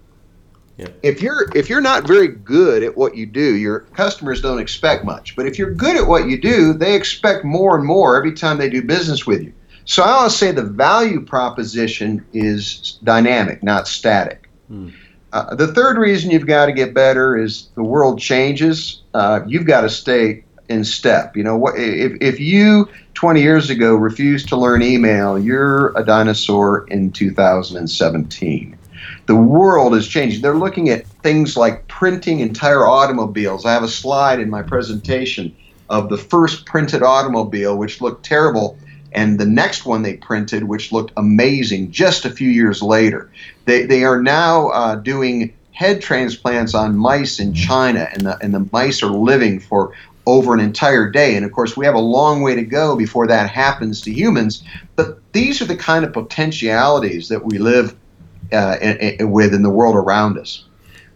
Yeah. 0.78 0.88
If 1.04 1.22
you're 1.22 1.48
if 1.56 1.70
you're 1.70 1.82
not 1.82 2.08
very 2.08 2.28
good 2.28 2.84
at 2.84 2.98
what 2.98 3.16
you 3.16 3.26
do, 3.26 3.56
your 3.56 3.82
customers 3.96 4.42
don't 4.42 4.60
expect 4.60 5.06
much. 5.06 5.36
But 5.36 5.46
if 5.46 5.58
you're 5.58 5.74
good 5.74 5.96
at 5.96 6.08
what 6.08 6.28
you 6.28 6.40
do, 6.40 6.74
they 6.74 6.96
expect 6.96 7.46
more 7.46 7.78
and 7.78 7.86
more 7.86 8.18
every 8.18 8.34
time 8.34 8.58
they 8.58 8.70
do 8.70 8.82
business 8.82 9.26
with 9.26 9.44
you. 9.44 9.54
So 9.86 10.02
I 10.02 10.12
always 10.12 10.36
say 10.36 10.52
the 10.52 10.64
value 10.64 11.22
proposition 11.22 12.26
is 12.34 12.98
dynamic, 13.04 13.62
not 13.62 13.88
static. 13.88 14.50
Hmm. 14.68 14.90
Uh, 15.34 15.56
the 15.56 15.74
third 15.74 15.98
reason 15.98 16.30
you've 16.30 16.46
got 16.46 16.68
to 16.68 16.72
get 16.72 16.94
better 16.94 17.36
is 17.36 17.70
the 17.74 17.84
world 17.84 18.20
changes. 18.20 19.02
Uh, 19.16 19.40
you've 19.48 19.66
got 19.66 19.82
to 19.82 19.90
stay 19.90 20.44
in 20.70 20.84
step. 20.84 21.36
You 21.36 21.44
know, 21.44 21.58
what 21.58 21.74
if, 21.76 22.14
if 22.22 22.40
you 22.40 22.88
20 23.16 23.42
years 23.42 23.72
ago 23.72 23.96
refused 23.96 24.48
to 24.50 24.56
learn 24.56 24.84
email, 24.84 25.40
you're 25.40 25.92
a 25.98 26.06
dinosaur 26.06 26.86
in 26.88 27.12
2017. 27.12 28.78
The 29.26 29.36
world 29.36 29.96
is 29.96 30.08
changing. 30.08 30.44
They're 30.44 30.56
looking 30.56 30.90
at 30.90 31.08
things 31.24 31.58
like 31.58 31.88
printing 31.88 32.40
entire 32.40 32.86
automobiles. 32.86 33.66
I 33.66 33.74
have 33.74 33.84
a 33.84 33.88
slide 33.88 34.40
in 34.40 34.52
my 34.52 34.62
presentation 34.62 35.56
of 35.90 36.10
the 36.10 36.18
first 36.18 36.68
printed 36.68 37.02
automobile, 37.02 37.76
which 37.76 38.02
looked 38.02 38.24
terrible, 38.24 38.78
and 39.14 39.40
the 39.40 39.46
next 39.46 39.86
one 39.86 40.02
they 40.02 40.16
printed, 40.16 40.64
which 40.64 40.92
looked 40.92 41.14
amazing 41.18 41.92
just 41.92 42.26
a 42.26 42.30
few 42.30 42.50
years 42.50 42.82
later. 42.82 43.30
They, 43.66 43.86
they 43.86 44.04
are 44.04 44.22
now 44.22 44.70
uh, 44.70 44.96
doing 44.96 45.54
head 45.72 46.02
transplants 46.02 46.74
on 46.74 46.98
mice 46.98 47.40
in 47.40 47.54
China, 47.54 48.08
and 48.14 48.26
the, 48.26 48.38
and 48.42 48.54
the 48.54 48.68
mice 48.72 49.02
are 49.04 49.12
living 49.12 49.60
for 49.60 49.94
over 50.26 50.54
an 50.54 50.60
entire 50.60 51.10
day. 51.10 51.36
And 51.36 51.46
of 51.46 51.52
course, 51.52 51.76
we 51.76 51.86
have 51.86 51.96
a 51.96 52.00
long 52.00 52.42
way 52.42 52.56
to 52.56 52.64
go 52.64 52.96
before 52.96 53.28
that 53.28 53.50
happens 53.50 54.02
to 54.02 54.12
humans. 54.12 54.64
But 54.96 55.20
these 55.34 55.62
are 55.62 55.66
the 55.66 55.76
kind 55.76 56.06
of 56.06 56.14
potentialities 56.14 57.28
that 57.30 57.44
we 57.44 57.58
live 57.58 57.96
uh, 58.52 58.78
in, 58.82 58.98
in, 58.98 59.32
with 59.32 59.54
in 59.54 59.64
the 59.64 59.70
world 59.70 59.96
around 59.96 60.38
us. 60.38 60.66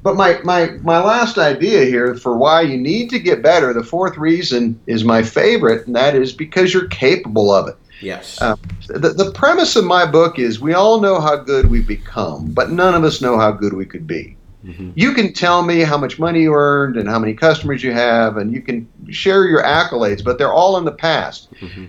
But 0.03 0.15
my, 0.15 0.39
my, 0.43 0.67
my 0.83 1.03
last 1.03 1.37
idea 1.37 1.85
here 1.85 2.15
for 2.15 2.37
why 2.37 2.61
you 2.61 2.77
need 2.77 3.09
to 3.09 3.19
get 3.19 3.41
better, 3.41 3.73
the 3.73 3.83
fourth 3.83 4.17
reason 4.17 4.79
is 4.85 5.03
my 5.03 5.23
favorite, 5.23 5.87
and 5.87 5.95
that 5.95 6.15
is 6.15 6.31
because 6.31 6.73
you're 6.73 6.87
capable 6.87 7.51
of 7.51 7.67
it. 7.67 7.75
Yes. 8.01 8.41
Uh, 8.41 8.55
the, 8.87 9.09
the 9.09 9.31
premise 9.31 9.75
of 9.75 9.85
my 9.85 10.05
book 10.05 10.39
is 10.39 10.59
we 10.59 10.73
all 10.73 11.01
know 11.01 11.19
how 11.19 11.35
good 11.35 11.69
we've 11.69 11.87
become, 11.87 12.51
but 12.51 12.69
none 12.69 12.93
of 12.93 13.03
us 13.03 13.21
know 13.21 13.37
how 13.37 13.51
good 13.51 13.73
we 13.73 13.85
could 13.85 14.05
be. 14.05 14.37
Mm-hmm. 14.65 14.91
You 14.95 15.13
can 15.13 15.33
tell 15.33 15.63
me 15.63 15.81
how 15.81 15.97
much 15.97 16.19
money 16.19 16.41
you 16.41 16.53
earned 16.53 16.97
and 16.97 17.07
how 17.07 17.19
many 17.19 17.33
customers 17.33 17.83
you 17.83 17.93
have, 17.93 18.37
and 18.37 18.53
you 18.53 18.61
can 18.61 18.87
share 19.09 19.45
your 19.45 19.63
accolades, 19.63 20.23
but 20.23 20.37
they're 20.37 20.53
all 20.53 20.77
in 20.77 20.85
the 20.85 20.91
past. 20.91 21.51
Mm-hmm. 21.55 21.85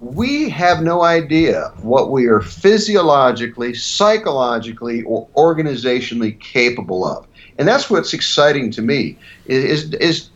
We 0.00 0.48
have 0.48 0.82
no 0.82 1.02
idea 1.02 1.72
what 1.82 2.10
we 2.10 2.26
are 2.26 2.40
physiologically, 2.40 3.74
psychologically, 3.74 5.02
or 5.02 5.28
organizationally 5.36 6.40
capable 6.40 7.04
of. 7.04 7.26
And 7.58 7.68
that's 7.68 7.88
what's 7.88 8.12
exciting 8.12 8.70
to 8.72 8.82
me 8.82 9.16
is, 9.46 9.92
is 9.94 10.30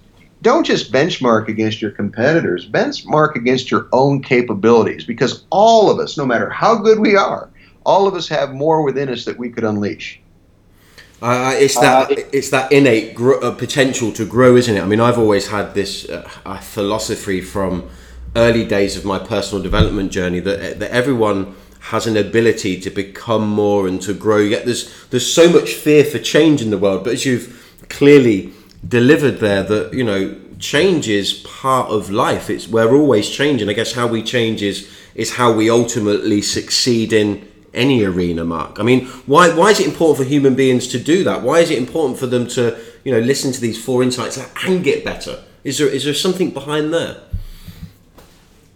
don't 0.47 0.65
just 0.65 0.93
benchmark 0.93 1.49
against 1.49 1.83
your 1.83 1.91
competitors, 1.91 2.69
benchmark 2.69 3.35
against 3.35 3.69
your 3.69 3.89
own 3.93 4.23
capabilities 4.23 5.05
because 5.05 5.45
all 5.51 5.91
of 5.91 5.99
us, 5.99 6.17
no 6.17 6.25
matter 6.25 6.49
how 6.49 6.77
good 6.77 7.01
we 7.01 7.17
are, 7.17 7.51
all 7.85 8.07
of 8.07 8.15
us 8.15 8.29
have 8.29 8.55
more 8.55 8.83
within 8.83 9.09
us 9.09 9.25
that 9.25 9.37
we 9.37 9.51
could 9.51 9.65
unleash. 9.65 10.21
Uh, 11.21 11.53
it's 11.57 11.75
that 11.81 12.13
uh, 12.13 12.23
it's 12.33 12.51
that 12.51 12.71
innate 12.71 13.17
gr- 13.17 13.43
uh, 13.43 13.51
potential 13.51 14.13
to 14.13 14.25
grow, 14.25 14.55
isn't 14.55 14.77
it? 14.77 14.81
I 14.81 14.87
mean, 14.87 15.01
I've 15.01 15.19
always 15.19 15.49
had 15.49 15.75
this 15.75 16.09
uh, 16.09 16.23
philosophy 16.61 17.41
from 17.41 17.91
early 18.37 18.65
days 18.65 18.97
of 18.97 19.05
my 19.05 19.19
personal 19.19 19.61
development 19.61 20.13
journey 20.13 20.39
that 20.39 20.79
that 20.79 20.91
everyone 20.93 21.57
has 21.91 22.07
an 22.07 22.17
ability 22.17 22.81
to 22.83 22.91
become 22.91 23.49
more 23.49 23.89
and 23.89 24.01
to 24.03 24.15
grow. 24.15 24.39
Yet 24.39 24.65
there's 24.65 24.85
there's 25.11 25.29
so 25.41 25.51
much 25.51 25.75
fear 25.75 26.05
for 26.05 26.21
change 26.21 26.63
in 26.63 26.71
the 26.71 26.79
world, 26.79 27.03
but 27.03 27.15
as 27.15 27.27
you've 27.27 27.49
clearly 27.89 28.53
delivered 28.87 29.39
there, 29.39 29.63
that 29.63 29.93
you 29.93 30.05
know 30.05 30.37
change 30.59 31.09
is 31.09 31.35
part 31.35 31.91
of 31.91 32.11
life. 32.11 32.51
It's 32.51 32.69
we're 32.69 32.95
always 32.95 33.29
changing. 33.29 33.69
I 33.69 33.73
guess 33.73 33.93
how 33.93 34.07
we 34.07 34.23
change 34.23 34.63
is 34.63 34.89
is 35.15 35.35
how 35.35 35.53
we 35.53 35.71
ultimately 35.71 36.43
succeed 36.43 37.13
in 37.13 37.47
any 37.77 38.05
arena, 38.05 38.45
Mark? 38.45 38.81
I 38.81 38.83
mean, 38.83 39.07
why, 39.27 39.55
why 39.55 39.71
is 39.71 39.79
it 39.81 39.87
important 39.87 40.19
for 40.19 40.25
human 40.25 40.55
beings 40.55 40.89
to 40.89 40.99
do 40.99 41.23
that? 41.25 41.43
Why 41.43 41.61
is 41.61 41.71
it 41.71 41.79
important 41.79 42.19
for 42.19 42.27
them 42.27 42.47
to, 42.49 42.79
you 43.05 43.13
know, 43.13 43.21
listen 43.21 43.53
to 43.53 43.61
these 43.61 43.83
four 43.83 44.03
insights 44.03 44.39
and 44.65 44.83
get 44.83 45.05
better? 45.05 45.45
Is 45.63 45.79
there, 45.79 45.89
is 45.89 46.05
there 46.05 46.15
something 46.15 46.51
behind 46.51 46.93
there? 46.93 47.21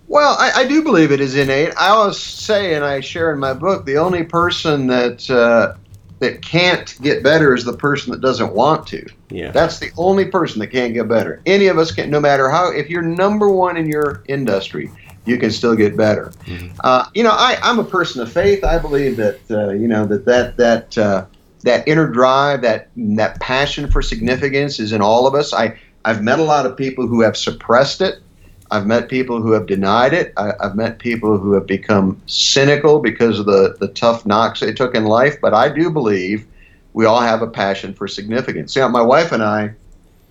Well, 0.06 0.36
I, 0.38 0.62
I 0.62 0.66
do 0.66 0.82
believe 0.82 1.12
it 1.12 1.20
is 1.20 1.36
innate. 1.36 1.72
I 1.76 1.88
always 1.88 2.18
say, 2.18 2.74
and 2.74 2.84
I 2.84 3.00
share 3.00 3.32
in 3.32 3.38
my 3.38 3.54
book, 3.54 3.86
the 3.86 3.96
only 3.96 4.24
person 4.24 4.86
that 4.88 5.30
uh, 5.30 5.76
that 6.20 6.42
can't 6.42 6.96
get 7.02 7.22
better 7.22 7.54
is 7.54 7.64
the 7.64 7.72
person 7.72 8.12
that 8.12 8.20
doesn't 8.20 8.52
want 8.52 8.86
to. 8.88 9.06
Yeah. 9.30 9.50
That's 9.50 9.78
the 9.78 9.90
only 9.96 10.26
person 10.26 10.60
that 10.60 10.68
can't 10.68 10.94
get 10.94 11.08
better. 11.08 11.42
Any 11.46 11.66
of 11.66 11.78
us 11.78 11.90
can, 11.90 12.10
no 12.10 12.20
matter 12.20 12.48
how, 12.50 12.70
if 12.70 12.88
you're 12.88 13.02
number 13.02 13.48
one 13.48 13.76
in 13.76 13.88
your 13.88 14.22
industry, 14.28 14.90
you 15.24 15.38
can 15.38 15.50
still 15.50 15.74
get 15.74 15.96
better. 15.96 16.32
Mm-hmm. 16.44 16.78
Uh, 16.84 17.06
you 17.14 17.22
know, 17.22 17.32
I, 17.32 17.58
I'm 17.62 17.78
a 17.78 17.84
person 17.84 18.22
of 18.22 18.30
faith. 18.30 18.64
I 18.64 18.78
believe 18.78 19.16
that 19.16 19.40
uh, 19.50 19.70
you 19.70 19.88
know 19.88 20.06
that 20.06 20.24
that 20.26 20.56
that 20.56 20.98
uh, 20.98 21.26
that 21.62 21.86
inner 21.86 22.06
drive, 22.06 22.62
that 22.62 22.88
that 22.96 23.40
passion 23.40 23.90
for 23.90 24.02
significance, 24.02 24.78
is 24.78 24.92
in 24.92 25.00
all 25.00 25.26
of 25.26 25.34
us. 25.34 25.52
I 25.52 25.78
I've 26.04 26.22
met 26.22 26.38
a 26.38 26.44
lot 26.44 26.66
of 26.66 26.76
people 26.76 27.06
who 27.06 27.20
have 27.22 27.36
suppressed 27.36 28.00
it. 28.00 28.22
I've 28.70 28.86
met 28.86 29.08
people 29.08 29.42
who 29.42 29.52
have 29.52 29.66
denied 29.66 30.12
it. 30.12 30.32
I, 30.36 30.52
have 30.60 30.76
met 30.76 30.98
people 30.98 31.38
who 31.38 31.52
have 31.52 31.66
become 31.66 32.20
cynical 32.26 33.00
because 33.00 33.38
of 33.38 33.46
the, 33.46 33.76
the 33.80 33.88
tough 33.88 34.24
knocks 34.24 34.60
they 34.60 34.72
took 34.72 34.94
in 34.94 35.04
life. 35.04 35.40
But 35.40 35.54
I 35.54 35.68
do 35.68 35.90
believe 35.90 36.46
we 36.92 37.04
all 37.04 37.20
have 37.20 37.42
a 37.42 37.46
passion 37.46 37.94
for 37.94 38.06
significance. 38.08 38.74
See, 38.74 38.80
my 38.80 39.02
wife 39.02 39.32
and 39.32 39.42
I 39.42 39.74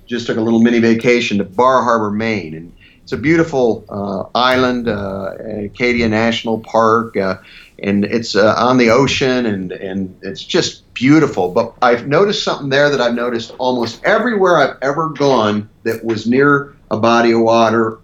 just 0.06 0.25
took 0.28 0.38
a 0.38 0.41
little 0.41 0.62
mini 0.62 0.80
vacation 0.80 1.38
to 1.38 1.43
Bar 1.43 1.84
Harbor, 1.84 2.12
Maine, 2.12 2.56
and 2.56 2.73
it's 3.04 3.12
a 3.12 3.17
beautiful 3.17 3.86
uh, 3.89 4.38
island, 4.38 4.88
uh, 4.88 5.34
Acadia 5.63 6.08
National 6.08 6.60
Park, 6.60 7.17
uh, 7.17 7.38
and 7.82 8.06
it's 8.06 8.36
uh, 8.36 8.54
on 8.58 8.78
the 8.78 8.89
ocean, 8.91 9.47
and, 9.47 9.71
and 9.71 10.15
it's 10.21 10.43
just 10.43 10.93
beautiful. 10.93 11.49
But 11.49 11.73
I've 11.82 12.08
noticed 12.08 12.43
something 12.43 12.69
there 12.69 12.89
that 12.89 13.02
I've 13.02 13.15
noticed 13.15 13.54
almost 13.58 14.04
everywhere 14.04 14.58
I've 14.58 14.78
ever 14.82 15.10
gone 15.10 15.69
that 15.84 16.04
was 16.04 16.28
near 16.28 16.75
a 16.91 16.97
body 16.97 17.32
of 17.32 17.41
water, 17.41 17.99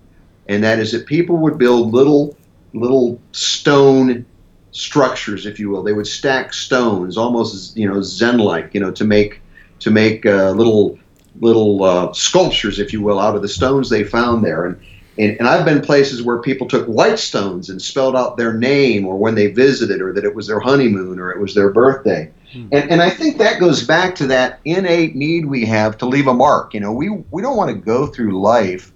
and 0.48 0.64
that 0.64 0.80
is 0.80 0.92
that 0.92 1.06
people 1.06 1.38
would 1.38 1.58
build 1.58 1.94
little 1.94 2.38
little 2.74 3.20
stone 3.32 4.26
structures, 4.72 5.46
if 5.46 5.60
you 5.60 5.70
will. 5.70 5.82
They 5.82 5.94
would 5.94 6.08
stack 6.08 6.54
stones, 6.54 7.18
almost 7.18 7.76
you 7.78 7.88
know 7.88 8.02
Zen-like, 8.02 8.74
you 8.74 8.80
know, 8.80 8.92
to 8.92 9.06
make 9.06 9.42
to 9.80 9.92
make 9.92 10.26
uh, 10.26 10.52
little 10.52 11.00
little 11.40 11.84
uh, 11.84 12.14
sculptures, 12.14 12.80
if 12.80 12.94
you 12.94 13.02
will, 13.02 13.20
out 13.20 13.36
of 13.36 13.42
the 13.42 13.48
stones 13.48 13.90
they 13.90 14.04
found 14.04 14.44
there. 14.44 14.66
And 14.66 14.80
and, 15.18 15.38
and, 15.40 15.48
I've 15.48 15.64
been 15.64 15.80
places 15.80 16.24
where 16.24 16.40
people 16.40 16.68
took 16.68 16.86
white 16.88 17.20
stones 17.20 17.70
and 17.70 17.82
spelled 17.82 18.18
out 18.18 18.36
their 18.36 18.54
name 18.54 19.06
or 19.06 19.16
when 19.16 19.36
they 19.36 19.48
visited 19.48 20.02
or 20.02 20.12
that 20.12 20.26
it 20.26 20.36
was 20.36 20.48
their 20.48 20.60
honeymoon 20.60 21.20
or 21.20 21.32
it 21.32 21.40
was 21.40 21.56
their 21.56 21.72
birthday. 21.72 22.30
Hmm. 22.52 22.68
And, 22.74 22.92
and 22.92 23.02
I 23.02 23.10
think 23.10 23.38
that 23.38 23.62
goes 23.62 23.82
back 23.82 24.16
to 24.16 24.28
that 24.28 24.60
innate 24.66 25.16
need 25.16 25.46
we 25.46 25.64
have 25.66 25.98
to 26.00 26.06
leave 26.06 26.28
a 26.28 26.34
mark. 26.34 26.74
You 26.74 26.82
know, 26.82 26.92
we, 26.92 27.10
we 27.32 27.42
don't 27.42 27.56
want 27.56 27.70
to 27.70 27.78
go 27.78 28.08
through 28.08 28.42
life 28.42 28.92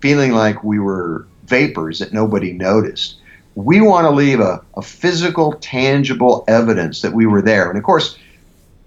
feeling 0.00 0.32
like 0.32 0.62
we 0.64 0.78
were 0.78 1.26
vapors 1.46 1.98
that 1.98 2.12
nobody 2.12 2.52
noticed. 2.52 3.16
We 3.54 3.80
want 3.80 4.04
to 4.06 4.10
leave 4.10 4.40
a, 4.40 4.62
a 4.76 4.82
physical, 4.82 5.54
tangible 5.54 6.44
evidence 6.48 7.02
that 7.02 7.12
we 7.12 7.26
were 7.26 7.42
there. 7.42 7.68
And 7.68 7.78
of 7.78 7.84
course, 7.84 8.18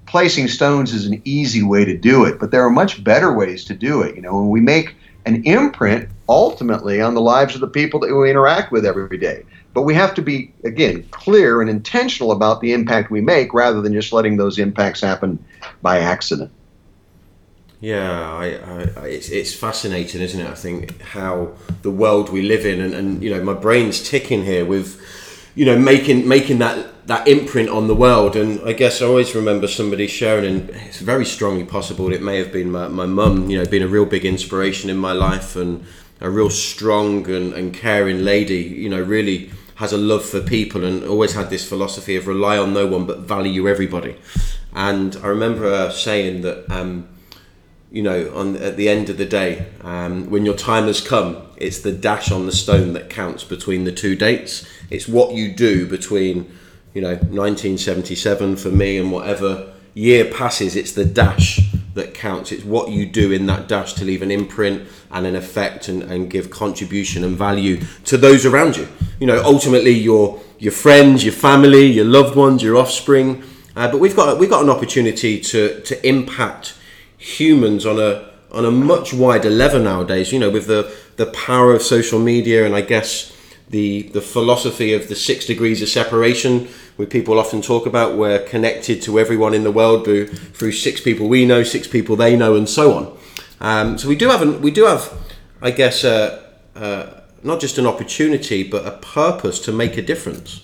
placing 0.05 0.47
stones 0.47 0.93
is 0.93 1.05
an 1.05 1.21
easy 1.25 1.63
way 1.63 1.85
to 1.85 1.97
do 1.97 2.25
it, 2.25 2.39
but 2.39 2.51
there 2.51 2.65
are 2.65 2.69
much 2.69 3.03
better 3.03 3.33
ways 3.33 3.65
to 3.65 3.73
do 3.73 4.01
it. 4.01 4.15
You 4.15 4.21
know, 4.21 4.35
when 4.35 4.49
we 4.49 4.61
make 4.61 4.95
an 5.25 5.43
imprint 5.45 6.09
ultimately 6.27 7.01
on 7.01 7.13
the 7.13 7.21
lives 7.21 7.55
of 7.55 7.61
the 7.61 7.67
people 7.67 7.99
that 7.99 8.15
we 8.15 8.29
interact 8.29 8.71
with 8.71 8.85
every 8.85 9.17
day. 9.17 9.43
But 9.73 9.83
we 9.83 9.93
have 9.93 10.13
to 10.15 10.21
be, 10.21 10.51
again, 10.63 11.03
clear 11.11 11.61
and 11.61 11.69
intentional 11.69 12.31
about 12.31 12.61
the 12.61 12.73
impact 12.73 13.11
we 13.11 13.21
make 13.21 13.53
rather 13.53 13.81
than 13.81 13.93
just 13.93 14.11
letting 14.11 14.37
those 14.37 14.57
impacts 14.57 15.01
happen 15.01 15.43
by 15.81 15.99
accident. 15.99 16.51
Yeah, 17.81 18.33
I, 18.33 18.45
I, 18.99 19.07
it's, 19.07 19.29
it's 19.29 19.53
fascinating, 19.53 20.21
isn't 20.21 20.39
it? 20.39 20.49
I 20.49 20.55
think 20.55 21.01
how 21.01 21.53
the 21.81 21.91
world 21.91 22.29
we 22.29 22.41
live 22.41 22.65
in, 22.65 22.81
and, 22.81 22.93
and 22.93 23.23
you 23.23 23.29
know, 23.29 23.41
my 23.41 23.53
brain's 23.53 24.03
ticking 24.03 24.43
here 24.43 24.65
with, 24.65 25.01
you 25.55 25.65
know, 25.65 25.79
making 25.79 26.27
making 26.27 26.59
that 26.59 27.07
that 27.07 27.25
imprint 27.27 27.69
on 27.69 27.87
the 27.87 27.95
world. 27.95 28.35
And 28.35 28.59
I 28.67 28.73
guess 28.73 29.01
I 29.01 29.05
always 29.05 29.33
remember 29.33 29.65
somebody 29.67 30.07
sharing, 30.07 30.45
and 30.45 30.69
it's 30.71 30.99
very 30.99 31.25
strongly 31.25 31.63
possible 31.63 32.11
it 32.11 32.21
may 32.21 32.37
have 32.37 32.51
been 32.51 32.69
my, 32.69 32.89
my 32.89 33.05
mum, 33.05 33.49
you 33.49 33.57
know, 33.57 33.65
being 33.65 33.83
a 33.83 33.87
real 33.87 34.05
big 34.05 34.25
inspiration 34.25 34.89
in 34.89 34.97
my 34.97 35.13
life 35.13 35.55
and 35.55 35.85
a 36.19 36.29
real 36.29 36.49
strong 36.49 37.25
and, 37.29 37.53
and 37.53 37.73
caring 37.73 38.25
lady, 38.25 38.57
you 38.57 38.89
know, 38.89 39.01
really 39.01 39.51
has 39.75 39.93
a 39.93 39.97
love 39.97 40.25
for 40.25 40.41
people 40.41 40.83
and 40.83 41.05
always 41.05 41.33
had 41.33 41.49
this 41.49 41.67
philosophy 41.67 42.17
of 42.17 42.27
rely 42.27 42.57
on 42.57 42.73
no 42.73 42.85
one 42.85 43.05
but 43.05 43.19
value 43.19 43.69
everybody. 43.69 44.17
And 44.73 45.15
I 45.23 45.27
remember 45.27 45.61
her 45.61 45.91
saying 45.91 46.41
that. 46.41 46.69
Um, 46.69 47.07
you 47.91 48.03
know, 48.03 48.31
on 48.35 48.55
at 48.57 48.77
the 48.77 48.87
end 48.87 49.09
of 49.09 49.17
the 49.17 49.25
day, 49.25 49.67
um, 49.81 50.29
when 50.29 50.45
your 50.45 50.55
time 50.55 50.85
has 50.85 51.01
come, 51.01 51.37
it's 51.57 51.79
the 51.79 51.91
dash 51.91 52.31
on 52.31 52.45
the 52.45 52.51
stone 52.51 52.93
that 52.93 53.09
counts 53.09 53.43
between 53.43 53.83
the 53.83 53.91
two 53.91 54.15
dates. 54.15 54.67
It's 54.89 55.07
what 55.07 55.33
you 55.33 55.51
do 55.51 55.87
between, 55.87 56.51
you 56.93 57.01
know, 57.01 57.15
1977 57.15 58.57
for 58.57 58.69
me 58.69 58.97
and 58.97 59.11
whatever 59.11 59.73
year 59.95 60.25
passes. 60.25 60.75
It's 60.75 60.91
the 60.91 61.05
dash 61.05 61.59
that 61.95 62.13
counts. 62.13 62.51
It's 62.51 62.63
what 62.63 62.91
you 62.91 63.07
do 63.07 63.31
in 63.31 63.47
that 63.47 63.67
dash 63.67 63.93
to 63.93 64.05
leave 64.05 64.21
an 64.21 64.29
imprint 64.29 64.87
and 65.11 65.25
an 65.25 65.35
effect 65.35 65.87
and, 65.87 66.03
and 66.03 66.29
give 66.29 66.51
contribution 66.51 67.23
and 67.23 67.35
value 67.35 67.81
to 68.05 68.17
those 68.17 68.45
around 68.45 68.77
you. 68.77 68.87
You 69.19 69.27
know, 69.27 69.41
ultimately 69.43 69.91
your 69.91 70.39
your 70.59 70.73
friends, 70.73 71.23
your 71.23 71.33
family, 71.33 71.85
your 71.85 72.05
loved 72.05 72.35
ones, 72.35 72.61
your 72.61 72.77
offspring. 72.77 73.43
Uh, 73.75 73.89
but 73.91 73.99
we've 73.99 74.15
got 74.15 74.37
we've 74.37 74.49
got 74.49 74.63
an 74.63 74.69
opportunity 74.69 75.39
to 75.39 75.81
to 75.81 76.07
impact 76.07 76.75
humans 77.19 77.85
on 77.85 77.99
a 77.99 78.27
on 78.51 78.65
a 78.65 78.71
much 78.71 79.13
wider 79.13 79.49
level 79.51 79.79
nowadays. 79.79 80.31
You 80.33 80.39
know, 80.39 80.49
with 80.49 80.65
the 80.65 80.91
the 81.17 81.27
power 81.27 81.75
of 81.75 81.83
social 81.83 82.17
media 82.17 82.65
and 82.65 82.75
I 82.75 82.81
guess 82.81 83.31
the 83.69 84.03
the 84.13 84.21
philosophy 84.21 84.93
of 84.93 85.07
the 85.07 85.15
six 85.15 85.45
degrees 85.45 85.81
of 85.81 85.89
separation, 85.89 86.67
where 86.95 87.07
people 87.07 87.37
often 87.37 87.61
talk 87.61 87.85
about 87.85 88.17
we're 88.17 88.39
connected 88.39 89.01
to 89.03 89.19
everyone 89.19 89.53
in 89.53 89.63
the 89.63 89.71
world 89.71 90.05
through, 90.05 90.27
through 90.27 90.71
six 90.71 90.99
people 90.99 91.29
we 91.29 91.45
know, 91.45 91.63
six 91.63 91.87
people 91.87 92.15
they 92.15 92.35
know, 92.35 92.55
and 92.55 92.67
so 92.67 92.93
on. 92.93 93.17
Um, 93.61 93.97
so 93.97 94.07
we 94.07 94.15
do 94.15 94.29
have 94.29 94.41
an, 94.41 94.61
we 94.61 94.71
do 94.71 94.85
have, 94.85 95.13
I 95.61 95.71
guess, 95.71 96.03
uh, 96.03 96.43
uh, 96.75 97.21
not 97.43 97.59
just 97.59 97.77
an 97.77 97.85
opportunity 97.85 98.63
but 98.63 98.85
a 98.85 98.91
purpose 98.91 99.59
to 99.61 99.71
make 99.71 99.97
a 99.97 100.01
difference. 100.01 100.61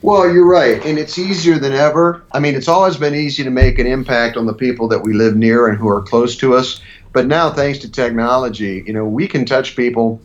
Well, 0.00 0.32
you're 0.32 0.46
right, 0.46 0.84
and 0.86 0.96
it's 0.96 1.18
easier 1.18 1.58
than 1.58 1.72
ever. 1.72 2.22
I 2.30 2.38
mean, 2.38 2.54
it's 2.54 2.68
always 2.68 2.96
been 2.96 3.16
easy 3.16 3.42
to 3.42 3.50
make 3.50 3.80
an 3.80 3.86
impact 3.86 4.36
on 4.36 4.46
the 4.46 4.54
people 4.54 4.86
that 4.88 5.02
we 5.02 5.12
live 5.12 5.36
near 5.36 5.66
and 5.66 5.76
who 5.76 5.88
are 5.88 6.00
close 6.02 6.36
to 6.36 6.54
us. 6.54 6.80
But 7.12 7.26
now, 7.26 7.50
thanks 7.50 7.80
to 7.80 7.90
technology, 7.90 8.84
you 8.86 8.92
know, 8.92 9.04
we 9.04 9.26
can 9.26 9.44
touch 9.44 9.74
people 9.74 10.20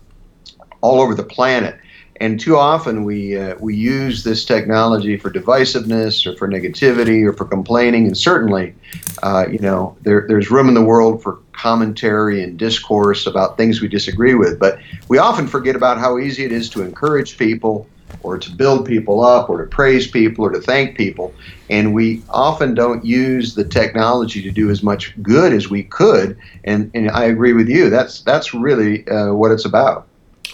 all 0.82 1.02
over 1.02 1.16
the 1.16 1.24
planet. 1.24 1.80
And 2.18 2.40
too 2.40 2.56
often 2.56 3.04
we 3.04 3.36
uh, 3.36 3.56
we 3.60 3.76
use 3.76 4.24
this 4.24 4.46
technology 4.46 5.18
for 5.18 5.32
divisiveness 5.32 6.32
or 6.32 6.38
for 6.38 6.48
negativity 6.48 7.26
or 7.26 7.34
for 7.34 7.46
complaining. 7.46 8.06
And 8.06 8.16
certainly, 8.16 8.76
uh, 9.24 9.48
you 9.52 9.58
know, 9.58 9.98
there, 10.04 10.26
there's 10.28 10.52
room 10.52 10.68
in 10.68 10.76
the 10.76 10.84
world 10.84 11.24
for 11.24 11.40
commentary 11.54 12.44
and 12.44 12.58
discourse 12.60 13.26
about 13.26 13.58
things 13.58 13.82
we 13.82 13.88
disagree 13.88 14.36
with. 14.36 14.60
But 14.60 14.78
we 15.08 15.18
often 15.18 15.48
forget 15.48 15.76
about 15.76 15.98
how 15.98 16.20
easy 16.20 16.46
it 16.46 16.52
is 16.52 16.70
to 16.70 16.84
encourage 16.84 17.38
people 17.40 17.88
or 18.24 18.38
to 18.38 18.52
build 18.52 18.86
people 18.86 19.24
up 19.24 19.50
or 19.50 19.62
to 19.62 19.68
praise 19.68 20.08
people 20.08 20.46
or 20.46 20.52
to 20.52 20.62
thank 20.62 20.98
people. 20.98 21.34
And 21.70 21.94
we 21.94 22.24
often 22.30 22.74
don't 22.74 23.04
use 23.06 23.54
the 23.54 23.64
technology 23.64 24.42
to 24.42 24.52
do 24.52 24.70
as 24.70 24.82
much 24.82 25.14
good 25.22 25.54
as 25.54 25.70
we 25.70 25.84
could. 25.84 26.38
And, 26.64 26.90
and 26.94 27.12
I 27.12 27.26
agree 27.26 27.54
with 27.54 27.70
you. 27.70 27.90
That's, 27.90 28.22
that's 28.22 28.54
really 28.54 29.08
uh, 29.08 29.34
what 29.34 29.52
it's 29.52 29.66
about. 29.66 30.08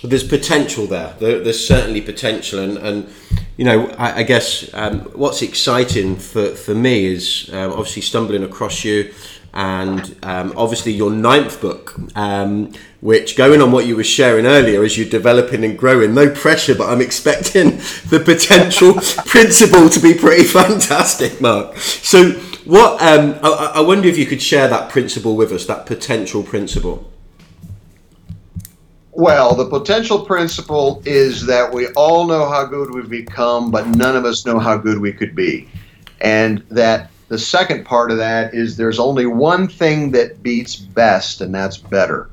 There's 0.03 0.27
potential 0.27 0.87
there. 0.87 1.15
there. 1.19 1.39
There's 1.39 1.65
certainly 1.65 2.01
potential. 2.01 2.59
And, 2.59 2.77
and 2.77 3.09
you 3.57 3.65
know, 3.65 3.89
I, 3.97 4.19
I 4.19 4.23
guess 4.23 4.73
um, 4.73 5.01
what's 5.13 5.41
exciting 5.41 6.15
for, 6.15 6.55
for 6.55 6.73
me 6.73 7.05
is 7.05 7.49
um, 7.51 7.71
obviously 7.71 8.01
stumbling 8.01 8.43
across 8.43 8.83
you 8.83 9.13
and 9.53 10.15
um, 10.23 10.53
obviously 10.55 10.91
your 10.91 11.11
ninth 11.11 11.59
book, 11.61 11.95
um, 12.15 12.71
which 13.01 13.37
going 13.37 13.61
on 13.61 13.71
what 13.71 13.85
you 13.85 13.95
were 13.95 14.03
sharing 14.03 14.45
earlier 14.45 14.83
as 14.83 14.97
you're 14.97 15.09
developing 15.09 15.63
and 15.63 15.77
growing, 15.77 16.13
no 16.13 16.29
pressure, 16.29 16.75
but 16.75 16.89
I'm 16.89 17.01
expecting 17.01 17.77
the 18.09 18.21
potential 18.23 18.93
principle 19.25 19.89
to 19.89 19.99
be 19.99 20.13
pretty 20.13 20.43
fantastic, 20.47 21.39
Mark. 21.39 21.77
So, 21.77 22.31
what 22.65 23.01
um, 23.01 23.39
I, 23.41 23.73
I 23.75 23.81
wonder 23.81 24.07
if 24.07 24.17
you 24.17 24.25
could 24.25 24.41
share 24.41 24.67
that 24.67 24.89
principle 24.89 25.35
with 25.35 25.51
us, 25.51 25.65
that 25.65 25.85
potential 25.85 26.43
principle. 26.43 27.09
Well, 29.11 29.55
the 29.55 29.65
potential 29.65 30.23
principle 30.23 31.01
is 31.05 31.45
that 31.45 31.73
we 31.73 31.87
all 31.89 32.25
know 32.25 32.47
how 32.47 32.65
good 32.65 32.93
we've 32.93 33.09
become, 33.09 33.71
but 33.71 33.87
none 33.87 34.15
of 34.15 34.23
us 34.23 34.45
know 34.45 34.59
how 34.59 34.77
good 34.77 34.97
we 34.97 35.11
could 35.11 35.35
be. 35.35 35.67
And 36.21 36.63
that 36.69 37.11
the 37.27 37.37
second 37.37 37.85
part 37.85 38.11
of 38.11 38.17
that 38.17 38.53
is 38.53 38.77
there's 38.77 38.99
only 38.99 39.25
one 39.25 39.67
thing 39.67 40.11
that 40.11 40.41
beats 40.41 40.75
best, 40.75 41.41
and 41.41 41.53
that's 41.53 41.77
better. 41.77 42.29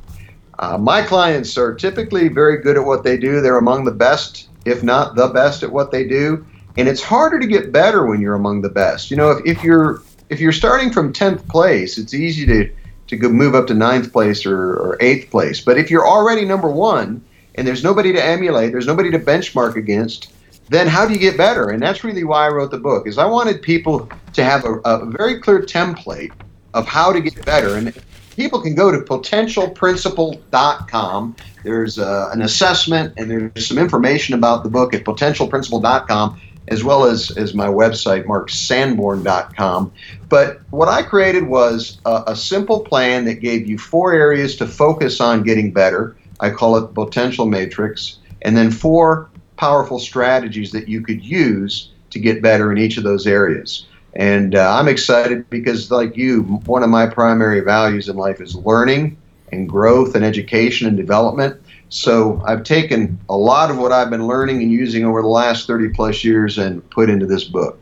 Uh, 0.58 0.78
my 0.78 1.02
clients 1.02 1.58
are 1.58 1.74
typically 1.74 2.28
very 2.28 2.62
good 2.62 2.76
at 2.76 2.84
what 2.84 3.04
they 3.04 3.16
do. 3.16 3.40
They're 3.40 3.58
among 3.58 3.84
the 3.84 3.90
best, 3.90 4.48
if 4.64 4.82
not 4.82 5.14
the 5.14 5.28
best, 5.28 5.62
at 5.62 5.70
what 5.70 5.90
they 5.90 6.06
do. 6.06 6.46
And 6.76 6.88
it's 6.88 7.02
harder 7.02 7.38
to 7.38 7.46
get 7.46 7.72
better 7.72 8.06
when 8.06 8.20
you're 8.20 8.34
among 8.34 8.62
the 8.62 8.68
best. 8.68 9.10
You 9.10 9.16
know, 9.16 9.30
if, 9.30 9.44
if 9.44 9.62
you're 9.64 10.02
if 10.28 10.40
you're 10.40 10.52
starting 10.52 10.90
from 10.90 11.12
10th 11.12 11.46
place, 11.48 11.98
it's 11.98 12.14
easy 12.14 12.46
to 12.46 12.70
to 13.08 13.28
move 13.28 13.54
up 13.54 13.68
to 13.68 13.74
ninth 13.74 14.12
place 14.12 14.44
or, 14.44 14.74
or 14.74 14.96
eighth 15.00 15.30
place. 15.30 15.60
But 15.60 15.78
if 15.78 15.90
you're 15.90 16.06
already 16.06 16.44
number 16.44 16.68
one 16.68 17.24
and 17.54 17.66
there's 17.66 17.84
nobody 17.84 18.12
to 18.12 18.22
emulate, 18.22 18.72
there's 18.72 18.86
nobody 18.86 19.10
to 19.12 19.18
benchmark 19.18 19.76
against, 19.76 20.32
then 20.68 20.88
how 20.88 21.06
do 21.06 21.12
you 21.12 21.20
get 21.20 21.36
better? 21.36 21.70
And 21.70 21.80
that's 21.80 22.02
really 22.02 22.24
why 22.24 22.46
I 22.46 22.48
wrote 22.48 22.72
the 22.72 22.78
book. 22.78 23.06
Is 23.06 23.18
I 23.18 23.26
wanted 23.26 23.62
people 23.62 24.08
to 24.32 24.44
have 24.44 24.64
a, 24.64 24.74
a 24.84 25.06
very 25.06 25.40
clear 25.40 25.62
template 25.62 26.32
of 26.74 26.86
how 26.86 27.12
to 27.12 27.20
get 27.20 27.44
better. 27.44 27.76
And 27.76 27.94
people 28.36 28.60
can 28.60 28.74
go 28.74 28.92
to 28.92 28.98
potentialprinciple.com. 28.98 31.36
There's 31.64 31.98
uh, 31.98 32.28
an 32.32 32.42
assessment 32.42 33.14
and 33.16 33.30
there's 33.30 33.66
some 33.66 33.78
information 33.78 34.34
about 34.34 34.62
the 34.62 34.68
book 34.68 34.92
at 34.94 35.04
potentialprinciple.com 35.04 36.38
as 36.68 36.84
well 36.84 37.04
as, 37.04 37.30
as 37.36 37.54
my 37.54 37.68
website, 37.68 38.24
marksanborn.com. 38.24 39.92
But 40.28 40.60
what 40.70 40.88
I 40.88 41.02
created 41.02 41.46
was 41.46 42.00
a, 42.04 42.24
a 42.28 42.36
simple 42.36 42.80
plan 42.80 43.24
that 43.26 43.34
gave 43.34 43.68
you 43.68 43.78
four 43.78 44.12
areas 44.12 44.56
to 44.56 44.66
focus 44.66 45.20
on 45.20 45.44
getting 45.44 45.72
better. 45.72 46.16
I 46.40 46.50
call 46.50 46.76
it 46.76 46.80
the 46.80 46.88
potential 46.88 47.46
matrix. 47.46 48.18
And 48.42 48.56
then 48.56 48.72
four 48.72 49.30
powerful 49.56 49.98
strategies 49.98 50.70
that 50.72 50.88
you 50.88 51.02
could 51.02 51.24
use 51.24 51.90
to 52.10 52.18
get 52.18 52.42
better 52.42 52.72
in 52.72 52.78
each 52.78 52.96
of 52.96 53.04
those 53.04 53.26
areas. 53.26 53.86
And 54.16 54.54
uh, 54.54 54.74
I'm 54.74 54.88
excited 54.88 55.48
because, 55.50 55.90
like 55.90 56.16
you, 56.16 56.42
one 56.64 56.82
of 56.82 56.88
my 56.88 57.06
primary 57.06 57.60
values 57.60 58.08
in 58.08 58.16
life 58.16 58.40
is 58.40 58.54
learning 58.54 59.18
and 59.52 59.68
growth 59.68 60.14
and 60.14 60.24
education 60.24 60.88
and 60.88 60.96
development. 60.96 61.60
So 61.90 62.42
I've 62.46 62.64
taken 62.64 63.18
a 63.28 63.36
lot 63.36 63.70
of 63.70 63.76
what 63.76 63.92
I've 63.92 64.08
been 64.08 64.26
learning 64.26 64.62
and 64.62 64.72
using 64.72 65.04
over 65.04 65.20
the 65.20 65.28
last 65.28 65.66
30 65.66 65.90
plus 65.90 66.24
years 66.24 66.56
and 66.56 66.88
put 66.90 67.10
into 67.10 67.26
this 67.26 67.44
book. 67.44 67.78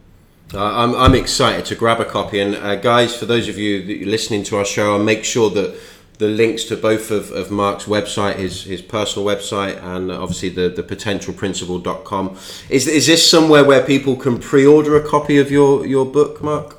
Uh, 0.52 0.62
I'm, 0.62 0.94
I'm 0.96 1.14
excited 1.14 1.64
to 1.66 1.76
grab 1.76 2.00
a 2.00 2.04
copy. 2.04 2.40
And 2.40 2.56
uh, 2.56 2.76
guys, 2.76 3.16
for 3.16 3.26
those 3.26 3.48
of 3.48 3.56
you 3.56 3.84
that 3.86 4.02
are 4.02 4.10
listening 4.10 4.42
to 4.44 4.56
our 4.56 4.64
show, 4.64 4.94
I'll 4.94 5.02
make 5.02 5.24
sure 5.24 5.50
that 5.50 5.78
the 6.18 6.28
links 6.28 6.64
to 6.64 6.76
both 6.76 7.10
of, 7.10 7.30
of 7.32 7.50
Mark's 7.50 7.84
website, 7.84 8.36
his, 8.36 8.64
his 8.64 8.80
personal 8.80 9.26
website, 9.26 9.82
and 9.82 10.12
obviously 10.12 10.48
the, 10.48 10.68
the 10.68 10.82
potentialprinciple.com. 10.82 12.38
Is, 12.70 12.86
is 12.86 13.06
this 13.06 13.28
somewhere 13.28 13.64
where 13.64 13.82
people 13.82 14.16
can 14.16 14.38
pre 14.38 14.64
order 14.64 14.96
a 14.96 15.06
copy 15.06 15.38
of 15.38 15.50
your, 15.50 15.84
your 15.86 16.06
book, 16.06 16.42
Mark? 16.42 16.78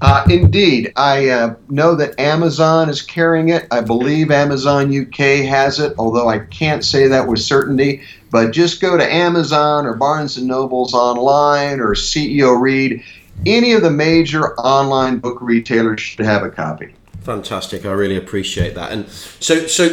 Uh, 0.00 0.24
indeed. 0.28 0.92
I 0.96 1.28
uh, 1.30 1.54
know 1.68 1.94
that 1.94 2.18
Amazon 2.20 2.88
is 2.88 3.00
carrying 3.00 3.48
it. 3.48 3.66
I 3.70 3.80
believe 3.80 4.30
Amazon 4.30 4.94
UK 4.94 5.46
has 5.46 5.80
it, 5.80 5.94
although 5.98 6.28
I 6.28 6.40
can't 6.40 6.84
say 6.84 7.08
that 7.08 7.26
with 7.26 7.40
certainty. 7.40 8.02
But 8.30 8.50
just 8.50 8.80
go 8.80 8.96
to 8.96 9.12
Amazon 9.12 9.86
or 9.86 9.94
Barnes 9.94 10.36
and 10.36 10.46
Nobles 10.46 10.94
online 10.94 11.80
or 11.80 11.94
CEO 11.94 12.60
Read. 12.60 13.02
Any 13.46 13.72
of 13.72 13.82
the 13.82 13.90
major 13.90 14.54
online 14.56 15.18
book 15.18 15.38
retailers 15.40 16.00
should 16.00 16.24
have 16.24 16.42
a 16.42 16.50
copy. 16.50 16.94
Fantastic. 17.24 17.86
I 17.86 17.92
really 17.92 18.16
appreciate 18.16 18.74
that. 18.74 18.92
And 18.92 19.08
so, 19.08 19.66
so 19.66 19.88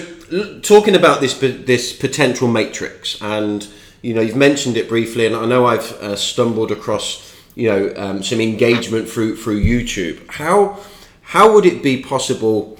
talking 0.61 0.95
about 0.95 1.21
this 1.21 1.33
this 1.39 1.93
potential 1.93 2.47
matrix, 2.47 3.21
and 3.21 3.67
you 4.01 4.13
know, 4.13 4.21
you've 4.21 4.35
mentioned 4.35 4.77
it 4.77 4.89
briefly, 4.89 5.25
and 5.25 5.35
I 5.35 5.45
know 5.45 5.65
I've 5.65 5.91
uh, 5.93 6.15
stumbled 6.15 6.71
across 6.71 7.33
you 7.55 7.69
know 7.69 7.93
um, 7.95 8.21
some 8.21 8.41
engagement 8.41 9.09
through 9.09 9.37
through 9.37 9.63
YouTube. 9.63 10.29
How 10.29 10.79
how 11.21 11.53
would 11.53 11.65
it 11.65 11.81
be 11.81 12.03
possible 12.03 12.77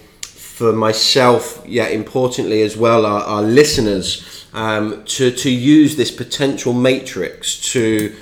for 0.61 0.73
myself, 0.73 1.63
yeah, 1.65 1.87
importantly 1.87 2.61
as 2.61 2.77
well, 2.77 3.03
our, 3.03 3.21
our 3.21 3.41
listeners, 3.41 4.45
um, 4.53 5.03
to, 5.05 5.31
to 5.31 5.49
use 5.49 5.95
this 5.95 6.11
potential 6.11 6.71
matrix 6.71 7.59
to, 7.71 8.15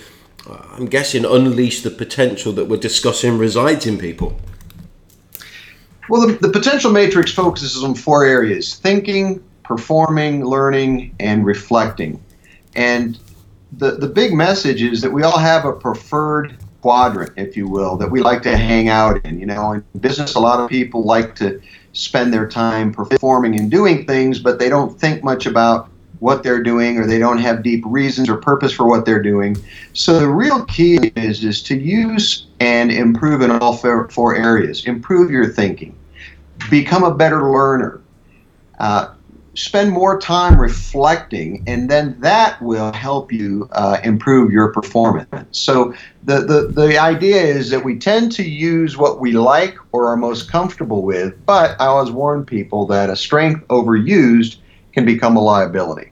uh, 0.50 0.64
I'm 0.72 0.86
guessing, 0.86 1.26
unleash 1.26 1.82
the 1.82 1.92
potential 1.92 2.54
that 2.54 2.66
we're 2.66 2.78
discussing 2.78 3.38
resides 3.38 3.86
in 3.86 3.98
people? 3.98 4.40
Well, 6.10 6.28
the, 6.28 6.34
the 6.34 6.50
potential 6.50 6.92
matrix 6.92 7.32
focuses 7.32 7.84
on 7.84 7.94
four 7.94 8.26
areas 8.26 8.76
thinking, 8.76 9.44
performing, 9.64 10.44
learning, 10.44 11.16
and 11.20 11.46
reflecting. 11.46 12.22
And 12.76 13.20
the, 13.74 13.92
the 13.92 14.08
big 14.08 14.34
message 14.34 14.82
is 14.82 15.02
that 15.02 15.12
we 15.12 15.22
all 15.22 15.38
have 15.38 15.66
a 15.66 15.74
preferred 15.74 16.58
quadrant, 16.82 17.34
if 17.38 17.56
you 17.56 17.68
will, 17.68 17.96
that 17.98 18.10
we 18.10 18.22
like 18.22 18.42
to 18.44 18.58
hang 18.58 18.90
out 18.90 19.24
in. 19.24 19.40
You 19.40 19.46
know, 19.46 19.74
in 19.74 19.84
business, 20.00 20.34
a 20.34 20.40
lot 20.40 20.60
of 20.60 20.68
people 20.68 21.04
like 21.04 21.36
to 21.36 21.62
spend 21.94 22.34
their 22.34 22.48
time 22.48 22.92
performing 22.92 23.60
and 23.60 23.70
doing 23.70 24.08
things, 24.08 24.40
but 24.40 24.58
they 24.58 24.70
don't 24.70 25.00
think 25.00 25.24
much 25.24 25.46
about 25.46 25.92
what 26.20 26.42
they're 26.44 26.64
doing 26.64 26.98
or 26.98 27.06
they 27.06 27.20
don't 27.20 27.38
have 27.38 27.64
deep 27.64 27.84
reasons 27.86 28.30
or 28.30 28.38
purpose 28.38 28.74
for 28.74 28.88
what 28.88 29.06
they're 29.06 29.22
doing. 29.22 29.56
So 29.94 30.20
the 30.20 30.28
real 30.28 30.66
key 30.66 31.12
is 31.16 31.44
is 31.44 31.62
to 31.64 31.78
use 31.78 32.48
and 32.60 32.92
improve 32.92 33.42
in 33.42 33.52
all 33.52 33.78
four 33.78 34.36
areas. 34.36 34.86
Improve 34.86 35.32
your 35.32 35.46
thinking. 35.46 35.96
Become 36.70 37.04
a 37.04 37.14
better 37.14 37.52
learner. 37.52 38.02
Uh, 38.80 39.14
spend 39.56 39.92
more 39.92 40.20
time 40.20 40.60
reflecting, 40.60 41.64
and 41.68 41.90
then 41.90 42.16
that 42.22 42.62
will 42.62 42.94
help 42.94 43.32
you 43.32 43.68
uh, 43.74 43.98
improve 44.04 44.52
your 44.52 44.72
performance. 44.72 45.58
So 45.58 45.94
the, 46.24 46.42
the, 46.42 46.72
the 46.74 46.98
idea 46.98 47.42
is 47.42 47.70
that 47.72 47.84
we 47.84 47.98
tend 47.98 48.32
to 48.34 48.44
use 48.44 48.98
what 48.98 49.20
we 49.20 49.32
like 49.32 49.76
or 49.92 50.08
are 50.08 50.18
most 50.18 50.50
comfortable 50.50 51.04
with, 51.04 51.34
but 51.46 51.76
I 51.80 51.88
always 51.88 52.12
warn 52.12 52.46
people 52.46 52.86
that 52.88 53.10
a 53.10 53.16
strength 53.16 53.68
overused 53.68 54.58
can 54.94 55.06
become 55.06 55.36
a 55.36 55.42
liability. 55.42 56.09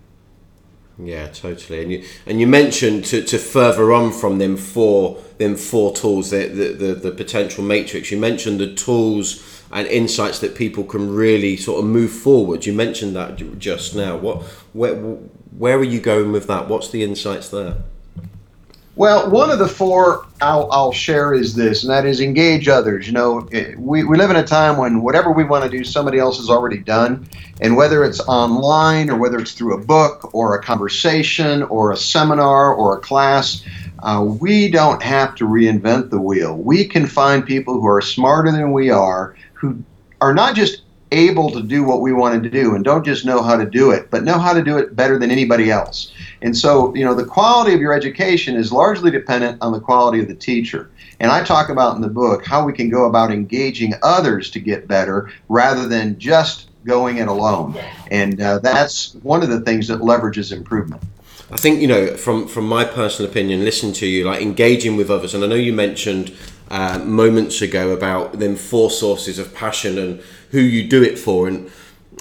Yeah, 0.99 1.27
totally. 1.27 1.83
And 1.83 1.91
you 1.91 2.03
and 2.25 2.39
you 2.39 2.47
mentioned 2.47 3.05
to, 3.05 3.21
to 3.23 3.37
further 3.37 3.93
on 3.93 4.11
from 4.11 4.39
them 4.39 4.57
four 4.57 5.21
them 5.37 5.55
four 5.55 5.93
tools, 5.93 6.31
the, 6.31 6.47
the, 6.47 6.73
the, 6.73 6.93
the 6.95 7.11
potential 7.11 7.63
matrix. 7.63 8.09
You 8.11 8.17
mentioned 8.17 8.59
the 8.59 8.73
tools 8.73 9.63
and 9.71 9.87
insights 9.87 10.39
that 10.39 10.55
people 10.55 10.83
can 10.83 11.13
really 11.13 11.55
sort 11.57 11.83
of 11.83 11.85
move 11.89 12.11
forward. 12.11 12.65
You 12.65 12.73
mentioned 12.73 13.15
that 13.15 13.59
just 13.59 13.95
now. 13.95 14.17
What, 14.17 14.43
where, 14.73 14.95
where 14.95 15.77
are 15.77 15.83
you 15.83 15.99
going 15.99 16.31
with 16.31 16.47
that? 16.47 16.67
What's 16.67 16.89
the 16.89 17.03
insights 17.03 17.49
there? 17.49 17.83
Well, 18.97 19.29
one 19.29 19.51
of 19.51 19.59
the 19.59 19.67
four 19.67 20.25
I'll, 20.41 20.67
I'll 20.71 20.91
share 20.91 21.35
is 21.35 21.53
this, 21.53 21.83
and 21.83 21.91
that 21.91 22.03
is 22.03 22.19
engage 22.19 22.67
others. 22.67 23.05
You 23.05 23.13
know, 23.13 23.47
we, 23.77 24.03
we 24.03 24.17
live 24.17 24.31
in 24.31 24.37
a 24.37 24.43
time 24.43 24.75
when 24.77 25.03
whatever 25.03 25.31
we 25.31 25.43
want 25.43 25.63
to 25.63 25.69
do, 25.69 25.83
somebody 25.83 26.17
else 26.17 26.37
has 26.37 26.49
already 26.49 26.79
done. 26.79 27.29
And 27.61 27.77
whether 27.77 28.03
it's 28.03 28.19
online 28.21 29.11
or 29.11 29.17
whether 29.19 29.37
it's 29.37 29.51
through 29.51 29.75
a 29.75 29.85
book 29.85 30.33
or 30.33 30.55
a 30.55 30.63
conversation 30.63 31.61
or 31.63 31.91
a 31.91 31.97
seminar 31.97 32.73
or 32.73 32.97
a 32.97 32.99
class, 32.99 33.63
uh, 34.01 34.25
we 34.27 34.71
don't 34.71 35.03
have 35.03 35.35
to 35.35 35.47
reinvent 35.47 36.09
the 36.09 36.19
wheel. 36.19 36.57
We 36.57 36.83
can 36.85 37.05
find 37.05 37.45
people 37.45 37.75
who 37.75 37.85
are 37.85 38.01
smarter 38.01 38.51
than 38.51 38.71
we 38.71 38.89
are 38.89 39.35
who 39.53 39.77
are 40.21 40.33
not 40.33 40.55
just 40.55 40.81
able 41.11 41.49
to 41.51 41.61
do 41.61 41.83
what 41.83 42.01
we 42.01 42.13
wanted 42.13 42.43
to 42.43 42.49
do 42.49 42.75
and 42.75 42.83
don't 42.83 43.05
just 43.05 43.25
know 43.25 43.41
how 43.41 43.55
to 43.55 43.65
do 43.65 43.91
it, 43.91 44.09
but 44.11 44.23
know 44.23 44.37
how 44.37 44.53
to 44.53 44.63
do 44.63 44.77
it 44.77 44.95
better 44.95 45.17
than 45.17 45.31
anybody 45.31 45.71
else. 45.71 46.11
And 46.41 46.55
so, 46.55 46.93
you 46.95 47.05
know, 47.05 47.13
the 47.13 47.25
quality 47.25 47.73
of 47.73 47.79
your 47.79 47.93
education 47.93 48.55
is 48.55 48.71
largely 48.71 49.11
dependent 49.11 49.61
on 49.61 49.71
the 49.71 49.79
quality 49.79 50.19
of 50.19 50.27
the 50.27 50.35
teacher. 50.35 50.89
And 51.19 51.31
I 51.31 51.43
talk 51.43 51.69
about 51.69 51.95
in 51.95 52.01
the 52.01 52.09
book 52.09 52.45
how 52.45 52.65
we 52.65 52.73
can 52.73 52.89
go 52.89 53.05
about 53.05 53.31
engaging 53.31 53.93
others 54.03 54.51
to 54.51 54.59
get 54.59 54.87
better 54.87 55.31
rather 55.49 55.87
than 55.87 56.19
just 56.19 56.69
going 56.85 57.17
it 57.17 57.27
alone. 57.27 57.75
And 58.11 58.39
uh, 58.41 58.59
that's 58.59 59.15
one 59.15 59.43
of 59.43 59.49
the 59.49 59.61
things 59.61 59.87
that 59.87 59.99
leverages 59.99 60.51
improvement. 60.51 61.01
I 61.49 61.55
think 61.55 61.79
you 61.79 61.87
know 61.87 62.17
from 62.17 62.45
from 62.45 62.67
my 62.67 62.83
personal 62.83 63.31
opinion, 63.31 63.63
listening 63.63 63.93
to 63.93 64.05
you, 64.05 64.25
like 64.25 64.41
engaging 64.41 64.97
with 64.97 65.09
others, 65.09 65.33
and 65.33 65.43
I 65.45 65.47
know 65.47 65.55
you 65.55 65.71
mentioned 65.71 66.35
uh, 66.69 66.99
moments 66.99 67.61
ago 67.61 67.91
about 67.91 68.39
them 68.39 68.57
four 68.57 68.91
sources 68.91 69.39
of 69.39 69.55
passion 69.55 69.97
and 69.97 70.21
who 70.51 70.59
you 70.59 70.87
do 70.87 71.03
it 71.03 71.17
for. 71.17 71.47
And 71.47 71.69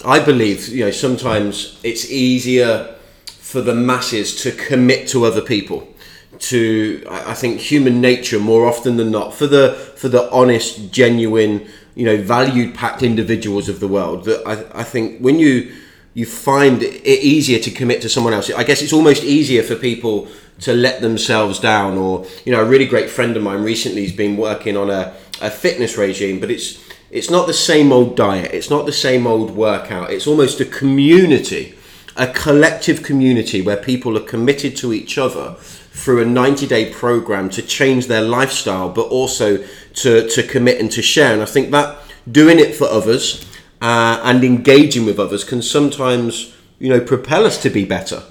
I 0.05 0.21
believe, 0.21 0.69
you 0.69 0.85
know, 0.85 0.91
sometimes 0.91 1.79
it's 1.83 2.11
easier 2.11 2.95
for 3.27 3.61
the 3.61 3.75
masses 3.75 4.43
to 4.43 4.53
commit 4.53 5.09
to 5.09 5.25
other 5.25 5.41
people. 5.41 5.89
To 6.39 7.03
I 7.09 7.33
think 7.33 7.61
human 7.61 8.01
nature 8.03 8.39
more 8.39 8.67
often 8.67 8.99
than 8.99 9.11
not 9.11 9.33
for 9.33 9.47
the 9.47 9.73
for 9.97 10.09
the 10.11 10.31
honest, 10.31 10.93
genuine, 10.93 11.67
you 11.95 12.05
know, 12.05 12.19
valued 12.19 12.75
packed 12.75 13.03
individuals 13.03 13.71
of 13.71 13.81
the 13.81 13.89
world. 13.89 14.25
That 14.27 14.47
I, 14.47 14.81
I 14.81 14.85
think 14.85 15.21
when 15.21 15.39
you 15.39 15.73
you 16.17 16.25
find 16.25 16.83
it 16.83 17.07
easier 17.07 17.59
to 17.59 17.71
commit 17.71 18.01
to 18.01 18.09
someone 18.09 18.33
else. 18.33 18.51
I 18.51 18.65
guess 18.65 18.81
it's 18.81 18.95
almost 18.95 19.23
easier 19.23 19.63
for 19.63 19.77
people 19.77 20.29
to 20.61 20.73
let 20.73 21.03
themselves 21.03 21.61
down. 21.61 21.99
Or 21.99 22.27
you 22.47 22.53
know, 22.53 22.63
a 22.63 22.65
really 22.65 22.87
great 22.87 23.11
friend 23.11 23.37
of 23.37 23.43
mine 23.43 23.63
recently 23.63 24.03
has 24.03 24.13
been 24.13 24.39
working 24.39 24.79
on 24.79 24.89
a, 24.89 25.15
a 25.43 25.51
fitness 25.51 25.99
regime, 25.99 26.41
but 26.41 26.51
it's 26.51 26.86
it's 27.11 27.31
not 27.31 27.47
the 27.47 27.55
same 27.55 27.93
old 27.93 28.17
diet. 28.17 28.53
It's 28.53 28.71
not 28.71 28.87
the 28.87 28.93
same 28.93 29.27
old 29.27 29.51
workout. 29.53 30.11
It's 30.11 30.27
almost 30.27 30.61
a 30.61 30.65
community, 30.65 31.75
a 32.17 32.27
collective 32.27 33.03
community 33.03 33.63
where 33.63 33.77
people 33.77 34.17
are 34.17 34.29
committed 34.29 34.77
to 34.79 34.93
each 34.93 35.17
other 35.19 35.55
through 35.55 36.23
a 36.23 36.27
90 36.27 36.67
day 36.67 36.93
program 36.93 37.49
to 37.51 37.63
change 37.63 38.07
their 38.07 38.23
lifestyle, 38.23 38.89
but 38.91 39.07
also 39.09 39.65
to, 39.95 40.29
to 40.29 40.43
commit 40.43 40.81
and 40.81 40.91
to 40.93 41.03
share. 41.03 41.33
And 41.33 41.43
I 41.43 41.47
think 41.47 41.71
that 41.71 41.99
doing 42.31 42.59
it 42.59 42.75
for 42.75 42.87
others 42.87 43.47
uh, 43.81 44.21
and 44.25 44.43
engaging 44.43 45.07
with 45.07 45.19
others 45.21 45.45
can 45.45 45.63
sometimes, 45.63 46.55
you 46.79 46.89
know, 46.89 47.01
propel 47.01 47.47
us 47.47 47.63
to 47.63 47.71
be 47.71 47.85
better. 47.85 48.23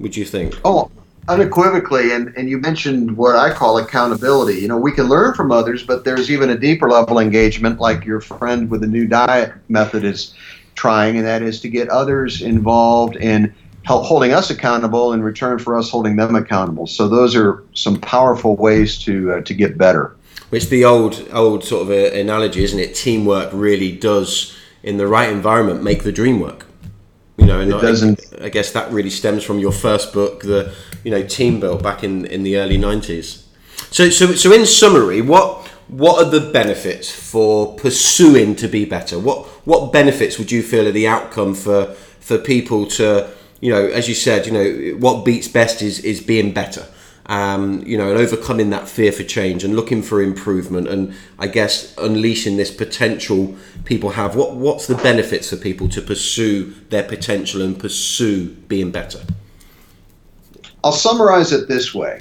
Would 0.00 0.16
you 0.16 0.24
think? 0.24 0.58
Oh, 0.64 0.90
unequivocally 1.28 2.12
and, 2.12 2.34
and 2.36 2.50
you 2.50 2.58
mentioned 2.58 3.16
what 3.16 3.34
i 3.36 3.50
call 3.52 3.78
accountability. 3.78 4.60
You 4.60 4.68
know 4.68 4.76
we 4.76 4.92
can 4.92 5.06
learn 5.06 5.34
from 5.34 5.50
others 5.50 5.82
but 5.82 6.04
there's 6.04 6.30
even 6.30 6.50
a 6.50 6.58
deeper 6.58 6.90
level 6.90 7.18
engagement 7.18 7.80
like 7.80 8.04
your 8.04 8.20
friend 8.20 8.70
with 8.70 8.82
the 8.82 8.86
new 8.86 9.06
diet 9.06 9.54
method 9.68 10.04
is 10.04 10.34
trying 10.74 11.16
and 11.16 11.26
that 11.26 11.42
is 11.42 11.60
to 11.60 11.68
get 11.68 11.88
others 11.88 12.42
involved 12.42 13.16
in 13.16 13.54
help 13.84 14.04
holding 14.04 14.32
us 14.32 14.50
accountable 14.50 15.12
in 15.12 15.22
return 15.22 15.58
for 15.58 15.78
us 15.78 15.90
holding 15.90 16.16
them 16.16 16.34
accountable. 16.34 16.86
So 16.86 17.08
those 17.08 17.36
are 17.36 17.62
some 17.74 18.00
powerful 18.00 18.56
ways 18.56 18.98
to 19.04 19.32
uh, 19.32 19.40
to 19.42 19.54
get 19.54 19.78
better. 19.78 20.16
It's 20.50 20.66
the 20.66 20.84
old 20.84 21.26
old 21.32 21.64
sort 21.64 21.82
of 21.82 21.90
uh, 21.90 22.16
analogy 22.16 22.64
isn't 22.64 22.78
it? 22.78 22.94
Teamwork 22.94 23.50
really 23.52 23.92
does 23.92 24.56
in 24.82 24.98
the 24.98 25.06
right 25.06 25.30
environment 25.30 25.82
make 25.82 26.02
the 26.02 26.12
dream 26.12 26.40
work 26.40 26.66
you 27.44 27.52
know, 27.52 27.60
and 27.60 27.70
it 27.70 27.80
doesn't. 27.80 28.20
I, 28.40 28.46
I 28.46 28.48
guess 28.48 28.72
that 28.72 28.90
really 28.90 29.10
stems 29.10 29.44
from 29.44 29.58
your 29.58 29.72
first 29.72 30.12
book, 30.12 30.42
the 30.42 30.74
you 31.04 31.10
know 31.10 31.22
TeamBuilt 31.22 31.82
back 31.82 32.02
in, 32.02 32.24
in 32.26 32.42
the 32.42 32.56
early 32.56 32.78
nineties. 32.78 33.46
So 33.90 34.10
so 34.10 34.32
so 34.34 34.52
in 34.52 34.66
summary, 34.66 35.20
what 35.20 35.66
what 35.88 36.24
are 36.24 36.30
the 36.30 36.50
benefits 36.50 37.10
for 37.10 37.74
pursuing 37.76 38.56
to 38.56 38.68
be 38.68 38.84
better? 38.84 39.18
What 39.18 39.46
what 39.66 39.92
benefits 39.92 40.38
would 40.38 40.50
you 40.50 40.62
feel 40.62 40.88
are 40.88 40.92
the 40.92 41.06
outcome 41.06 41.54
for 41.54 41.94
for 42.20 42.38
people 42.38 42.86
to 42.86 43.30
you 43.60 43.70
know, 43.72 43.86
as 43.86 44.08
you 44.08 44.14
said, 44.14 44.46
you 44.46 44.52
know, 44.52 44.98
what 44.98 45.24
beats 45.24 45.48
best 45.48 45.82
is 45.82 46.00
is 46.00 46.20
being 46.20 46.52
better 46.52 46.86
um, 47.26 47.82
you 47.86 47.96
know, 47.96 48.10
and 48.10 48.18
overcoming 48.18 48.70
that 48.70 48.88
fear 48.88 49.10
for 49.10 49.22
change 49.22 49.64
and 49.64 49.74
looking 49.74 50.02
for 50.02 50.22
improvement, 50.22 50.88
and 50.88 51.14
I 51.38 51.46
guess 51.46 51.96
unleashing 51.96 52.56
this 52.56 52.70
potential 52.70 53.56
people 53.84 54.10
have. 54.10 54.36
What 54.36 54.56
what's 54.56 54.86
the 54.86 54.96
benefits 54.96 55.50
for 55.50 55.56
people 55.56 55.88
to 55.90 56.02
pursue 56.02 56.74
their 56.90 57.04
potential 57.04 57.62
and 57.62 57.78
pursue 57.78 58.50
being 58.68 58.90
better? 58.90 59.20
I'll 60.82 60.92
summarize 60.92 61.52
it 61.52 61.66
this 61.66 61.94
way: 61.94 62.20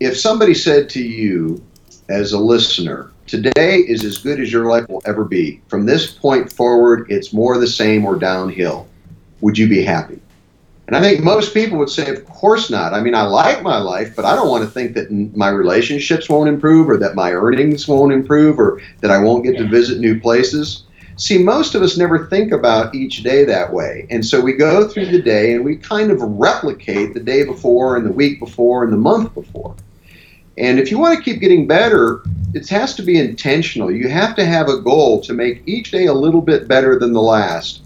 If 0.00 0.18
somebody 0.18 0.54
said 0.54 0.88
to 0.90 1.02
you, 1.02 1.62
as 2.08 2.32
a 2.32 2.38
listener, 2.38 3.12
today 3.26 3.78
is 3.78 4.04
as 4.04 4.18
good 4.18 4.40
as 4.40 4.52
your 4.52 4.66
life 4.66 4.88
will 4.88 5.02
ever 5.06 5.24
be. 5.24 5.60
From 5.68 5.86
this 5.86 6.10
point 6.10 6.52
forward, 6.52 7.06
it's 7.08 7.32
more 7.32 7.58
the 7.58 7.68
same 7.68 8.04
or 8.04 8.16
downhill. 8.16 8.88
Would 9.42 9.56
you 9.56 9.68
be 9.68 9.82
happy? 9.82 10.20
And 10.90 10.96
I 10.96 11.00
think 11.02 11.22
most 11.22 11.54
people 11.54 11.78
would 11.78 11.88
say, 11.88 12.10
of 12.10 12.26
course 12.26 12.68
not. 12.68 12.94
I 12.94 13.00
mean, 13.00 13.14
I 13.14 13.22
like 13.22 13.62
my 13.62 13.78
life, 13.78 14.16
but 14.16 14.24
I 14.24 14.34
don't 14.34 14.48
want 14.48 14.64
to 14.64 14.70
think 14.70 14.94
that 14.94 15.08
my 15.36 15.48
relationships 15.48 16.28
won't 16.28 16.48
improve 16.48 16.90
or 16.90 16.96
that 16.96 17.14
my 17.14 17.30
earnings 17.30 17.86
won't 17.86 18.12
improve 18.12 18.58
or 18.58 18.82
that 19.00 19.12
I 19.12 19.18
won't 19.18 19.44
get 19.44 19.56
to 19.58 19.68
visit 19.68 20.00
new 20.00 20.18
places. 20.18 20.82
See, 21.14 21.38
most 21.38 21.76
of 21.76 21.82
us 21.82 21.96
never 21.96 22.26
think 22.26 22.50
about 22.50 22.92
each 22.92 23.22
day 23.22 23.44
that 23.44 23.72
way. 23.72 24.08
And 24.10 24.26
so 24.26 24.40
we 24.40 24.54
go 24.54 24.88
through 24.88 25.06
the 25.06 25.22
day 25.22 25.54
and 25.54 25.64
we 25.64 25.76
kind 25.76 26.10
of 26.10 26.20
replicate 26.22 27.14
the 27.14 27.20
day 27.20 27.44
before 27.44 27.96
and 27.96 28.04
the 28.04 28.10
week 28.12 28.40
before 28.40 28.82
and 28.82 28.92
the 28.92 28.96
month 28.96 29.32
before. 29.32 29.76
And 30.58 30.80
if 30.80 30.90
you 30.90 30.98
want 30.98 31.16
to 31.16 31.22
keep 31.22 31.40
getting 31.40 31.68
better, 31.68 32.24
it 32.52 32.68
has 32.68 32.96
to 32.96 33.02
be 33.02 33.16
intentional. 33.16 33.92
You 33.92 34.08
have 34.08 34.34
to 34.34 34.44
have 34.44 34.68
a 34.68 34.80
goal 34.80 35.20
to 35.20 35.34
make 35.34 35.62
each 35.66 35.92
day 35.92 36.06
a 36.06 36.12
little 36.12 36.42
bit 36.42 36.66
better 36.66 36.98
than 36.98 37.12
the 37.12 37.22
last. 37.22 37.82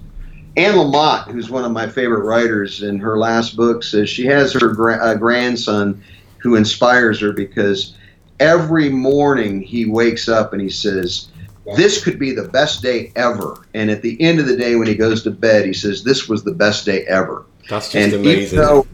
Anne 0.56 0.74
Lamott, 0.74 1.30
who's 1.30 1.50
one 1.50 1.64
of 1.64 1.72
my 1.72 1.88
favorite 1.88 2.24
writers, 2.24 2.82
in 2.82 2.98
her 2.98 3.18
last 3.18 3.56
book 3.56 3.82
says 3.82 4.08
she 4.08 4.26
has 4.26 4.52
her 4.52 4.68
gra- 4.68 5.02
uh, 5.02 5.14
grandson 5.14 6.02
who 6.38 6.54
inspires 6.54 7.20
her 7.20 7.32
because 7.32 7.96
every 8.38 8.88
morning 8.88 9.60
he 9.60 9.86
wakes 9.86 10.28
up 10.28 10.52
and 10.52 10.62
he 10.62 10.70
says, 10.70 11.28
this 11.76 12.02
could 12.02 12.18
be 12.18 12.32
the 12.32 12.48
best 12.48 12.82
day 12.82 13.12
ever. 13.16 13.56
And 13.74 13.90
at 13.90 14.02
the 14.02 14.20
end 14.20 14.38
of 14.38 14.46
the 14.46 14.56
day, 14.56 14.76
when 14.76 14.86
he 14.86 14.94
goes 14.94 15.22
to 15.22 15.30
bed, 15.30 15.64
he 15.64 15.72
says, 15.72 16.04
"This 16.04 16.28
was 16.28 16.44
the 16.44 16.52
best 16.52 16.84
day 16.84 17.04
ever." 17.06 17.46
That's 17.68 17.90
just 17.90 17.94
and 17.94 18.14
amazing. 18.14 18.58
Even 18.58 18.64
though, 18.64 18.86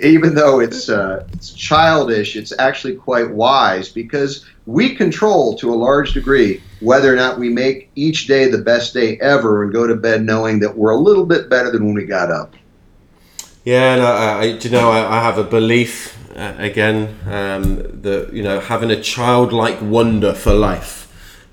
even 0.00 0.34
though 0.34 0.60
it's 0.60 0.88
uh, 0.88 1.26
it's 1.32 1.52
childish, 1.52 2.36
it's 2.36 2.52
actually 2.58 2.94
quite 2.94 3.30
wise 3.30 3.88
because 3.88 4.44
we 4.66 4.94
control 4.94 5.56
to 5.56 5.72
a 5.72 5.76
large 5.76 6.12
degree 6.12 6.62
whether 6.80 7.12
or 7.12 7.16
not 7.16 7.38
we 7.38 7.48
make 7.48 7.90
each 7.94 8.26
day 8.26 8.50
the 8.50 8.58
best 8.58 8.92
day 8.92 9.18
ever 9.20 9.62
and 9.62 9.72
go 9.72 9.86
to 9.86 9.94
bed 9.94 10.22
knowing 10.22 10.60
that 10.60 10.76
we're 10.76 10.90
a 10.90 10.98
little 10.98 11.24
bit 11.24 11.48
better 11.48 11.70
than 11.70 11.86
when 11.86 11.94
we 11.94 12.04
got 12.04 12.30
up. 12.30 12.54
Yeah, 13.64 13.94
and 13.94 14.02
I, 14.02 14.40
I, 14.40 14.44
you 14.44 14.70
know, 14.70 14.90
I, 14.90 15.18
I 15.18 15.22
have 15.22 15.38
a 15.38 15.44
belief 15.44 16.16
uh, 16.36 16.54
again 16.58 17.18
um, 17.26 18.02
that 18.02 18.30
you 18.32 18.42
know 18.42 18.60
having 18.60 18.90
a 18.90 19.00
childlike 19.00 19.80
wonder 19.80 20.34
for 20.34 20.52
life. 20.52 21.04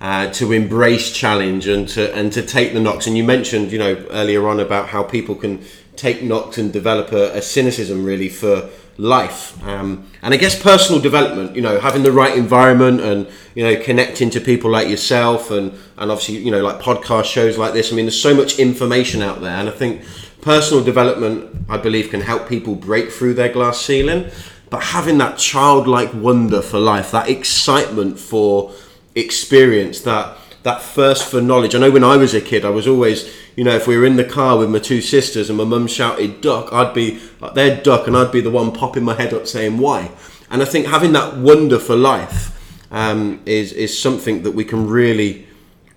Uh, 0.01 0.29
to 0.33 0.51
embrace 0.51 1.13
challenge 1.13 1.65
and 1.65 1.87
to 1.87 2.13
and 2.13 2.33
to 2.33 2.41
take 2.41 2.73
the 2.73 2.79
knocks. 2.81 3.07
And 3.07 3.15
you 3.15 3.23
mentioned, 3.23 3.71
you 3.71 3.79
know, 3.79 3.95
earlier 4.09 4.45
on 4.49 4.59
about 4.59 4.89
how 4.89 5.01
people 5.01 5.33
can 5.33 5.63
take 6.03 6.21
knocks 6.21 6.57
and 6.57 6.73
develop 6.73 7.07
a, 7.13 7.37
a 7.37 7.41
cynicism 7.41 8.03
really 8.03 8.29
for 8.29 8.69
life. 8.97 9.41
Um, 9.65 10.05
and 10.21 10.33
I 10.33 10.37
guess 10.37 10.61
personal 10.61 11.01
development, 11.01 11.55
you 11.55 11.61
know, 11.61 11.79
having 11.79 12.03
the 12.03 12.11
right 12.11 12.37
environment 12.37 12.99
and, 12.99 13.19
you 13.55 13.63
know, 13.63 13.81
connecting 13.81 14.29
to 14.31 14.41
people 14.41 14.69
like 14.69 14.89
yourself 14.89 15.49
and, 15.49 15.71
and 15.97 16.11
obviously, 16.11 16.37
you 16.37 16.51
know, 16.51 16.61
like 16.61 16.79
podcast 16.79 17.25
shows 17.25 17.57
like 17.57 17.73
this. 17.73 17.91
I 17.91 17.95
mean, 17.95 18.05
there's 18.05 18.21
so 18.21 18.35
much 18.35 18.59
information 18.59 19.21
out 19.21 19.39
there. 19.41 19.57
And 19.59 19.69
I 19.69 19.71
think 19.71 20.03
personal 20.41 20.83
development, 20.83 21.35
I 21.69 21.77
believe, 21.77 22.09
can 22.09 22.21
help 22.21 22.49
people 22.49 22.75
break 22.75 23.09
through 23.09 23.35
their 23.35 23.51
glass 23.51 23.79
ceiling. 23.79 24.29
But 24.69 24.83
having 24.83 25.17
that 25.19 25.37
childlike 25.37 26.13
wonder 26.13 26.61
for 26.61 26.79
life, 26.79 27.11
that 27.11 27.29
excitement 27.29 28.19
for 28.19 28.73
experience, 29.15 30.01
that 30.01 30.37
that 30.63 30.81
thirst 30.81 31.29
for 31.29 31.41
knowledge. 31.41 31.75
I 31.75 31.79
know 31.79 31.91
when 31.91 32.03
I 32.03 32.17
was 32.17 32.33
a 32.33 32.41
kid, 32.41 32.65
I 32.65 32.69
was 32.69 32.87
always, 32.87 33.33
you 33.55 33.63
know, 33.63 33.75
if 33.75 33.85
we 33.85 33.97
were 33.97 34.05
in 34.05 34.15
the 34.15 34.23
car 34.23 34.57
with 34.57 34.69
my 34.69 34.79
two 34.79 35.01
sisters 35.01 35.49
and 35.49 35.57
my 35.57 35.65
mum 35.65 35.87
shouted 35.87 36.41
duck, 36.41 36.71
I'd 36.71 36.93
be 36.93 37.21
like 37.39 37.53
their 37.53 37.81
duck, 37.81 38.07
and 38.07 38.15
I'd 38.15 38.31
be 38.31 38.41
the 38.41 38.49
one 38.49 38.71
popping 38.71 39.03
my 39.03 39.13
head 39.13 39.33
up 39.33 39.45
saying 39.45 39.77
why. 39.77 40.11
And 40.49 40.61
I 40.61 40.65
think 40.65 40.87
having 40.87 41.13
that 41.13 41.37
wonder 41.37 41.79
for 41.79 41.95
life 41.95 42.49
um, 42.91 43.41
is 43.45 43.73
is 43.73 43.97
something 43.99 44.43
that 44.43 44.51
we 44.51 44.63
can 44.63 44.87
really 44.87 45.47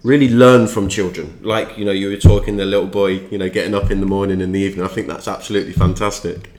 really 0.03 0.29
learn 0.29 0.67
from 0.67 0.89
children. 0.89 1.39
Like 1.43 1.79
you 1.79 1.85
know, 1.85 1.93
you 1.93 2.09
were 2.09 2.17
talking 2.17 2.57
the 2.57 2.65
little 2.65 2.87
boy, 2.87 3.29
you 3.31 3.39
know, 3.39 3.49
getting 3.49 3.75
up 3.75 3.91
in 3.91 4.01
the 4.01 4.07
morning 4.07 4.41
and 4.43 4.55
the 4.55 4.61
evening. 4.61 4.85
I 4.85 4.89
think 4.89 5.07
that's 5.07 5.29
absolutely 5.29 5.73
fantastic, 5.73 6.51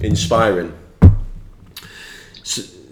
inspiring. 0.00 0.74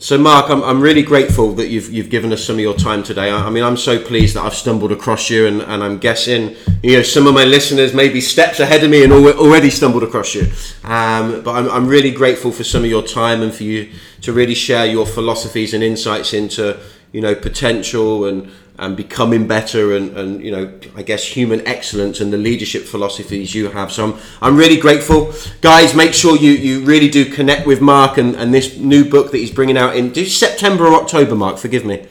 So, 0.06 0.16
Mark, 0.16 0.50
I'm, 0.50 0.62
I'm 0.62 0.80
really 0.80 1.02
grateful 1.02 1.52
that 1.54 1.66
you've, 1.66 1.92
you've 1.92 2.10
given 2.10 2.32
us 2.32 2.44
some 2.44 2.54
of 2.54 2.60
your 2.60 2.76
time 2.76 3.02
today. 3.02 3.28
I, 3.28 3.48
I 3.48 3.50
mean, 3.50 3.64
I'm 3.64 3.76
so 3.76 4.00
pleased 4.00 4.36
that 4.36 4.44
I've 4.44 4.54
stumbled 4.54 4.92
across 4.92 5.28
you, 5.28 5.48
and, 5.48 5.60
and 5.62 5.82
I'm 5.82 5.98
guessing 5.98 6.54
you 6.80 6.98
know 6.98 7.02
some 7.02 7.26
of 7.26 7.34
my 7.34 7.42
listeners 7.42 7.92
may 7.92 8.08
be 8.08 8.20
steps 8.20 8.60
ahead 8.60 8.84
of 8.84 8.90
me 8.92 9.02
and 9.02 9.12
al- 9.12 9.36
already 9.36 9.68
stumbled 9.68 10.04
across 10.04 10.32
you. 10.32 10.42
Um, 10.84 11.42
but 11.42 11.56
I'm, 11.56 11.68
I'm 11.68 11.88
really 11.88 12.12
grateful 12.12 12.52
for 12.52 12.62
some 12.62 12.84
of 12.84 12.88
your 12.88 13.02
time 13.02 13.42
and 13.42 13.52
for 13.52 13.64
you 13.64 13.90
to 14.20 14.32
really 14.32 14.54
share 14.54 14.86
your 14.86 15.06
philosophies 15.06 15.74
and 15.74 15.82
insights 15.82 16.32
into 16.34 16.78
you 17.10 17.20
know 17.20 17.34
potential 17.34 18.26
and 18.26 18.48
and 18.78 18.96
becoming 18.96 19.46
better 19.46 19.96
and, 19.96 20.16
and 20.16 20.42
you 20.42 20.50
know 20.50 20.72
I 20.94 21.02
guess 21.02 21.24
human 21.24 21.66
excellence 21.66 22.20
and 22.20 22.32
the 22.32 22.38
leadership 22.38 22.84
philosophies 22.84 23.54
you 23.54 23.70
have. 23.70 23.92
So 23.92 24.12
I'm, 24.12 24.20
I'm 24.42 24.56
really 24.56 24.76
grateful. 24.76 25.32
Guys 25.60 25.94
make 25.94 26.14
sure 26.14 26.36
you, 26.36 26.50
you 26.50 26.84
really 26.84 27.08
do 27.08 27.24
connect 27.24 27.66
with 27.66 27.80
Mark 27.80 28.18
and, 28.18 28.34
and 28.36 28.52
this 28.52 28.76
new 28.76 29.08
book 29.08 29.30
that 29.30 29.38
he's 29.38 29.50
bringing 29.50 29.76
out 29.76 29.96
in 29.96 30.14
September 30.14 30.86
or 30.86 30.94
October 30.94 31.34
Mark 31.34 31.58
forgive 31.58 31.84
me. 31.84 32.06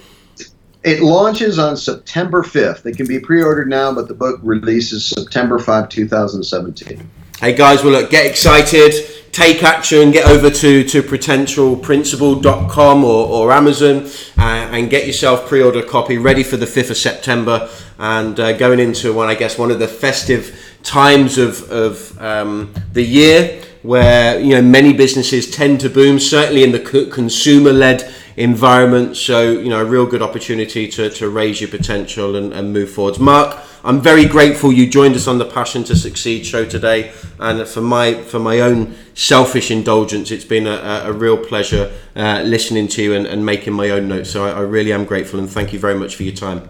It 0.84 1.01
launches 1.01 1.57
on 1.57 1.78
September 1.78 2.43
5th 2.43 2.86
it 2.86 2.97
can 2.97 3.07
be 3.07 3.20
pre-ordered 3.20 3.70
now 3.70 3.93
but 3.93 4.07
the 4.07 4.13
book 4.13 4.39
releases 4.43 5.05
September 5.05 5.57
5 5.57 5.89
2017 5.89 7.09
hey 7.39 7.53
guys 7.53 7.84
well 7.84 7.93
look 7.93 8.09
get 8.09 8.26
excited 8.26 8.93
take 9.36 9.64
action, 9.64 10.12
get 10.12 10.30
over 10.30 10.50
to, 10.50 10.86
to 10.86 11.04
potentialprinciple.com 11.04 13.04
or, 13.04 13.28
or 13.28 13.52
Amazon 13.52 14.06
uh, 14.38 14.70
and 14.72 14.90
get 14.90 15.06
yourself 15.06 15.50
pre-order 15.50 15.84
copy 15.84 16.18
ready 16.18 16.42
for 16.42 16.56
the 16.56 16.66
5th 16.66 16.92
of 16.92 16.96
September 16.96 17.70
and 18.00 18.40
uh, 18.40 18.54
going 18.54 18.80
into 18.80 19.12
one, 19.12 19.28
I 19.28 19.36
guess, 19.36 19.58
one 19.58 19.72
of 19.72 19.80
the 19.80 19.90
festive 19.90 20.78
times 20.84 21.38
of, 21.38 21.70
of 21.70 22.18
um, 22.22 22.74
the 22.94 23.04
year 23.04 23.62
where, 23.86 24.40
you 24.40 24.50
know, 24.56 24.62
many 24.62 24.94
businesses 24.94 25.50
tend 25.50 25.80
to 25.82 25.90
boom, 25.90 26.20
certainly 26.20 26.64
in 26.64 26.72
the 26.72 26.80
consumer-led 27.12 28.14
environment. 28.38 29.16
So, 29.16 29.52
you 29.52 29.70
know, 29.70 29.82
a 29.82 29.86
real 29.86 30.06
good 30.06 30.22
opportunity 30.22 30.88
to, 30.90 31.10
to 31.10 31.30
raise 31.30 31.62
your 31.62 31.70
potential 31.70 32.36
and, 32.36 32.54
and 32.54 32.74
move 32.74 32.90
forwards. 32.90 33.20
Mark, 33.20 33.58
I'm 33.84 34.02
very 34.02 34.26
grateful 34.26 34.74
you 34.74 34.90
joined 34.90 35.16
us 35.16 35.28
on 35.28 35.38
the 35.38 35.46
Passion 35.46 35.84
to 35.86 35.96
Succeed 35.96 36.44
show 36.44 36.66
today, 36.66 37.14
and 37.40 37.68
for 37.68 37.82
my 37.82 38.16
for 38.16 38.40
my 38.40 38.62
own 38.62 38.96
selfish 39.14 39.70
indulgence, 39.70 40.32
it's 40.32 40.44
been 40.44 40.66
a, 40.66 41.04
a 41.06 41.14
real 41.14 41.38
pleasure 41.38 41.94
uh, 42.16 42.42
listening 42.44 42.88
to 42.88 43.04
you 43.04 43.14
and, 43.14 43.28
and, 43.28 43.46
making 43.46 43.74
my 43.74 43.92
own 43.92 44.08
notes. 44.08 44.32
So 44.32 44.44
I, 44.44 44.58
I 44.58 44.62
really 44.62 44.92
am 44.92 45.06
grateful, 45.06 45.40
and 45.40 45.48
thank 45.48 45.72
you 45.72 45.78
very 45.78 45.94
much 45.94 46.16
for 46.16 46.24
your 46.24 46.34
time. 46.34 46.68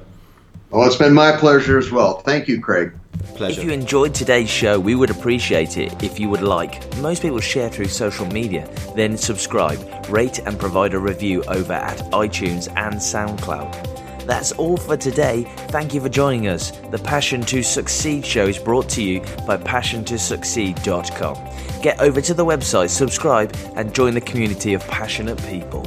Well, 0.75 0.85
it's 0.85 0.97
been 0.97 1.13
my 1.13 1.31
pleasure 1.31 1.77
as 1.77 1.89
well. 1.89 2.19
Thank 2.19 2.49
you, 2.49 2.59
Craig. 2.59 2.91
Pleasure. 3.35 3.61
If 3.61 3.65
you 3.65 3.71
enjoyed 3.71 4.13
today's 4.13 4.49
show, 4.49 4.77
we 4.77 4.93
would 4.93 5.09
appreciate 5.09 5.77
it 5.77 6.03
if 6.03 6.19
you 6.19 6.27
would 6.27 6.41
like. 6.41 6.93
Most 6.97 7.21
people 7.21 7.39
share 7.39 7.69
through 7.69 7.87
social 7.87 8.25
media, 8.25 8.69
then 8.93 9.15
subscribe, 9.15 9.79
rate, 10.09 10.39
and 10.39 10.59
provide 10.59 10.93
a 10.93 10.99
review 10.99 11.45
over 11.45 11.71
at 11.71 11.99
iTunes 12.11 12.67
and 12.75 12.95
SoundCloud. 12.95 14.25
That's 14.25 14.51
all 14.51 14.75
for 14.75 14.97
today. 14.97 15.45
Thank 15.69 15.93
you 15.93 16.01
for 16.01 16.09
joining 16.09 16.49
us. 16.49 16.71
The 16.91 16.99
Passion 16.99 17.39
to 17.43 17.63
Succeed 17.63 18.25
show 18.25 18.45
is 18.45 18.57
brought 18.57 18.89
to 18.89 19.01
you 19.01 19.21
by 19.47 19.55
passiontosucceed.com. 19.55 21.81
Get 21.81 22.01
over 22.01 22.19
to 22.19 22.33
the 22.33 22.45
website, 22.45 22.89
subscribe, 22.89 23.55
and 23.77 23.95
join 23.95 24.13
the 24.13 24.19
community 24.19 24.73
of 24.73 24.85
passionate 24.89 25.41
people. 25.47 25.85